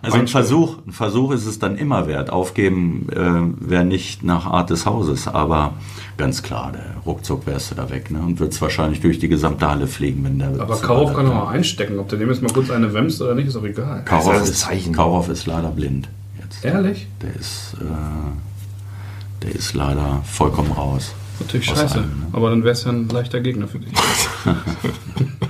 Also 0.00 0.18
ein. 0.18 0.28
Versuch, 0.28 0.78
ein 0.86 0.92
Versuch 0.92 1.32
ist 1.32 1.46
es 1.46 1.58
dann 1.58 1.76
immer 1.76 2.06
wert. 2.06 2.30
Aufgeben 2.30 3.08
äh, 3.10 3.68
wäre 3.68 3.84
nicht 3.84 4.22
nach 4.22 4.46
Art 4.46 4.70
des 4.70 4.86
Hauses, 4.86 5.26
aber 5.26 5.74
ganz 6.16 6.42
klar, 6.42 6.72
der 6.72 7.02
ruckzuck 7.04 7.46
wärst 7.46 7.70
du 7.70 7.74
da 7.74 7.90
weg 7.90 8.10
ne? 8.10 8.20
und 8.20 8.38
würdest 8.38 8.62
wahrscheinlich 8.62 9.00
durch 9.00 9.18
die 9.18 9.28
gesamte 9.28 9.68
Halle 9.68 9.86
fliegen, 9.86 10.24
wenn 10.24 10.38
der. 10.38 10.60
Aber 10.60 10.80
Karow 10.80 11.12
kann 11.12 11.26
doch 11.26 11.34
mal 11.34 11.48
einstecken. 11.48 11.98
Ob 11.98 12.08
der 12.08 12.18
dem 12.18 12.28
jetzt 12.28 12.42
mal 12.42 12.52
kurz 12.52 12.70
eine 12.70 12.92
wemst 12.94 13.20
oder 13.20 13.34
nicht, 13.34 13.48
ist 13.48 13.56
doch 13.56 13.64
egal. 13.64 14.04
Karow 14.04 14.32
Das 14.32 14.42
ist 14.44 14.50
ist, 14.50 14.60
Zeichen. 14.60 14.94
Ist 15.30 15.46
leider 15.46 15.70
blind. 15.70 16.08
Jetzt. 16.40 16.64
Ehrlich? 16.64 17.08
Der 17.20 17.34
ist, 17.34 17.76
äh, 17.80 19.44
der 19.44 19.54
ist 19.54 19.74
leider 19.74 20.22
vollkommen 20.24 20.72
raus. 20.72 21.12
Natürlich 21.40 21.66
scheiße. 21.66 21.98
allem, 21.98 22.20
ne? 22.20 22.26
Aber 22.32 22.50
dann 22.50 22.62
wäre 22.62 22.72
es 22.72 22.84
ja 22.84 22.90
ein 22.90 23.08
leichter 23.08 23.40
Gegner 23.40 23.68
für 23.68 23.78
dich. 23.78 23.92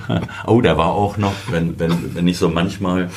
Oh, 0.47 0.61
der 0.61 0.77
war 0.77 0.87
auch 0.87 1.17
noch, 1.17 1.33
wenn, 1.51 1.79
wenn, 1.79 2.15
wenn 2.15 2.27
ich 2.27 2.37
so 2.37 2.49
manchmal 2.49 3.09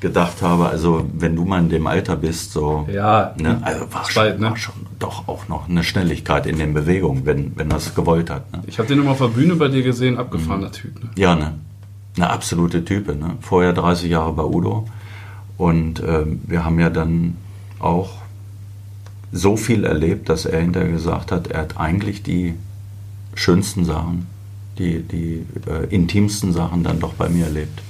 gedacht 0.00 0.42
habe, 0.42 0.68
also 0.68 1.08
wenn 1.12 1.34
du 1.34 1.44
mal 1.44 1.60
in 1.60 1.68
dem 1.68 1.86
Alter 1.86 2.16
bist, 2.16 2.52
so. 2.52 2.88
Ja, 2.92 3.34
Ne? 3.38 3.58
Also 3.62 3.92
war 3.92 4.02
ist 4.02 4.12
schon, 4.12 4.22
bald, 4.22 4.40
ne? 4.40 4.50
war 4.50 4.56
schon 4.56 4.74
doch 4.98 5.28
auch 5.28 5.48
noch 5.48 5.68
eine 5.68 5.84
Schnelligkeit 5.84 6.46
in 6.46 6.58
den 6.58 6.74
Bewegungen, 6.74 7.26
wenn, 7.26 7.52
wenn 7.56 7.68
das 7.68 7.94
gewollt 7.94 8.30
hat. 8.30 8.52
Ne? 8.52 8.62
Ich 8.66 8.78
habe 8.78 8.88
den 8.88 8.98
immer 8.98 9.12
auf 9.12 9.18
der 9.18 9.28
Bühne 9.28 9.56
bei 9.56 9.68
dir 9.68 9.82
gesehen, 9.82 10.18
abgefahrener 10.18 10.72
Typ. 10.72 11.02
Ne? 11.02 11.10
Ja, 11.16 11.34
ne? 11.34 11.54
Eine 12.16 12.30
absolute 12.30 12.84
Type. 12.84 13.14
Ne? 13.14 13.36
Vorher 13.40 13.72
30 13.72 14.10
Jahre 14.10 14.32
bei 14.32 14.44
Udo. 14.44 14.88
Und 15.56 16.02
ähm, 16.06 16.40
wir 16.46 16.64
haben 16.64 16.78
ja 16.78 16.90
dann 16.90 17.36
auch 17.80 18.10
so 19.32 19.56
viel 19.56 19.84
erlebt, 19.84 20.28
dass 20.28 20.46
er 20.46 20.60
hinterher 20.60 20.90
gesagt 20.90 21.32
hat, 21.32 21.48
er 21.48 21.62
hat 21.62 21.76
eigentlich 21.78 22.22
die 22.22 22.54
schönsten 23.34 23.84
Sachen, 23.84 24.26
die, 24.78 25.02
die 25.02 25.44
äh, 25.66 25.86
intimsten 25.94 26.52
Sachen 26.52 26.82
dann 26.82 27.00
doch 27.00 27.14
bei 27.14 27.28
mir 27.28 27.46
erlebt. 27.46 27.82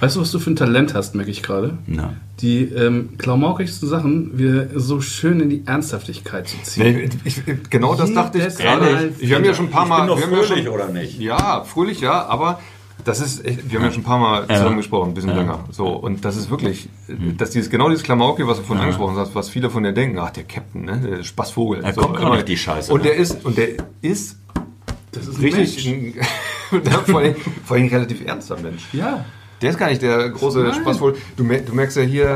Weißt 0.00 0.16
du, 0.16 0.20
was 0.20 0.30
du 0.30 0.38
für 0.38 0.50
ein 0.50 0.56
Talent 0.56 0.92
hast, 0.94 1.14
merke 1.14 1.30
ich 1.30 1.42
gerade? 1.42 1.78
Ja. 1.86 2.12
Die 2.40 2.64
ähm, 2.64 3.16
klamaukigsten 3.16 3.88
Sachen 3.88 4.38
wieder 4.38 4.66
so 4.78 5.00
schön 5.00 5.40
in 5.40 5.48
die 5.48 5.62
Ernsthaftigkeit 5.66 6.48
zu 6.48 6.56
ziehen. 6.62 7.10
Ich, 7.24 7.38
ich, 7.46 7.70
genau 7.70 7.94
das 7.94 8.12
dachte 8.12 8.38
ich 8.38 8.56
gerade. 8.56 9.10
Wir 9.18 9.36
haben 9.36 9.44
ja 9.44 9.54
schon 9.54 9.66
ein 9.66 9.70
paar 9.70 9.84
Ich 9.84 9.88
Mal. 9.88 10.06
wir 10.06 10.14
haben 10.16 10.20
ja 10.20 10.26
fröhlich, 10.42 10.64
schon, 10.64 10.74
oder 10.74 10.88
nicht? 10.88 11.18
Ja, 11.18 11.64
fröhlich 11.64 12.00
ja, 12.02 12.26
aber 12.26 12.60
das 13.04 13.20
ist 13.20 13.42
echt, 13.46 13.70
wir 13.70 13.78
haben 13.78 13.86
ja 13.86 13.92
schon 13.92 14.02
ein 14.02 14.04
paar 14.04 14.18
Mal 14.18 14.46
zusammen 14.48 14.76
gesprochen, 14.76 15.10
ein 15.10 15.14
bisschen 15.14 15.30
Ja. 15.30 15.36
länger. 15.36 15.64
So, 15.70 15.86
und 15.88 16.26
das 16.26 16.36
ist 16.36 16.50
wirklich, 16.50 16.90
dass 17.38 17.50
dieses, 17.50 17.70
genau 17.70 17.88
dieses 17.88 18.02
Klamauke, 18.04 18.46
was 18.46 18.58
du 18.58 18.64
vorhin 18.64 18.82
angesprochen 18.82 19.16
hast, 19.16 19.34
was 19.34 19.48
viele 19.48 19.70
von 19.70 19.82
dir 19.82 19.92
denken, 19.92 20.18
ach, 20.18 20.30
der 20.30 20.44
Captain, 20.44 20.84
ne, 20.84 21.00
der 21.16 21.22
Spaßvogel. 21.22 21.82
Er 21.84 21.94
kommt 21.94 22.18
gar 22.18 22.34
nicht 22.34 22.48
die 22.48 22.56
Scheiße, 22.58 22.92
Und 22.92 23.02
ne? 23.04 23.08
der 23.10 23.16
ist, 23.16 23.44
und 23.46 23.56
der 23.56 23.68
ist 24.02 24.36
Das 25.12 25.26
ist 25.26 25.38
ein 25.38 25.42
richtig, 25.44 25.86
ein, 25.88 26.14
ja, 26.84 26.90
vor, 27.06 27.20
allem, 27.20 27.36
vor 27.64 27.76
allem 27.78 27.86
relativ 27.88 28.26
ernster 28.26 28.58
Mensch. 28.60 28.84
Ja, 28.92 29.24
Der 29.62 29.70
ist 29.70 29.78
gar 29.78 29.88
nicht 29.88 30.02
der 30.02 30.28
große 30.28 30.60
Nein. 30.62 30.74
Spaßvogel. 30.74 31.16
Du, 31.36 31.44
mer- 31.44 31.60
du 31.62 31.74
merkst 31.74 31.96
ja 31.96 32.02
hier, 32.02 32.26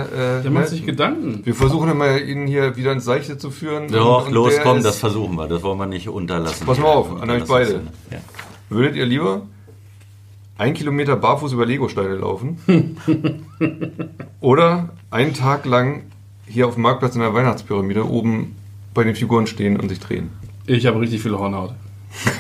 äh, 0.41 0.43
der 0.43 0.51
macht 0.51 0.65
ne, 0.65 0.69
sich 0.71 0.87
Gedanken. 0.87 1.43
wir 1.45 1.55
versuchen 1.55 1.91
immer, 1.91 2.19
ihn 2.19 2.47
hier 2.47 2.77
wieder 2.77 2.93
ins 2.93 3.05
Seichte 3.05 3.37
zu 3.37 3.51
führen. 3.51 3.89
Doch, 3.89 4.27
Und- 4.27 4.33
los, 4.33 4.55
komm, 4.63 4.83
das 4.83 4.99
versuchen 4.99 5.37
wir. 5.37 5.47
Das 5.47 5.63
wollen 5.63 5.79
wir 5.79 5.87
nicht 5.87 6.09
unterlassen. 6.09 6.67
Pass 6.67 6.79
mal 6.79 6.87
auf, 6.89 7.21
an 7.21 7.29
euch 7.29 7.45
beide. 7.45 7.83
Ja. 8.11 8.19
Würdet 8.71 8.97
ihr 8.97 9.05
lieber 9.05 9.43
ein 10.57 10.73
Kilometer 10.75 11.17
barfuß 11.17 11.53
über 11.53 11.67
Legosteine 11.67 12.17
laufen 12.17 12.59
oder 14.41 14.91
einen 15.11 15.35
Tag 15.35 15.67
lang 15.67 16.03
hier 16.47 16.67
auf 16.67 16.75
dem 16.75 16.83
Marktplatz 16.85 17.15
in 17.15 17.21
der 17.21 17.35
Weihnachtspyramide 17.35 18.09
oben 18.09 18.57
bei 18.95 19.05
den 19.05 19.15
Figuren 19.15 19.47
stehen 19.47 19.79
und 19.79 19.89
sich 19.89 20.01
drehen? 20.01 20.31
Ich 20.67 20.87
habe 20.87 21.01
richtig 21.01 21.23
viel 21.23 21.37
Hornhaut. 21.37 21.75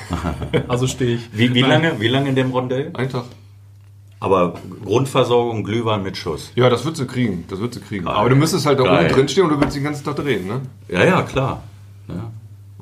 also 0.68 0.86
stehe 0.86 1.16
ich. 1.16 1.28
Wie, 1.32 1.54
wie, 1.54 1.60
lange, 1.60 2.00
wie 2.00 2.08
lange 2.08 2.28
in 2.30 2.34
dem 2.34 2.50
Rondell? 2.50 2.90
Ein 2.94 3.08
Tag. 3.08 3.24
Aber 4.22 4.54
Grundversorgung, 4.84 5.64
Glühwein 5.64 6.02
mit 6.02 6.16
Schuss. 6.18 6.52
Ja, 6.54 6.68
das 6.68 6.84
würdest 6.84 7.00
du 7.02 7.06
kriegen. 7.06 7.44
Das 7.48 7.58
würdest 7.58 7.82
du 7.82 7.86
kriegen. 7.86 8.04
Geil. 8.04 8.14
Aber 8.14 8.28
du 8.28 8.36
müsstest 8.36 8.66
halt 8.66 8.78
da 8.78 8.84
Geil. 8.84 9.06
oben 9.06 9.14
drin 9.14 9.28
stehen 9.28 9.44
und 9.44 9.50
du 9.50 9.56
würdest 9.56 9.76
den 9.76 9.84
ganzen 9.84 10.04
Tag 10.04 10.16
drehen, 10.16 10.46
ne? 10.46 10.60
Ja, 10.88 11.04
ja, 11.04 11.22
klar. 11.22 11.62
Ja. 12.06 12.30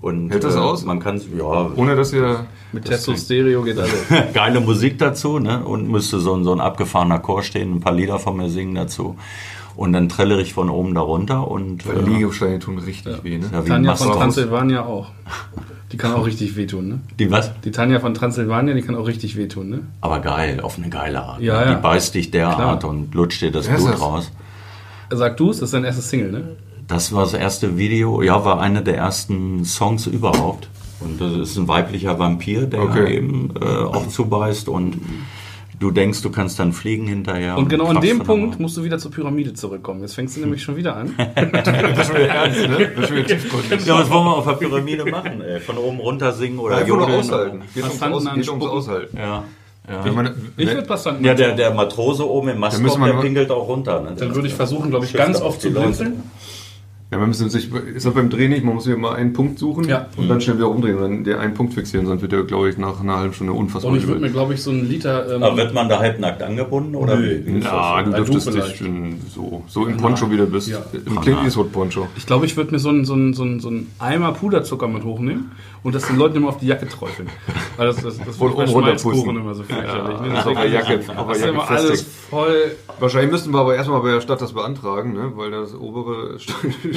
Und, 0.00 0.30
Hält 0.30 0.44
das 0.44 0.56
äh, 0.56 0.58
aus? 0.58 0.84
Man 0.84 1.00
kann 1.00 1.20
ja 1.36 1.70
Ohne 1.76 1.96
dass 1.96 2.12
ihr. 2.12 2.46
Mit 2.72 2.84
Testo 2.84 3.16
Stereo 3.16 3.62
geht 3.62 3.78
alles. 3.78 4.06
geile 4.34 4.60
Musik 4.60 4.98
dazu, 4.98 5.38
ne? 5.38 5.64
Und 5.64 5.88
müsste 5.88 6.18
so 6.18 6.34
ein, 6.34 6.44
so 6.44 6.52
ein 6.52 6.60
abgefahrener 6.60 7.20
Chor 7.20 7.42
stehen, 7.42 7.76
ein 7.76 7.80
paar 7.80 7.94
Lieder 7.94 8.18
von 8.18 8.36
mir 8.36 8.50
singen 8.50 8.74
dazu. 8.74 9.16
Und 9.76 9.92
dann 9.92 10.08
trellere 10.08 10.40
ich 10.40 10.54
von 10.54 10.70
oben 10.70 10.94
da 10.94 11.02
runter 11.02 11.48
und 11.48 11.86
Weil 11.86 11.98
äh, 11.98 12.18
Legosteine 12.18 12.58
tun 12.58 12.78
richtig 12.78 13.22
weh, 13.22 13.38
ne? 13.38 13.48
ja, 13.52 13.62
Tanja 13.62 13.94
von. 13.94 14.12
Transsilvania 14.12 14.84
auch. 14.84 15.10
Die 15.92 15.96
kann 15.96 16.12
auch 16.12 16.26
richtig 16.26 16.56
wehtun, 16.56 16.88
ne? 16.88 17.00
Die 17.18 17.30
was? 17.30 17.50
Die 17.62 17.70
Tanja 17.70 17.98
von 18.00 18.12
Transsilvanien, 18.12 18.76
die 18.76 18.82
kann 18.82 18.94
auch 18.94 19.06
richtig 19.06 19.36
wehtun, 19.36 19.70
ne? 19.70 19.78
Aber 20.02 20.20
geil, 20.20 20.60
auf 20.60 20.76
eine 20.78 20.90
geile 20.90 21.22
Art. 21.22 21.40
Ja, 21.40 21.60
ne? 21.60 21.66
ja. 21.66 21.74
Die 21.74 21.80
beißt 21.82 22.14
dich 22.14 22.30
derart 22.30 22.84
und 22.84 23.14
lutscht 23.14 23.40
dir 23.40 23.50
das 23.50 23.68
Wer 23.68 23.76
Blut 23.76 23.92
das? 23.94 24.00
raus. 24.00 24.32
Sag 25.10 25.36
du 25.38 25.50
es, 25.50 25.58
das 25.60 25.68
ist 25.68 25.74
dein 25.74 25.84
erstes 25.84 26.10
Single, 26.10 26.30
ne? 26.32 26.56
Das 26.86 27.12
war 27.12 27.22
das 27.22 27.34
erste 27.34 27.78
Video, 27.78 28.22
ja, 28.22 28.44
war 28.44 28.60
einer 28.60 28.82
der 28.82 28.96
ersten 28.96 29.64
Songs 29.64 30.06
überhaupt. 30.06 30.68
Und 31.00 31.20
das 31.20 31.32
ist 31.32 31.56
ein 31.56 31.68
weiblicher 31.68 32.18
Vampir, 32.18 32.66
der 32.66 32.80
Okay. 32.82 33.16
eben 33.16 33.54
äh, 33.60 33.64
auch 33.64 34.08
zubeißt 34.08 34.68
und 34.68 34.96
du 35.78 35.90
denkst, 35.90 36.22
du 36.22 36.30
kannst 36.30 36.58
dann 36.58 36.72
fliegen 36.72 37.06
hinterher. 37.06 37.56
Und 37.56 37.68
genau 37.68 37.86
an 37.86 38.00
dem 38.00 38.20
Punkt 38.20 38.58
musst 38.60 38.76
du 38.76 38.84
wieder 38.84 38.98
zur 38.98 39.10
Pyramide 39.10 39.54
zurückkommen. 39.54 40.00
Jetzt 40.00 40.14
fängst 40.14 40.36
du 40.36 40.40
nämlich 40.40 40.62
schon 40.62 40.76
wieder 40.76 40.96
an. 40.96 41.14
Das 41.34 42.08
ist 42.08 42.14
wieder 42.14 42.28
ernst, 42.28 42.60
ne? 42.68 42.90
Das 42.96 43.04
ist 43.04 43.16
wieder 43.16 43.26
tiefgründig. 43.26 43.86
Ja, 43.86 43.98
was 43.98 44.10
wollen 44.10 44.24
wir 44.24 44.36
auf 44.36 44.44
der 44.44 44.52
Pyramide 44.54 45.04
machen? 45.04 45.40
Ey? 45.42 45.60
Von 45.60 45.78
oben 45.78 45.98
runter 46.00 46.32
singen 46.32 46.58
oder 46.58 46.80
nur 46.86 47.00
jodeln? 47.00 47.20
aushalten. 47.20 47.62
Geht 47.74 47.84
ums, 47.84 48.02
Aus, 48.02 48.02
geht 48.02 48.12
ums 48.14 48.26
anspucken. 48.48 48.68
Aushalten. 48.68 49.16
Ja. 49.16 49.44
ja. 49.88 50.04
Wenn 50.04 50.14
man, 50.14 50.52
Ich 50.56 50.66
würde 50.68 50.82
Passanten. 50.82 51.24
Ja, 51.24 51.34
der, 51.34 51.54
der 51.54 51.72
Matrose 51.72 52.28
oben 52.28 52.48
im 52.48 52.58
wir 53.00 53.06
der 53.06 53.14
nur- 53.14 53.22
pinkelt 53.22 53.50
auch 53.50 53.68
runter. 53.68 54.00
Ne? 54.00 54.14
Dann 54.18 54.34
würde 54.34 54.48
ich 54.48 54.54
versuchen, 54.54 54.90
glaube 54.90 55.04
ich, 55.06 55.12
ganz 55.12 55.40
oft 55.40 55.60
zu 55.60 55.70
blinzeln. 55.70 56.22
Ja, 57.10 57.16
man 57.16 57.28
müssen 57.28 57.48
sich, 57.48 57.72
ist 57.72 58.04
das 58.04 58.12
beim 58.12 58.28
Dreh 58.28 58.48
nicht, 58.48 58.64
man 58.64 58.74
muss 58.74 58.84
hier 58.84 58.98
mal 58.98 59.14
einen 59.14 59.32
Punkt 59.32 59.58
suchen 59.58 59.88
Ja. 59.88 60.08
und 60.18 60.28
dann 60.28 60.42
schnell 60.42 60.56
wieder 60.56 60.66
rumdrehen 60.66 60.96
und 60.96 61.02
dann 61.02 61.24
den 61.24 61.36
einen 61.38 61.54
Punkt 61.54 61.72
fixieren, 61.72 62.06
sonst 62.06 62.20
wird 62.20 62.32
der, 62.32 62.42
glaube 62.42 62.68
ich, 62.68 62.76
nach 62.76 63.00
einer 63.00 63.16
halben 63.16 63.32
Stunde 63.32 63.54
unfassbar 63.54 63.92
Und 63.92 63.98
ich 63.98 64.06
würde 64.06 64.20
mir, 64.20 64.30
glaube 64.30 64.52
ich, 64.52 64.62
so 64.62 64.70
einen 64.70 64.86
Liter. 64.86 65.34
Ähm, 65.36 65.42
Aber 65.42 65.56
wird 65.56 65.72
man 65.72 65.88
da 65.88 66.00
halbnackt 66.00 66.42
angebunden? 66.42 66.94
Oder 66.94 67.16
Nö. 67.16 67.40
wie? 67.46 67.60
Na, 67.62 68.02
du 68.02 68.12
dürftest 68.12 68.52
dich 68.54 68.82
so, 69.34 69.62
so 69.68 69.86
im 69.86 69.96
Poncho 69.96 70.30
wie 70.30 70.36
du 70.36 70.46
bist. 70.46 70.68
Ja. 70.68 70.80
Im 70.92 71.20
Clint 71.22 71.42
Eastwood 71.44 71.72
Poncho. 71.72 72.08
ich 72.16 72.26
glaube, 72.26 72.44
ich 72.44 72.56
würde 72.58 72.72
mir 72.72 72.78
so 72.78 72.90
einen, 72.90 73.06
so, 73.06 73.14
einen, 73.14 73.32
so, 73.32 73.42
einen, 73.42 73.60
so 73.60 73.68
einen 73.68 73.90
Eimer 73.98 74.32
Puderzucker 74.32 74.86
mit 74.86 75.04
hochnehmen 75.04 75.52
und 75.82 75.94
das 75.94 76.06
den 76.08 76.16
Leuten 76.16 76.36
immer 76.36 76.48
auf 76.48 76.58
die 76.58 76.66
Jacke 76.66 76.86
träufeln. 76.88 77.28
Weil 77.78 77.86
das, 77.86 78.02
das, 78.02 78.18
das 78.18 78.36
bei 78.36 78.46
oben 78.46 78.68
runterpusten. 78.68 79.36
Immer 79.36 79.54
so 79.54 79.62
fürchterlich. 79.62 80.20
ne? 80.20 80.28
das 80.34 80.46
auf 80.46 80.60
der 80.60 80.68
Jacke, 80.68 81.00
auf 81.16 81.38
der 81.38 81.48
immer 81.48 81.70
alles 81.70 82.02
voll. 82.28 82.72
Wahrscheinlich 82.98 83.30
müssten 83.30 83.52
wir 83.52 83.60
aber 83.60 83.76
erstmal 83.76 84.00
bei 84.02 84.10
der 84.12 84.20
Stadt 84.20 84.40
das 84.42 84.52
beantragen, 84.52 85.14
ne? 85.14 85.32
weil 85.36 85.50
das 85.50 85.74
obere 85.74 86.36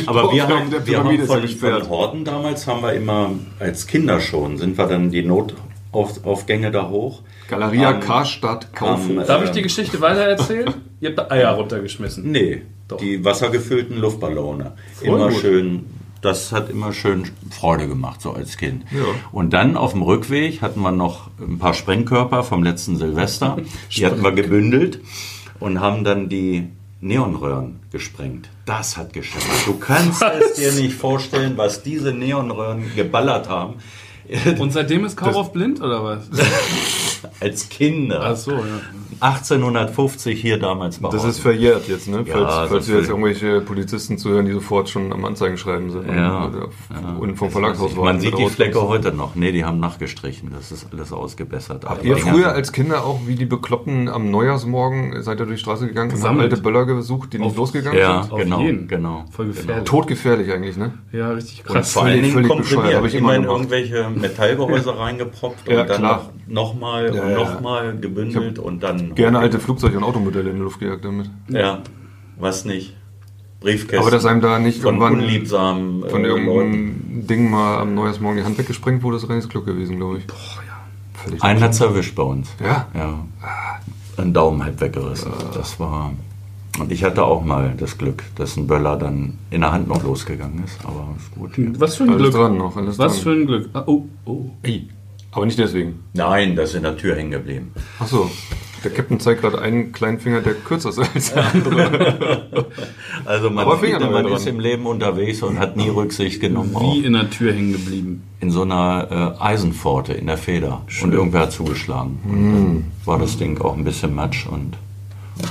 Aber 0.08 0.32
wir 0.32 0.48
haben, 0.48 0.70
der 0.72 0.86
wir 0.86 0.98
haben 1.04 1.20
von, 1.26 1.48
von 1.48 1.90
Horden 1.90 2.26
damals 2.26 2.68
haben 2.68 2.82
wir 2.82 2.94
immer 2.94 3.32
als 3.60 3.88
Kinder 3.88 4.20
schon, 4.20 4.58
sind 4.58 4.78
wir 4.78 4.88
dann 4.88 5.12
die 5.12 5.24
Notaufgänge 5.24 6.72
da 6.72 6.90
hoch. 6.90 7.22
Galeria 7.48 7.90
Am- 7.92 8.00
Karstadt 8.00 8.74
Kaufhof. 8.74 9.10
am, 9.20 9.26
Darf 9.28 9.44
ich 9.44 9.52
die 9.52 9.62
Geschichte 9.62 10.00
weiter 10.02 10.22
erzählen? 10.22 10.74
Ihr 11.00 11.10
habt 11.10 11.20
da 11.20 11.28
Eier 11.36 11.52
runtergeschmissen. 11.52 12.32
Nee, 12.32 12.62
Doch. 12.88 12.98
die 12.98 13.24
wassergefüllten 13.26 13.98
Luftballone. 13.98 14.74
Voll 14.96 15.08
immer 15.08 15.30
gut. 15.30 15.40
schön, 15.42 15.86
das 16.22 16.52
hat 16.52 16.70
immer 16.70 16.94
schön 16.94 17.24
Freude 17.50 17.88
gemacht, 17.88 18.22
so 18.22 18.32
als 18.32 18.56
Kind. 18.58 18.84
Ja. 18.92 19.04
Und 19.32 19.52
dann 19.54 19.76
auf 19.76 19.94
dem 19.94 20.04
Rückweg 20.04 20.62
hatten 20.62 20.82
wir 20.82 20.92
noch 20.92 21.30
ein 21.40 21.58
paar 21.58 21.74
Sprengkörper 21.74 22.44
vom 22.44 22.64
letzten 22.64 22.96
Silvester. 22.98 23.58
die 23.96 24.06
hatten 24.06 24.22
wir 24.24 24.32
gebündelt 24.32 25.00
und 25.60 25.80
haben 25.82 26.04
dann 26.04 26.30
die 26.30 26.70
Neonröhren 27.02 27.80
gesprengt. 27.92 28.50
Das 28.66 28.96
hat 28.96 29.12
geschimmert. 29.12 29.66
Du 29.66 29.78
kannst 29.78 30.22
es 30.22 30.54
dir 30.54 30.72
nicht 30.72 30.94
vorstellen, 30.94 31.58
was 31.58 31.82
diese 31.84 32.14
Neonröhren 32.14 32.96
geballert 32.96 33.50
haben. 33.50 33.76
Und 34.60 34.72
seitdem 34.72 35.04
ist 35.06 35.18
Kaurhoff 35.18 35.52
blind 35.52 35.82
oder 35.82 36.04
was? 36.04 36.30
Als 37.40 37.70
Kinder. 37.70 38.22
Ach 38.24 38.36
so, 38.36 38.52
ja. 38.52 38.62
1850 39.20 40.40
hier 40.42 40.58
damals 40.58 41.00
bei 41.00 41.10
Das 41.10 41.24
ist 41.24 41.40
verjährt 41.40 41.88
jetzt, 41.88 42.08
ne? 42.08 42.24
Ja, 42.26 42.34
Falls, 42.34 42.70
falls 42.70 42.88
wir 42.88 42.98
jetzt 42.98 43.10
irgendwelche 43.10 43.62
Polizisten 43.62 44.18
zuhören, 44.18 44.46
die 44.46 44.52
sofort 44.54 44.90
schon 44.90 45.14
am 45.14 45.24
Anzeigenschreiben 45.26 45.92
sind 45.92 46.08
Ja, 46.08 46.46
und, 46.46 46.56
ja. 46.56 47.16
und 47.20 47.36
vom 47.36 47.52
Verlagshaus 47.52 47.96
Man 47.96 48.06
warten, 48.06 48.20
sieht 48.22 48.38
die 48.38 48.48
Flecke 48.48 48.82
heute 48.82 49.12
noch. 49.14 49.36
Nee, 49.36 49.52
die 49.52 49.64
haben 49.64 49.80
nachgestrichen. 49.80 50.52
Das 50.54 50.72
ist 50.72 50.88
alles 50.92 51.12
ausgebessert. 51.14 51.86
Aber 51.86 52.04
Ihr 52.04 52.18
früher 52.18 52.52
als 52.52 52.72
Kinder 52.72 53.04
auch 53.04 53.20
wie 53.28 53.36
die 53.36 53.46
Bekloppten 53.46 54.10
am 54.10 54.32
Neujahrsmorgen 54.32 55.22
seid 55.24 55.40
ihr 55.40 55.46
durch 55.46 55.58
die 55.60 55.64
Straße 55.64 55.88
gegangen 55.88 56.12
und 56.14 56.24
habt 56.24 56.40
alte 56.40 56.58
Böller 56.58 56.86
gesucht, 56.86 57.34
die 57.34 57.40
nicht 57.40 57.56
losgegangen 57.56 58.00
Ja, 58.00 58.24
sind? 58.24 58.32
Auf 58.34 58.40
genau, 58.40 58.62
jeden. 58.62 58.88
genau. 58.88 59.26
Voll 59.32 59.48
gefährlich. 59.48 59.84
Totgefährlich 59.86 60.52
eigentlich, 60.52 60.78
ne? 60.78 60.94
Ja, 61.12 61.32
richtig 61.32 61.64
Und 61.68 61.76
krass. 61.76 61.94
vor 61.94 62.04
allen 62.06 62.22
Dingen 62.22 62.34
völlig 62.34 62.50
komprimiert. 62.50 62.82
bescheuert, 62.82 62.98
hab 62.98 63.06
ich 63.06 63.16
immer 63.16 63.36
in 63.36 63.44
irgendwelche 63.44 64.10
Metallgehäuse 64.10 64.98
reingepoppt 64.98 65.68
Ja, 65.70 65.82
und 65.82 65.90
dann 65.90 65.98
klar. 65.98 66.16
noch, 66.18 66.30
noch 66.52 66.74
mal 66.74 67.14
Ja, 67.16 67.24
und 67.24 67.30
ja. 67.32 67.38
noch 67.38 67.62
mal 67.62 67.98
gebündelt 67.98 68.60
und 68.60 68.82
dann 68.84 69.16
Gerne 69.16 69.40
alte 69.40 69.60
Flugzeuge 69.60 69.98
und 69.98 70.04
Automodelle 70.04 70.50
in 70.50 70.58
die 70.58 70.62
Luft 70.62 70.80
gejagt 70.80 71.06
damit. 71.06 71.30
Ja, 71.50 71.82
was 72.40 72.66
nicht. 72.66 72.96
Briefkästen 73.60 74.00
Aber 74.00 74.10
dass 74.10 74.26
einem 74.26 74.42
da 74.42 74.58
nicht 74.58 74.82
von 74.82 74.96
irgendwann 74.96 75.22
unliebsamen 75.22 76.10
von 76.10 76.26
äh, 76.26 76.28
Leuten. 76.28 76.46
irgendeinem 76.48 77.28
Ding 77.28 77.50
mal 77.52 77.78
am 77.80 77.94
Neujahrsmorgen 77.94 78.40
die 78.40 78.44
Hand 78.44 78.58
weggesprengt 78.58 79.04
wurde, 79.04 79.18
ist 79.18 79.30
reines 79.30 79.48
Glück 79.50 79.66
gewesen, 79.66 79.98
glaube 79.98 80.18
ich. 80.18 80.28
Boah, 80.28 80.36
ja. 80.68 80.80
Völlig 81.14 81.44
Einen 81.44 81.62
hat's 81.62 81.80
erwischt 81.80 82.16
bei 82.16 82.24
uns. 82.24 82.50
Ja? 82.60 82.88
Ja. 82.96 83.20
Ein 84.18 84.34
Daumen 84.34 84.64
halb 84.64 84.82
weggerissen. 84.82 85.32
Das 85.54 85.80
war. 85.80 86.12
Und 86.80 86.92
ich 86.92 87.04
hatte 87.04 87.24
auch 87.24 87.44
mal 87.44 87.76
das 87.78 87.98
Glück, 88.00 88.24
dass 88.36 88.58
ein 88.58 88.66
Böller 88.66 88.96
dann 88.98 89.38
in 89.52 89.62
der 89.62 89.72
Hand 89.74 89.88
noch 89.88 90.04
losgegangen 90.04 90.64
ist. 90.64 90.80
Aber 90.84 91.10
ist 91.18 91.32
gut. 91.36 91.80
Was 91.80 91.98
für 91.98 92.04
ein 92.06 92.10
Alles 92.10 92.22
Glück. 92.22 92.34
dran 92.34 92.58
noch, 92.58 92.76
alles 92.78 92.98
Was 92.98 93.14
dran. 93.16 93.24
für 93.24 93.32
ein 93.32 93.46
Glück. 93.46 93.70
Ah, 93.74 93.84
oh, 93.86 94.06
oh. 94.26 94.46
Ey, 94.64 94.88
Aber 95.32 95.46
nicht 95.46 95.60
deswegen. 95.60 96.00
Nein, 96.14 96.56
das 96.56 96.72
ist 96.72 96.76
in 96.76 96.84
der 96.84 96.98
Tür 96.98 97.16
hängen 97.16 97.32
geblieben. 97.32 97.72
Achso. 98.00 98.30
Der 98.84 98.90
Captain 98.92 99.20
zeigt 99.20 99.42
gerade 99.42 99.62
einen 99.62 99.92
kleinen 99.92 100.20
Finger, 100.20 100.42
der 100.42 100.56
kürzer 100.56 100.90
ist 100.90 100.98
als 101.00 101.34
der 101.34 101.54
andere. 101.54 102.48
Also 103.26 103.52
man 103.52 103.80
sieht, 103.80 104.00
man 104.00 104.26
ist 104.32 104.48
im 104.48 104.60
Leben 104.60 104.88
unterwegs 104.88 105.44
und 105.44 105.60
hat 105.60 105.78
nie 105.78 105.90
Rücksicht 105.90 106.42
genommen. 106.42 106.76
auch 106.76 106.96
Wie 106.96 107.06
in 107.06 107.14
der 107.14 107.30
Tür 107.30 107.54
hängen 107.54 107.72
geblieben. 107.74 108.24
in 108.40 108.50
so 108.50 108.64
einer 108.64 109.36
äh, 109.40 109.44
Eisenpforte 109.44 110.14
in 110.14 110.26
der 110.26 110.38
Feder. 110.40 110.82
Und 111.04 111.14
irgendwer 111.14 111.42
hat 111.42 111.52
zugeschlagen. 111.52 112.20
Und 112.26 112.32
Hm. 112.32 112.54
dann 112.54 112.86
war 113.06 113.20
das 113.20 113.38
Ding 113.38 113.62
auch 113.62 113.78
ein 113.78 113.84
bisschen 113.84 114.16
matsch 114.16 114.48
und 114.48 114.76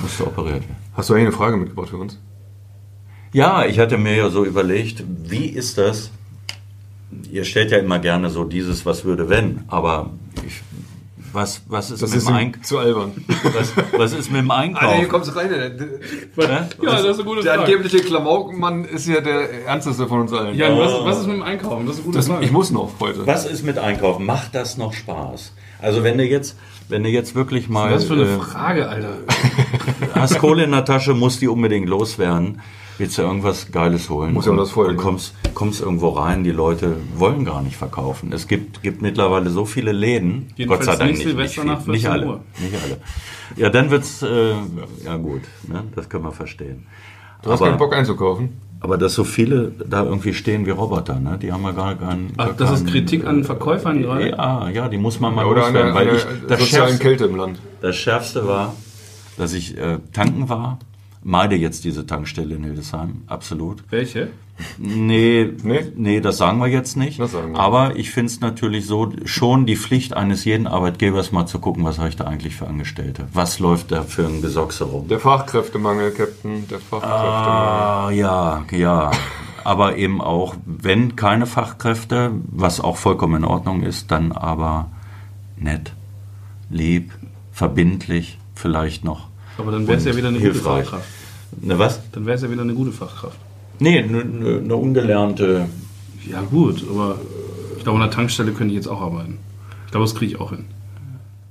musste 0.03 0.27
operiert 0.27 0.63
werden. 0.63 0.77
Hast 0.95 1.09
du 1.09 1.15
eigentlich 1.15 1.29
eine 1.29 1.37
Frage 1.37 1.57
mitgebracht 1.57 1.91
für 1.91 1.99
uns? 1.99 2.19
Ja, 3.33 3.65
ich 3.65 3.79
hatte 3.79 3.97
mir 3.97 4.17
ja 4.17 4.29
so 4.31 4.45
überlegt, 4.45 5.05
wie 5.29 5.47
ist 5.47 5.79
das? 5.79 6.11
Ihr 7.31 7.45
stellt 7.45 7.71
ja 7.71 7.79
immer 7.79 7.99
gerne 7.99 8.31
so 8.31 8.45
dieses, 8.45 8.87
was 8.87 9.05
würde 9.05 9.29
wenn, 9.29 9.65
aber 9.69 10.11
ich, 10.47 10.63
was, 11.33 11.63
was 11.69 11.91
ist 11.91 12.03
Das 12.03 12.11
mit 12.11 12.19
ist 12.19 12.29
dem 12.29 12.35
Einkauf? 12.35 12.63
zu 12.63 12.79
albern. 12.79 13.13
Was, 13.55 13.73
was 13.97 14.13
ist 14.13 14.31
mit 14.33 14.41
dem 14.41 14.51
Einkauf? 14.51 15.09
kommst 15.09 15.31
du 15.31 15.37
rein. 15.37 15.49
Der, 15.51 15.71
Hä? 15.71 16.67
Ja, 16.83 16.91
das 16.91 17.05
ist 17.05 17.15
eine 17.21 17.25
gute 17.25 17.43
der 17.43 17.61
angebliche 17.61 17.99
Klamaukmann 18.01 18.85
ist 18.85 19.07
ja 19.07 19.21
der 19.21 19.65
ernsteste 19.67 20.07
von 20.09 20.23
uns 20.23 20.33
allen. 20.33 20.57
Ja, 20.57 20.77
was, 20.77 20.93
was 21.05 21.19
ist 21.21 21.27
mit 21.27 21.37
dem 21.37 21.43
Einkaufen? 21.43 21.87
Das 21.87 21.95
ist 21.97 22.01
eine 22.01 22.07
gute 22.07 22.19
das, 22.19 22.27
Frage. 22.29 22.45
ich 22.45 22.51
muss 22.53 22.71
noch 22.73 22.91
heute. 22.99 23.27
Was 23.27 23.45
ist 23.47 23.65
mit 23.65 23.79
Einkaufen? 23.79 24.27
Macht 24.27 24.55
das 24.55 24.77
noch 24.77 24.93
Spaß? 24.93 25.53
Also 25.81 26.03
wenn 26.03 26.19
du 26.19 26.25
jetzt, 26.25 26.57
wenn 26.89 27.05
du 27.05 27.09
jetzt 27.11 27.35
wirklich 27.35 27.69
mal 27.69 27.93
Was 27.93 28.05
für 28.05 28.15
eine 28.15 28.25
äh, 28.25 28.39
Frage, 28.39 28.89
Alter. 28.89 29.19
hast 30.15 30.39
Kohle 30.39 30.65
in 30.65 30.73
der 30.73 30.85
Tasche, 30.85 31.15
musst 31.15 31.41
die 31.43 31.49
unbedingt 31.49 31.89
loswerden, 31.89 32.61
willst 33.01 33.19
du 33.19 33.23
irgendwas 33.23 33.73
Geiles 33.73 34.09
holen 34.09 34.35
Muss 34.35 34.47
ja 34.47 34.53
und, 34.53 34.59
das 34.59 34.73
und 34.75 34.89
ne? 34.89 34.97
kommst, 34.97 35.35
kommst 35.55 35.81
irgendwo 35.81 36.11
rein, 36.11 36.45
die 36.45 36.53
Leute 36.53 36.97
wollen 37.17 37.45
gar 37.45 37.63
nicht 37.63 37.77
verkaufen. 37.77 38.33
Es 38.33 38.47
gibt, 38.47 38.83
gibt 38.83 39.03
mittlerweile 39.03 39.51
so 39.51 39.65
viele 39.65 39.93
Läden, 39.93 40.49
Jedenfalls 40.55 40.87
Gott 40.87 40.95
sei 40.95 40.99
Dank 40.99 41.11
nicht 41.11 41.27
nicht, 41.27 41.37
nicht, 41.37 41.53
Silvester 41.55 41.63
viel, 41.63 41.71
nach 41.71 41.87
nicht 41.87 42.03
14 42.03 42.11
alle, 42.11 42.27
Uhr. 42.27 42.41
nicht 42.61 42.75
alle. 42.83 43.01
Ja, 43.57 43.71
dann 43.71 43.91
wird's, 43.91 44.23
äh, 44.23 44.55
ja 45.05 45.17
gut, 45.17 45.43
ne? 45.67 45.85
das 45.97 46.09
können 46.09 46.25
wir 46.25 46.33
verstehen. 46.33 46.87
Du 47.43 47.51
hast 47.51 47.61
aber, 47.61 47.71
keinen 47.71 47.79
Bock 47.79 47.95
einzukaufen? 47.95 48.61
aber 48.81 48.97
dass 48.97 49.15
so 49.15 49.25
viele 49.25 49.73
da 49.87 50.05
irgendwie 50.05 50.33
stehen 50.33 50.67
wie 50.67 50.71
Roboter, 50.71 51.21
ne? 51.21 51.39
die 51.41 51.53
haben 51.53 51.63
ja 51.65 51.73
gar 51.73 51.95
keinen... 51.97 52.33
Ach, 52.37 52.47
gar 52.47 52.55
das 52.55 52.71
ist 52.73 52.85
keinen, 52.85 52.93
Kritik 52.93 53.27
an 53.27 53.45
Verkäufern 53.45 54.03
gerade? 54.03 54.31
Ja, 54.31 54.69
ja, 54.71 54.89
die 54.89 54.99
muss 54.99 55.21
man 55.21 55.35
mal 55.35 55.45
Oder 55.45 55.63
loswerden, 55.63 55.91
eine, 55.91 55.95
weil 55.95 56.09
eine 56.09 56.17
ich, 56.17 56.25
das 56.49 56.61
sozialen 56.61 56.89
Schärfste, 56.89 56.99
Kälte 56.99 57.25
im 57.25 57.37
Land? 57.37 57.61
das 57.83 57.97
Schärfste 57.97 58.47
war, 58.47 58.75
dass 59.37 59.53
ich 59.53 59.77
äh, 59.77 59.99
tanken 60.13 60.49
war. 60.49 60.79
Meide 61.23 61.55
jetzt 61.57 61.85
diese 61.85 62.07
Tankstelle 62.07 62.55
in 62.55 62.65
Hildesheim, 62.65 63.23
absolut. 63.27 63.85
Welche? 63.91 64.31
Nee, 64.79 65.53
Nee? 65.63 65.93
nee, 65.97 66.21
das 66.21 66.37
sagen 66.39 66.59
wir 66.59 66.67
jetzt 66.69 66.97
nicht. 66.97 67.19
Das 67.19 67.33
sagen 67.33 67.53
wir. 67.53 67.59
Aber 67.61 67.97
ich 67.97 68.11
finde 68.11 68.31
es 68.33 68.41
natürlich 68.41 68.87
so, 68.87 69.11
schon 69.25 69.65
die 69.67 69.77
Pflicht 69.77 70.15
eines 70.15 70.45
jeden 70.45 70.67
Arbeitgebers 70.67 71.33
mal 71.33 71.47
zu 71.47 71.59
gucken, 71.59 71.85
was 71.85 71.99
habe 71.99 72.09
ich 72.09 72.17
da 72.17 72.25
eigentlich 72.25 72.57
für 72.57 72.67
Angestellte? 72.67 73.27
Was 73.33 73.59
läuft 73.59 73.93
da 73.93 74.03
für 74.03 74.27
ein 74.27 74.43
Gesochse 74.43 74.85
rum? 74.85 75.09
Der 75.09 75.19
Fachkräftemangel, 75.21 76.11
Captain. 76.13 76.67
Der 76.69 76.79
Fachkräftemangel. 76.79 77.41
Ah, 77.41 78.11
ja, 78.11 78.65
ja. 78.71 79.11
Aber 79.65 79.97
eben 79.97 80.21
auch, 80.21 80.55
wenn 80.65 81.17
keine 81.17 81.47
Fachkräfte, 81.47 82.33
was 82.49 82.81
auch 82.81 82.97
vollkommen 82.97 83.37
in 83.37 83.45
Ordnung 83.45 83.83
ist, 83.83 84.11
dann 84.11 84.33
aber 84.33 84.91
nett, 85.59 85.93
lieb, 86.71 87.13
verbindlich, 87.53 88.39
vielleicht 88.55 89.05
noch. 89.05 89.30
Aber 89.61 89.73
dann 89.73 89.87
wäre 89.87 89.99
es 89.99 90.05
ja 90.05 90.17
wieder 90.17 90.29
eine 90.29 90.39
gute 90.39 90.53
hilfreich. 90.53 90.85
Fachkraft. 90.85 91.09
Ne, 91.61 91.79
was? 91.79 92.01
Dann 92.13 92.27
wäre 92.27 92.37
es 92.37 92.43
ja 92.43 92.51
wieder 92.51 92.63
eine 92.63 92.75
gute 92.75 92.93
Fachkraft. 92.93 93.39
Nee, 93.79 93.99
eine 93.99 94.25
ne, 94.25 94.61
ne 94.61 94.77
ungelernte. 94.77 95.67
Ja, 96.31 96.43
gut, 96.43 96.85
aber 96.91 97.17
ich 97.77 97.83
glaube, 97.83 97.99
an 97.99 98.05
der 98.09 98.11
Tankstelle 98.15 98.53
könnte 98.53 98.73
ich 98.73 98.77
jetzt 98.77 98.89
auch 98.89 99.01
arbeiten. 99.01 99.39
Ich 99.87 99.91
glaube, 99.91 100.05
das 100.05 100.15
kriege 100.15 100.33
ich 100.33 100.41
auch 100.41 100.51
hin. 100.51 100.67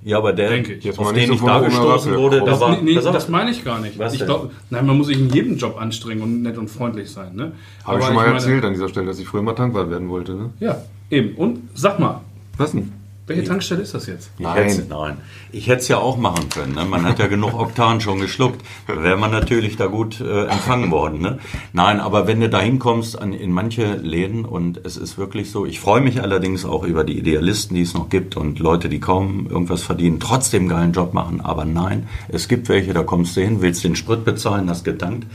Ja, 0.03 0.17
aber 0.17 0.31
der, 0.31 0.49
Denke 0.49 0.73
ich. 0.73 0.83
Jetzt 0.85 0.97
auf 0.97 1.11
den 1.11 1.15
nicht 1.29 1.33
ich 1.33 1.39
so 1.39 1.45
da 1.45 1.59
gestoßen 1.59 2.15
wurde, 2.15 2.39
da 2.39 2.45
Das 2.45 2.59
war. 2.61 2.81
nee, 2.81 2.93
nee, 2.93 2.95
das 2.95 3.27
meine 3.27 3.51
ich 3.51 3.65
gar 3.65 3.79
nicht. 3.81 3.99
Was 3.99 4.13
ich 4.13 4.19
denn? 4.19 4.27
glaub, 4.27 4.51
nein, 4.69 4.85
man 4.85 4.97
muss 4.97 5.07
sich 5.07 5.19
in 5.19 5.29
jedem 5.29 5.57
Job 5.57 5.77
anstrengen 5.79 6.21
und 6.21 6.41
nett 6.41 6.57
und 6.57 6.69
freundlich 6.69 7.11
sein. 7.11 7.35
Ne? 7.35 7.51
Habe 7.83 7.99
ich 7.99 8.05
schon 8.05 8.15
mal 8.15 8.23
meine- 8.23 8.35
erzählt 8.35 8.63
an 8.63 8.71
dieser 8.73 8.87
Stelle, 8.87 9.07
dass 9.07 9.19
ich 9.19 9.27
früher 9.27 9.41
mal 9.41 9.53
Tankwart 9.55 9.89
werden 9.89 10.07
wollte. 10.09 10.33
Ne? 10.35 10.49
Ja, 10.59 10.77
Eben. 11.11 11.35
Und 11.35 11.59
sag 11.73 11.99
mal, 11.99 12.21
Was 12.57 12.71
denn? 12.71 12.91
Welche 13.29 13.43
Tankstelle 13.45 13.81
ist 13.81 13.93
das 13.93 14.07
jetzt? 14.07 14.31
Ich 14.37 14.43
Nein. 14.43 14.63
hätt's- 14.63 14.81
nein. 14.89 15.17
Ich 15.51 15.67
hätte 15.67 15.81
es 15.81 15.87
ja 15.87 15.97
auch 15.97 16.17
machen 16.17 16.49
können. 16.49 16.75
Ne? 16.75 16.83
Man 16.85 17.03
hat 17.05 17.19
ja 17.19 17.27
genug 17.27 17.53
Oktan 17.53 18.01
schon 18.01 18.19
geschluckt. 18.19 18.61
Da 18.87 19.01
wäre 19.01 19.17
man 19.17 19.31
natürlich 19.31 19.77
da 19.77 19.85
gut 19.87 20.19
äh, 20.19 20.45
empfangen 20.45 20.91
worden. 20.91 21.21
Ne? 21.21 21.39
Nein, 21.73 21.99
aber 21.99 22.27
wenn 22.27 22.39
du 22.39 22.49
da 22.49 22.59
hinkommst 22.59 23.19
an, 23.21 23.33
in 23.33 23.51
manche 23.51 23.93
Läden 23.95 24.45
und 24.45 24.81
es 24.85 24.97
ist 24.97 25.17
wirklich 25.17 25.49
so, 25.51 25.65
ich 25.65 25.79
freue 25.79 26.01
mich 26.01 26.21
allerdings 26.21 26.65
auch 26.65 26.83
über 26.83 27.03
die 27.03 27.17
Idealisten, 27.17 27.75
die 27.75 27.83
es 27.83 27.93
noch 27.93 28.09
gibt 28.09 28.35
und 28.35 28.59
Leute, 28.59 28.89
die 28.89 28.99
kaum 28.99 29.47
irgendwas 29.49 29.83
verdienen, 29.83 30.19
trotzdem 30.19 30.63
einen 30.63 30.69
geilen 30.69 30.91
Job 30.93 31.13
machen. 31.13 31.41
Aber 31.41 31.65
nein, 31.65 32.07
es 32.27 32.47
gibt 32.47 32.67
welche, 32.69 32.93
da 32.93 33.03
kommst 33.03 33.37
du 33.37 33.41
hin, 33.41 33.61
willst 33.61 33.83
den 33.83 33.95
Sprit 33.95 34.25
bezahlen, 34.25 34.69
hast 34.69 34.83
getankt. 34.83 35.27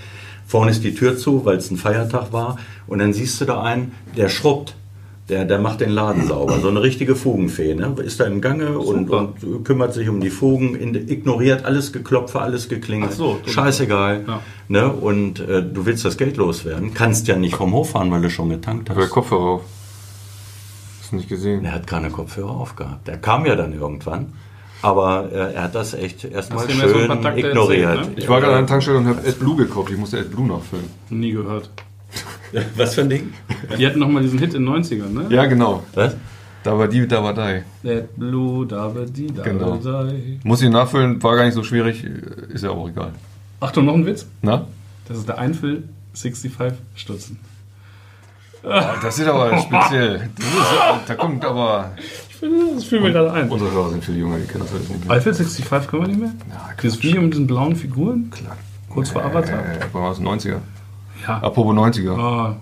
Vorne 0.47 0.70
ist 0.72 0.84
die 0.84 0.95
Tür 0.95 1.16
zu, 1.16 1.45
weil 1.45 1.57
es 1.57 1.70
ein 1.70 1.76
Feiertag 1.78 2.32
war. 2.32 2.59
Und 2.86 2.99
dann 2.99 3.12
siehst 3.14 3.40
du 3.40 3.47
da 3.47 3.62
einen, 3.62 3.92
der 4.16 4.28
schrubbt. 4.28 4.74
Der, 5.31 5.47
der 5.47 5.59
macht 5.59 5.81
den 5.81 5.91
Laden 5.91 6.27
sauber. 6.27 6.59
So 6.61 6.68
eine 6.68 6.83
richtige 6.83 7.16
Fugenfee. 7.16 7.75
Ne? 7.75 7.95
Ist 8.05 8.20
da 8.20 8.25
im 8.25 8.43
Gange 8.43 8.79
und, 8.79 9.09
und 9.09 9.64
kümmert 9.64 9.95
sich 9.95 10.11
um 10.11 10.20
die 10.20 10.29
Fugen, 10.29 10.75
ignoriert 10.95 11.64
alles 11.64 11.95
Geklopfe, 11.95 12.43
alles 12.43 12.68
Geklingel. 12.68 13.09
Ach 13.11 13.16
so, 13.16 13.41
Scheißegal. 13.47 14.25
Ja. 14.27 14.41
Ne? 14.68 14.93
Und 14.93 15.41
äh, 15.41 15.62
du 15.62 15.87
willst 15.87 16.05
das 16.05 16.18
Geld 16.18 16.37
loswerden. 16.37 16.93
Kannst 16.93 17.27
ja 17.27 17.37
nicht 17.37 17.57
vom 17.57 17.72
Hof 17.72 17.91
fahren, 17.91 18.11
weil 18.11 18.20
du 18.20 18.29
schon 18.29 18.51
getankt 18.51 18.91
hast. 18.91 19.11
Kopfhörer 19.11 19.45
auf. 19.45 19.62
Hast 21.01 21.12
du 21.12 21.16
nicht 21.16 21.31
gesehen? 21.31 21.64
Er 21.64 21.72
hat 21.72 21.87
keine 21.87 22.11
Kopfhörer 22.11 22.51
aufgehabt. 22.51 23.09
Der 23.09 23.16
kam 23.16 23.47
ja 23.47 23.57
dann 23.57 23.72
irgendwann. 23.72 24.35
Aber 24.83 25.33
äh, 25.33 25.55
er 25.55 25.62
hat 25.62 25.75
das 25.75 25.95
echt 25.95 26.25
erstmal 26.25 26.68
so 26.68 26.75
schön 26.75 27.09
Takte 27.09 27.49
ignoriert. 27.49 27.97
erzählt, 27.97 28.16
ne? 28.16 28.22
Ich 28.22 28.29
war 28.29 28.43
gerade 28.43 28.57
an 28.57 28.61
der 28.64 28.68
Tankstelle 28.68 28.99
und 28.99 29.07
habe 29.07 29.27
AdBlue 29.27 29.57
gekauft. 29.57 29.91
Ich 29.91 29.97
musste 29.97 30.18
AdBlue 30.18 30.47
nachfüllen. 30.47 30.85
Nie 31.09 31.33
gehört. 31.33 31.70
Was 32.77 32.95
für 32.95 33.03
ein 33.03 33.09
Ding? 33.11 33.33
Die 33.79 33.87
hatten 33.87 33.99
noch 33.99 34.09
mal 34.09 34.23
diesen 34.23 34.39
Hit 34.39 34.55
in 34.55 34.65
den 34.67 34.75
90ern, 34.75 35.09
ne? 35.09 35.27
Ja, 35.31 35.47
genau. 35.47 35.83
Was? 35.95 36.15
Da 36.62 36.79
war 36.79 36.89
die, 36.89 37.07
da 37.07 37.23
war 37.23 37.35
die. 37.35 37.62
That 37.87 38.17
blue, 38.17 38.67
da 38.67 38.91
die, 39.07 39.27
da 39.27 39.43
Genau. 39.43 39.77
die. 39.77 40.41
Muss 40.45 40.62
ich 40.62 40.71
nachfüllen, 40.71 41.23
war 41.23 41.37
gar 41.37 41.45
nicht 41.45 41.55
so 41.55 41.62
schwierig. 41.62 42.05
Ist 42.49 42.65
ja 42.65 42.71
auch 42.71 42.89
egal. 42.89 43.12
Achtung, 43.61 43.85
noch 43.85 43.95
ein 43.95 44.07
Witz. 44.07 44.27
Na? 44.41 44.67
Das 45.07 45.19
ist 45.19 45.29
der 45.29 45.39
Einfüll 45.39 45.85
65 46.15 46.73
Stutzen. 46.95 47.39
Das 48.62 49.19
ist 49.19 49.27
aber 49.27 49.59
speziell. 49.59 50.31
Das 50.37 50.47
ist, 50.47 51.09
da 51.09 51.15
kommt 51.17 51.45
aber. 51.45 51.93
Ich 52.31 52.37
finde, 52.37 52.75
das 52.75 52.85
fühlen 52.85 53.05
wir 53.05 53.12
gerade 53.12 53.31
ein. 53.33 53.49
Unsere 53.51 53.71
Hörer 53.71 53.91
sind 53.91 54.05
viel 54.05 54.17
jünger, 54.17 54.39
die 54.39 54.47
kennen 54.47 54.65
das 54.65 54.73
alles 54.73 54.89
nicht 54.89 55.05
mehr. 55.07 55.11
Eiffel 55.17 55.35
65 55.35 55.89
können 55.91 56.03
wir 56.03 56.09
nicht 56.09 56.21
mehr? 56.21 56.33
Ja, 56.51 56.71
Dieses 56.83 57.03
Video 57.03 57.21
mit 57.21 57.35
diesen 57.35 57.47
blauen 57.47 57.77
Figuren? 57.77 58.31
Klar. 58.31 58.57
Kurz 58.89 59.11
vor 59.11 59.23
Avatar? 59.23 59.59
Äh, 59.61 59.93
war 59.93 60.12
es? 60.12 60.19
90er. 60.19 60.59
Ja. 61.27 61.37
Apropos 61.39 61.75
90er. 61.75 62.16
Ah, 62.18 62.57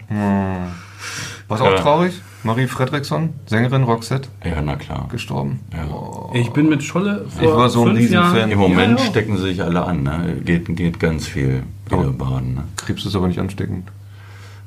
Was 1.48 1.60
auch 1.60 1.66
Ja. 1.72 1.76
traurig? 1.80 2.20
Marie 2.44 2.66
Fredriksson, 2.66 3.30
Sängerin 3.46 3.84
Roxette, 3.84 4.28
Ja, 4.44 4.60
na 4.62 4.74
klar. 4.76 5.06
gestorben. 5.10 5.60
Ja. 5.72 5.86
ich 6.34 6.50
bin 6.50 6.68
mit 6.68 6.82
Scholle 6.82 7.26
vor 7.28 7.42
Ich 7.42 7.48
war 7.56 7.68
so 7.68 7.82
ein 7.82 7.88
fünf 7.88 7.98
Riesenfan. 8.00 8.36
Jahren. 8.36 8.50
Im 8.50 8.58
Moment 8.58 8.98
Ja, 8.98 9.04
ja. 9.04 9.10
stecken 9.10 9.36
sie 9.36 9.42
sich 9.44 9.62
alle 9.62 9.84
an. 9.84 10.02
Ne? 10.02 10.38
Geht, 10.44 10.74
geht 10.74 10.98
ganz 10.98 11.26
viel 11.28 11.62
wieder 11.88 12.04
baden. 12.10 12.54
Ne? 12.54 12.64
Krebs 12.76 13.04
ist 13.06 13.14
aber 13.14 13.28
nicht 13.28 13.38
ansteckend. 13.38 13.88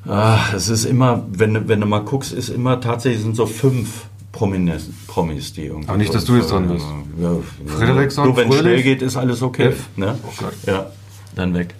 Ach, 0.07 0.53
es 0.53 0.69
ist 0.69 0.85
immer, 0.85 1.25
wenn, 1.31 1.53
du- 1.55 1.67
wenn 1.67 1.81
du 1.81 1.87
mal 1.87 1.99
guckst, 2.01 2.31
ist 2.31 2.49
immer 2.49 2.79
tatsächlich 2.79 3.23
sind 3.23 3.35
so 3.35 3.45
fünf 3.45 4.05
Prominenz, 4.31 4.89
Promis, 5.07 5.51
die 5.53 5.65
irgendwie. 5.65 5.87
Aber 5.89 5.97
nicht, 5.97 6.13
dass 6.13 6.25
du 6.25 6.35
jetzt 6.35 6.51
dran 6.51 6.67
bist. 6.67 6.85
Ja. 7.19 7.31
Frederikson, 7.65 8.25
Du, 8.25 8.37
wenn 8.37 8.49
es 8.49 8.55
Fröhlich? 8.55 8.81
schnell 8.81 8.83
geht, 8.83 9.01
ist 9.01 9.17
alles 9.17 9.41
okay. 9.41 9.67
F. 9.69 9.87
Ne? 9.95 10.17
Oh 10.23 10.31
Gott. 10.37 10.53
Ja, 10.67 10.87
dann 11.35 11.53
weg. 11.53 11.73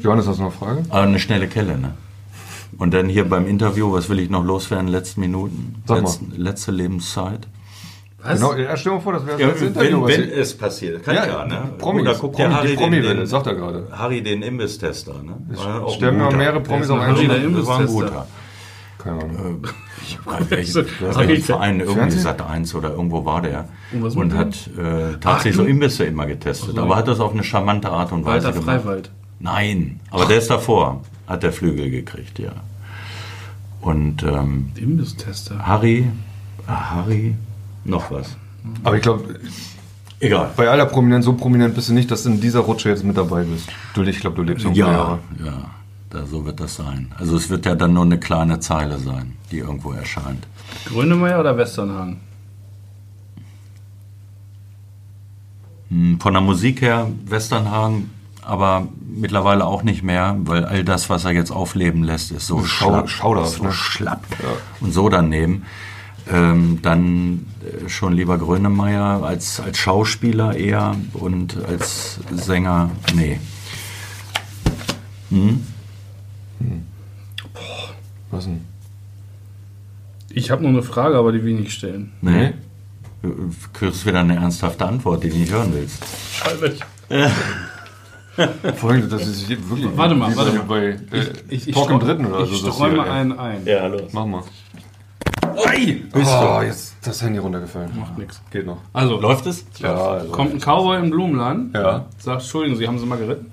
Johannes, 0.00 0.26
hast 0.26 0.38
du 0.38 0.42
noch 0.44 0.50
eine 0.50 0.58
Frage? 0.74 0.82
Aber 0.90 1.02
eine 1.02 1.18
schnelle 1.18 1.48
Kelle, 1.48 1.78
ne? 1.78 1.94
Und 2.78 2.94
dann 2.94 3.08
hier 3.08 3.28
beim 3.28 3.46
Interview, 3.46 3.92
was 3.92 4.08
will 4.08 4.18
ich 4.20 4.30
noch 4.30 4.44
loswerden? 4.44 4.88
Letzten 4.88 5.20
Minuten? 5.20 5.82
Sag 5.86 6.02
mal. 6.02 6.12
Letzte 6.36 6.70
Lebenszeit? 6.70 7.48
Was? 8.22 8.40
Genau, 8.40 8.54
ja, 8.54 8.76
stell 8.76 8.92
dir 8.92 8.96
mal 8.98 9.02
vor, 9.02 9.12
das 9.14 9.26
wäre 9.26 9.40
Ja, 9.40 9.46
das 9.48 9.60
letzte 9.60 9.80
Interview. 9.80 10.06
wenn, 10.06 10.20
wenn 10.22 10.30
es 10.30 10.56
passiert, 10.56 11.02
kann 11.04 11.14
Ja, 11.14 11.26
ja, 11.26 11.44
ne? 11.46 11.70
Promis, 11.78 12.02
Oder 12.02 12.14
guckt 12.14 12.34
Promi- 12.36 12.38
der 12.48 12.54
Harry 12.56 12.68
die 12.68 12.74
Promi-Welle, 12.76 13.08
den, 13.08 13.16
den, 13.18 13.26
sagt 13.26 13.46
er 13.46 13.54
gerade. 13.54 13.86
Harry 13.92 14.22
den 14.22 14.42
Imbisstester, 14.42 15.14
ne? 15.22 15.36
Auch 15.82 15.94
sterben 15.94 16.18
ja 16.20 16.30
mehrere 16.30 16.60
Promis 16.60 16.90
auf 16.90 16.98
Harry 17.00 17.28
einen 17.28 17.28
der 17.28 17.34
Schlag. 17.36 17.54
Das 17.54 17.66
war 17.66 17.76
ein 17.78 17.80
Imbisstester. 17.86 18.04
guter. 18.10 18.26
Keine 18.98 19.22
Ahnung. 19.22 19.66
Ich 20.04 20.26
weiß 20.26 20.40
nicht, 20.40 20.50
welchen, 21.28 21.42
Verein, 21.44 21.80
irgendwie? 21.80 22.18
Sat 22.18 22.42
1 22.42 22.74
oder 22.74 22.90
irgendwo 22.90 23.24
war 23.24 23.40
der. 23.42 23.68
Und 23.92 24.34
hat 24.34 24.68
äh, 24.76 25.16
tatsächlich 25.20 25.56
so 25.56 25.64
Imbisse 25.64 26.04
immer 26.04 26.26
getestet. 26.26 26.74
so. 26.74 26.82
Aber 26.82 26.96
hat 26.96 27.06
das 27.06 27.20
auf 27.20 27.32
eine 27.32 27.44
charmante 27.44 27.88
Art 27.88 28.10
und 28.12 28.24
Weise 28.24 28.46
Walter 28.48 28.58
gemacht. 28.60 28.80
Freiwald. 28.82 29.10
Nein, 29.40 30.00
aber 30.10 30.26
der 30.26 30.38
ist 30.38 30.50
davor. 30.50 31.02
Hat 31.26 31.42
der 31.42 31.52
Flügel 31.52 31.90
gekriegt, 31.90 32.38
ja. 32.38 32.52
Und 33.80 34.22
ähm, 34.22 34.70
Imbisstester. 34.76 35.58
Harry, 35.66 36.08
äh, 36.66 36.70
Harry, 36.70 37.34
noch 37.84 38.10
was. 38.10 38.36
Aber 38.82 38.96
ich 38.96 39.02
glaube, 39.02 39.38
Egal. 40.20 40.50
bei 40.56 40.68
aller 40.68 40.86
Prominenz, 40.86 41.24
so 41.26 41.34
prominent 41.34 41.74
bist 41.74 41.88
du 41.88 41.92
nicht, 41.94 42.10
dass 42.10 42.24
du 42.24 42.30
in 42.30 42.40
dieser 42.40 42.60
Rutsche 42.60 42.88
jetzt 42.88 43.04
mit 43.04 43.16
dabei 43.16 43.44
bist. 43.44 43.68
Du, 43.94 44.02
ich 44.02 44.18
glaube, 44.20 44.36
du 44.36 44.42
lebst 44.42 44.64
noch 44.64 44.74
Ja, 44.74 44.90
Jahre. 44.90 45.18
ja, 45.44 45.70
da, 46.10 46.26
so 46.26 46.44
wird 46.44 46.58
das 46.60 46.74
sein. 46.74 47.12
Also 47.16 47.36
es 47.36 47.48
wird 47.50 47.66
ja 47.66 47.74
dann 47.76 47.92
nur 47.92 48.04
eine 48.04 48.18
kleine 48.18 48.58
Zeile 48.58 48.98
sein, 48.98 49.34
die 49.52 49.58
irgendwo 49.58 49.92
erscheint. 49.92 50.46
Grönemeyer 50.86 51.38
oder 51.38 51.56
Westernhagen? 51.56 52.18
Hm, 55.90 56.18
Von 56.20 56.32
der 56.34 56.42
Musik 56.42 56.82
her 56.82 57.08
Westernhagen, 57.26 58.10
aber 58.48 58.88
mittlerweile 59.06 59.64
auch 59.66 59.82
nicht 59.82 60.02
mehr, 60.02 60.36
weil 60.40 60.64
all 60.64 60.84
das, 60.84 61.10
was 61.10 61.24
er 61.24 61.32
jetzt 61.32 61.50
aufleben 61.50 62.02
lässt, 62.02 62.32
ist 62.32 62.46
so 62.46 62.64
Schau- 62.64 63.06
schlapp. 63.06 63.46
so 63.46 63.64
ne? 63.64 63.72
schlapp. 63.72 64.24
Und 64.80 64.92
so 64.92 65.08
daneben. 65.08 65.64
Ähm, 66.30 66.80
dann 66.82 67.46
äh, 67.62 67.88
schon 67.88 68.12
lieber 68.12 68.36
Grönemeyer 68.36 69.22
als, 69.22 69.60
als 69.60 69.78
Schauspieler 69.78 70.54
eher 70.54 70.94
und 71.14 71.56
als 71.66 72.20
Sänger, 72.32 72.90
nee. 73.14 73.38
Was 78.30 78.44
denn? 78.44 78.64
Ich 80.30 80.50
habe 80.50 80.62
noch 80.62 80.68
eine 80.68 80.82
Frage, 80.82 81.16
aber 81.16 81.32
die 81.32 81.42
will 81.42 81.54
ich 81.54 81.60
nicht 81.60 81.72
stellen. 81.72 82.12
Nee. 82.20 82.52
Du 83.22 83.50
kriegst 83.72 84.04
wieder 84.06 84.20
eine 84.20 84.36
ernsthafte 84.36 84.84
Antwort, 84.86 85.24
die 85.24 85.30
du 85.30 85.36
nicht 85.36 85.52
hören 85.52 85.72
willst. 85.72 86.02
Scheiße. 86.34 86.76
Vor 88.76 88.90
allem, 88.90 89.08
das 89.10 89.26
ist 89.26 89.48
wirklich. 89.48 89.86
Warte 89.96 90.14
mal, 90.14 90.34
warte 90.36 90.52
mal. 90.52 90.64
bei 90.64 90.84
äh, 91.16 91.24
Ich, 91.48 91.68
ich, 91.68 91.74
Talk 91.74 91.90
im 91.90 91.98
Dritten 92.00 92.26
oder 92.26 92.44
ich 92.44 92.60
so. 92.60 92.70
mal 92.70 92.96
ja. 92.96 93.02
einen 93.04 93.38
ein. 93.38 93.66
Ja, 93.66 93.86
los. 93.86 94.12
Mach 94.12 94.26
mal. 94.26 94.42
Ui, 95.56 96.04
Oh, 96.14 96.60
jetzt 96.62 96.78
ist 96.94 96.96
das 97.06 97.22
Handy 97.22 97.38
runtergefallen. 97.38 97.90
Macht 97.98 98.16
nichts. 98.16 98.40
Geht 98.50 98.66
noch. 98.66 98.78
Also, 98.92 99.20
Läuft 99.20 99.46
es? 99.46 99.64
Ja, 99.78 99.94
also. 99.94 100.30
kommt 100.30 100.54
ein 100.54 100.60
Cowboy 100.60 100.98
im 100.98 101.10
Blumenladen, 101.10 101.72
Ja. 101.74 102.06
sagt, 102.18 102.42
Entschuldigen 102.42 102.76
Sie, 102.76 102.86
haben 102.86 102.98
Sie 102.98 103.06
mal 103.06 103.18
geritten? 103.18 103.50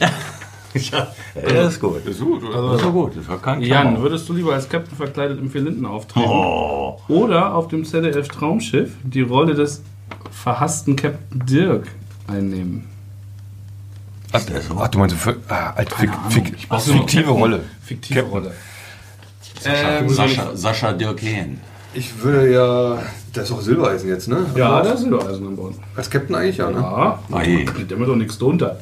Ja, 0.72 1.08
ja, 1.34 1.62
ist 1.66 1.80
gut. 1.80 2.06
Ist 2.06 2.20
gut, 2.20 2.44
oder? 2.44 2.68
Das 2.68 2.76
ist 2.76 2.82
so 2.82 2.92
gut. 2.92 3.16
Das 3.16 3.26
war 3.26 3.38
kein 3.38 3.60
Jan, 3.60 3.88
Klammer. 3.88 4.02
würdest 4.02 4.28
du 4.28 4.34
lieber 4.34 4.52
als 4.54 4.68
Captain 4.68 4.96
verkleidet 4.96 5.40
im 5.40 5.50
Vierlinden 5.50 5.84
auftreten? 5.84 6.28
Oh. 6.30 6.96
Oder 7.08 7.56
auf 7.56 7.66
dem 7.66 7.84
ZDF 7.84 8.28
Traumschiff 8.28 8.92
die 9.02 9.22
Rolle 9.22 9.54
des 9.54 9.82
verhassten 10.30 10.94
Captain 10.94 11.44
Dirk 11.44 11.88
einnehmen? 12.28 12.86
Ach, 14.32 14.40
ach, 14.78 14.88
du 14.88 14.98
meinst, 14.98 15.16
für, 15.16 15.36
ah, 15.48 15.72
als 15.74 15.92
fik, 15.94 16.10
fik, 16.30 16.52
Ich 16.56 16.68
brauch 16.68 16.86
nur 16.86 16.96
noch 16.96 17.02
fiktive 17.02 17.24
Captain. 17.24 17.40
Rolle. 17.42 17.60
Fiktive 17.84 18.22
Rolle. 18.22 18.52
Sascha, 19.60 20.08
Sascha, 20.08 20.56
Sascha 20.56 20.92
Dirkhen. 20.92 21.60
Ich 21.92 22.22
würde 22.22 22.52
ja. 22.52 23.02
Das 23.32 23.44
ist 23.44 23.52
auch 23.52 23.60
Silbereisen 23.60 24.08
jetzt, 24.08 24.28
ne? 24.28 24.46
Ja, 24.56 24.82
da 24.82 24.92
ist 24.92 25.00
Silbereisen 25.00 25.46
an 25.46 25.56
Bord. 25.56 25.74
Als 25.96 26.08
Captain 26.10 26.34
eigentlich, 26.34 26.56
ja, 26.58 26.70
ne? 26.70 26.78
Ja, 26.78 27.18
Ei. 27.32 27.64
der 27.88 27.98
hat 27.98 28.08
doch 28.08 28.16
nichts 28.16 28.38
drunter. 28.38 28.78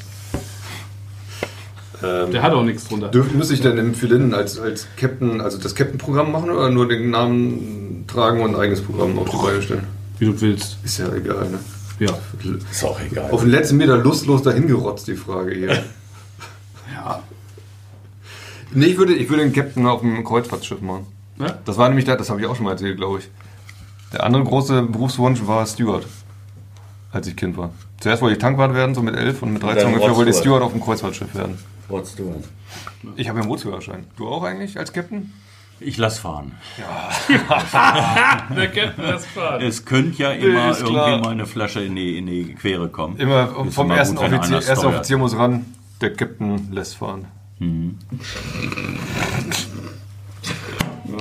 Ähm, 2.03 2.30
Der 2.30 2.42
hat 2.42 2.53
auch 2.53 2.62
nichts 2.62 2.86
drunter. 2.86 3.09
Dürf, 3.09 3.32
müsste 3.32 3.55
ich 3.55 3.61
denn 3.61 3.76
im 3.76 3.94
Philin 3.94 4.32
als, 4.32 4.59
als 4.61 4.86
Captain, 4.96 5.40
also 5.40 5.59
das 5.59 5.74
Captain-Programm 5.74 6.30
machen 6.30 6.51
oder 6.51 6.70
nur 6.70 6.86
den 6.86 7.11
Namen 7.11 8.05
tragen 8.07 8.40
und 8.40 8.55
ein 8.55 8.61
eigenes 8.61 8.82
Programm 8.82 9.18
auf 9.18 9.28
die 9.30 9.36
Beine 9.36 9.62
stellen? 9.62 9.84
Wie 10.18 10.26
du 10.26 10.40
willst. 10.40 10.78
Ist 10.84 10.99
ja 10.99 11.12
egal, 11.12 11.49
ne? 11.51 11.59
Ja. 11.99 12.16
Ist 12.70 12.84
auch 12.84 13.01
egal. 13.01 13.30
Auf 13.30 13.40
den 13.40 13.51
letzten 13.51 13.76
Meter 13.76 13.96
lustlos 13.96 14.42
dahingerotzt, 14.42 15.09
die 15.09 15.16
Frage 15.16 15.55
hier. 15.55 15.84
Ja. 16.94 17.22
nee, 18.72 18.86
ich 18.86 18.99
würde, 18.99 19.14
ich 19.14 19.28
würde 19.28 19.42
den 19.44 19.53
Captain 19.53 19.86
auf 19.86 20.01
dem 20.01 20.24
Kreuzfahrtschiff 20.24 20.80
machen. 20.80 21.07
ja. 21.38 21.59
Das 21.64 21.76
war 21.76 21.88
nämlich 21.88 22.05
da, 22.05 22.16
das 22.16 22.30
habe 22.30 22.40
ich 22.40 22.46
auch 22.46 22.57
schon 22.57 22.64
mal 22.64 22.72
erzählt, 22.72 22.96
glaube 22.96 23.18
ich. 23.20 23.28
Der 24.12 24.24
andere 24.24 24.44
große 24.44 24.82
Berufswunsch 24.82 25.46
war 25.46 25.66
Steward, 25.66 26.07
als 27.12 27.26
ich 27.26 27.36
Kind 27.36 27.57
war. 27.57 27.70
Zuerst 28.01 28.22
wollte 28.22 28.36
ich 28.36 28.40
Tankwart 28.40 28.74
werden, 28.74 28.94
so 28.94 29.03
mit 29.03 29.16
elf, 29.16 29.42
und 29.42 29.53
mit 29.53 29.62
13 29.62 29.84
dann 29.84 29.92
ungefähr 29.94 30.16
wollte 30.16 30.30
ich 30.30 30.36
Steward 30.36 30.62
auf 30.62 30.72
dem 30.72 30.80
Kreuzfahrtschiff 30.80 31.34
werden. 31.34 31.59
What's 31.88 32.14
doing? 32.14 32.44
Ich 33.16 33.28
habe 33.28 33.38
ja 33.38 33.42
einen 33.42 33.49
Bootsführerschein. 33.51 34.05
Du 34.16 34.28
auch 34.28 34.44
eigentlich 34.44 34.78
als 34.78 34.92
Captain? 34.92 35.32
Ich 35.80 35.96
lass 35.96 36.18
fahren. 36.18 36.52
Der 38.56 38.66
Captain 38.72 39.04
das 39.06 39.26
fahren. 39.26 39.62
Es 39.62 39.84
könnte 39.84 40.22
ja 40.22 40.32
immer 40.32 40.70
Ist 40.72 40.78
irgendwie 40.80 40.94
klar. 40.94 41.18
mal 41.20 41.30
eine 41.30 41.46
Flasche 41.46 41.80
in 41.80 41.94
die, 41.94 42.18
in 42.18 42.26
die 42.26 42.54
Quere 42.54 42.88
kommen. 42.88 43.16
Immer 43.16 43.44
Ist 43.66 43.74
vom 43.74 43.86
immer 43.86 43.96
ersten 43.96 44.16
gut, 44.16 44.26
Offizier, 44.32 44.56
erster. 44.62 44.88
Offizier 44.88 45.18
muss 45.18 45.36
ran, 45.36 45.64
der 46.00 46.14
Captain 46.14 46.72
lässt 46.72 46.96
fahren. 46.96 47.26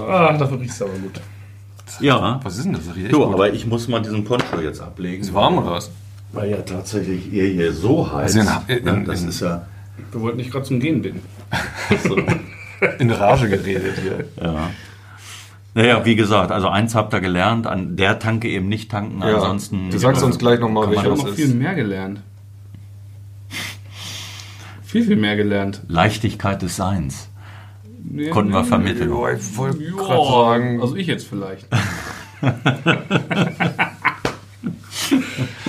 Ah, 0.08 0.34
dafür 0.38 0.60
riecht 0.60 0.72
es 0.74 0.82
aber 0.82 0.92
gut. 0.94 1.22
Ja. 2.00 2.40
Was 2.44 2.58
ist 2.58 2.66
denn 2.66 2.74
das? 2.74 2.86
das 2.88 2.96
gut. 3.12 3.34
aber 3.34 3.54
ich 3.54 3.66
muss 3.66 3.88
mal 3.88 4.02
diesen 4.02 4.24
Poncho 4.24 4.60
jetzt 4.62 4.82
ablegen. 4.82 5.22
Ist 5.22 5.34
warm 5.34 5.58
oder 5.60 5.72
was? 5.72 5.92
Weil 6.34 6.52
ja 6.52 6.58
tatsächlich 6.58 7.32
ihr 7.32 7.46
hier 7.48 7.74
so 7.74 8.12
heiß. 8.12 8.36
Also 8.38 8.60
in- 8.68 8.78
in- 8.78 8.84
ne, 8.84 9.04
das 9.06 9.22
in- 9.22 9.30
ist 9.30 9.40
ja. 9.42 9.66
Wir 10.12 10.22
wollten 10.22 10.38
nicht 10.38 10.52
gerade 10.52 10.66
zum 10.66 10.80
Gehen 10.80 11.02
bitten. 11.02 11.22
In 13.00 13.12
Rage 13.12 13.50
geredet 13.50 13.98
hier. 14.02 14.26
Ja. 14.42 14.70
Naja, 15.74 16.06
wie 16.06 16.16
gesagt, 16.16 16.52
also 16.52 16.70
eins 16.70 16.96
habt 16.96 17.14
ihr 17.14 17.20
gelernt, 17.20 17.68
an 17.68 17.96
der 17.98 18.18
Tanke 18.20 18.50
eben 18.50 18.68
nicht 18.68 18.90
tanken, 18.90 19.20
Ja, 19.22 19.36
ansonsten. 19.36 19.90
du 19.92 19.98
sagst 20.00 20.24
uns 20.24 20.38
gleich 20.40 20.60
nochmal, 20.60 20.90
welcher 20.90 21.10
noch 21.10 21.24
das 21.26 21.36
viel 21.36 21.46
ist. 21.46 21.56
mehr 21.56 21.76
gelernt. 21.76 22.22
Viel, 24.84 25.04
viel 25.06 25.18
mehr 25.18 25.36
gelernt. 25.36 25.82
Leichtigkeit 25.88 26.62
des 26.62 26.76
Seins 26.78 27.30
Nee, 28.10 28.30
konnten 28.30 28.54
wir 28.54 28.62
nee, 28.62 28.68
vermitteln. 28.68 29.10
Boah, 29.12 29.32
ich 29.34 29.58
wollte 29.58 29.78
gerade 29.80 30.26
sagen, 30.26 30.82
also 30.82 30.96
ich 30.96 31.08
jetzt 31.08 31.28
vielleicht. 31.28 31.68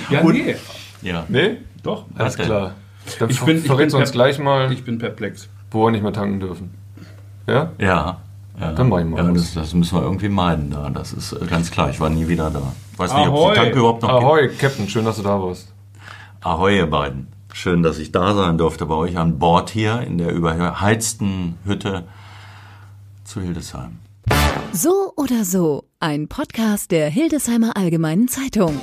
ja, 0.09 0.21
Und- 0.21 0.33
nee. 0.33 0.55
Ja. 1.01 1.25
nee, 1.27 1.57
Doch. 1.83 2.05
alles 2.15 2.35
klar. 2.37 2.75
Dann 3.19 3.29
Ich 3.29 3.39
bin- 3.41 3.57
ich 3.57 3.67
bin 3.75 3.93
uns 3.93 4.11
gleich 4.11 4.39
mal, 4.39 4.71
Ich 4.71 4.83
bin 4.83 4.97
perplex. 4.99 5.49
wo 5.71 5.85
wir 5.85 5.91
nicht 5.91 6.03
mehr 6.03 6.13
tanken 6.13 6.39
dürfen. 6.39 6.71
Ja? 7.49 7.71
Ja. 7.77 8.17
ja. 8.59 8.71
Dann 8.73 8.89
mach 8.89 8.99
ich 8.99 9.05
mal 9.05 9.25
ja, 9.25 9.31
das, 9.31 9.53
das 9.53 9.73
müssen 9.73 9.97
wir 9.97 10.03
irgendwie 10.03 10.29
meiden 10.29 10.69
da. 10.71 10.89
Das 10.89 11.13
ist 11.13 11.33
äh, 11.33 11.45
ganz 11.45 11.71
klar. 11.71 11.89
Ich 11.89 11.99
war 11.99 12.09
nie 12.09 12.27
wieder 12.27 12.49
da. 12.49 12.73
Weiß 12.97 13.13
nicht, 13.13 13.27
ob 13.27 13.35
Ahoi. 13.35 13.53
die 13.53 13.59
Tanke 13.59 13.79
überhaupt 13.79 14.01
noch 14.01 14.09
gibt. 14.09 14.23
Ahoi, 14.23 14.49
Captain, 14.49 14.89
schön, 14.89 15.05
dass 15.05 15.17
du 15.17 15.23
da 15.23 15.41
warst. 15.41 15.71
Ahoi, 16.41 16.77
ihr 16.77 16.89
beiden. 16.89 17.27
Schön, 17.53 17.83
dass 17.83 17.97
ich 17.97 18.11
da 18.11 18.33
sein 18.35 18.57
durfte 18.57 18.85
bei 18.85 18.95
euch 18.95 19.17
an 19.17 19.39
Bord 19.39 19.69
hier 19.69 20.01
in 20.01 20.17
der 20.17 20.31
überheizten 20.31 21.57
Hütte 21.65 22.03
zu 23.23 23.41
Hildesheim. 23.41 23.99
So 24.71 25.13
oder 25.15 25.43
so, 25.45 25.85
ein 25.99 26.27
Podcast 26.27 26.91
der 26.91 27.09
Hildesheimer 27.09 27.75
Allgemeinen 27.75 28.27
Zeitung. 28.27 28.79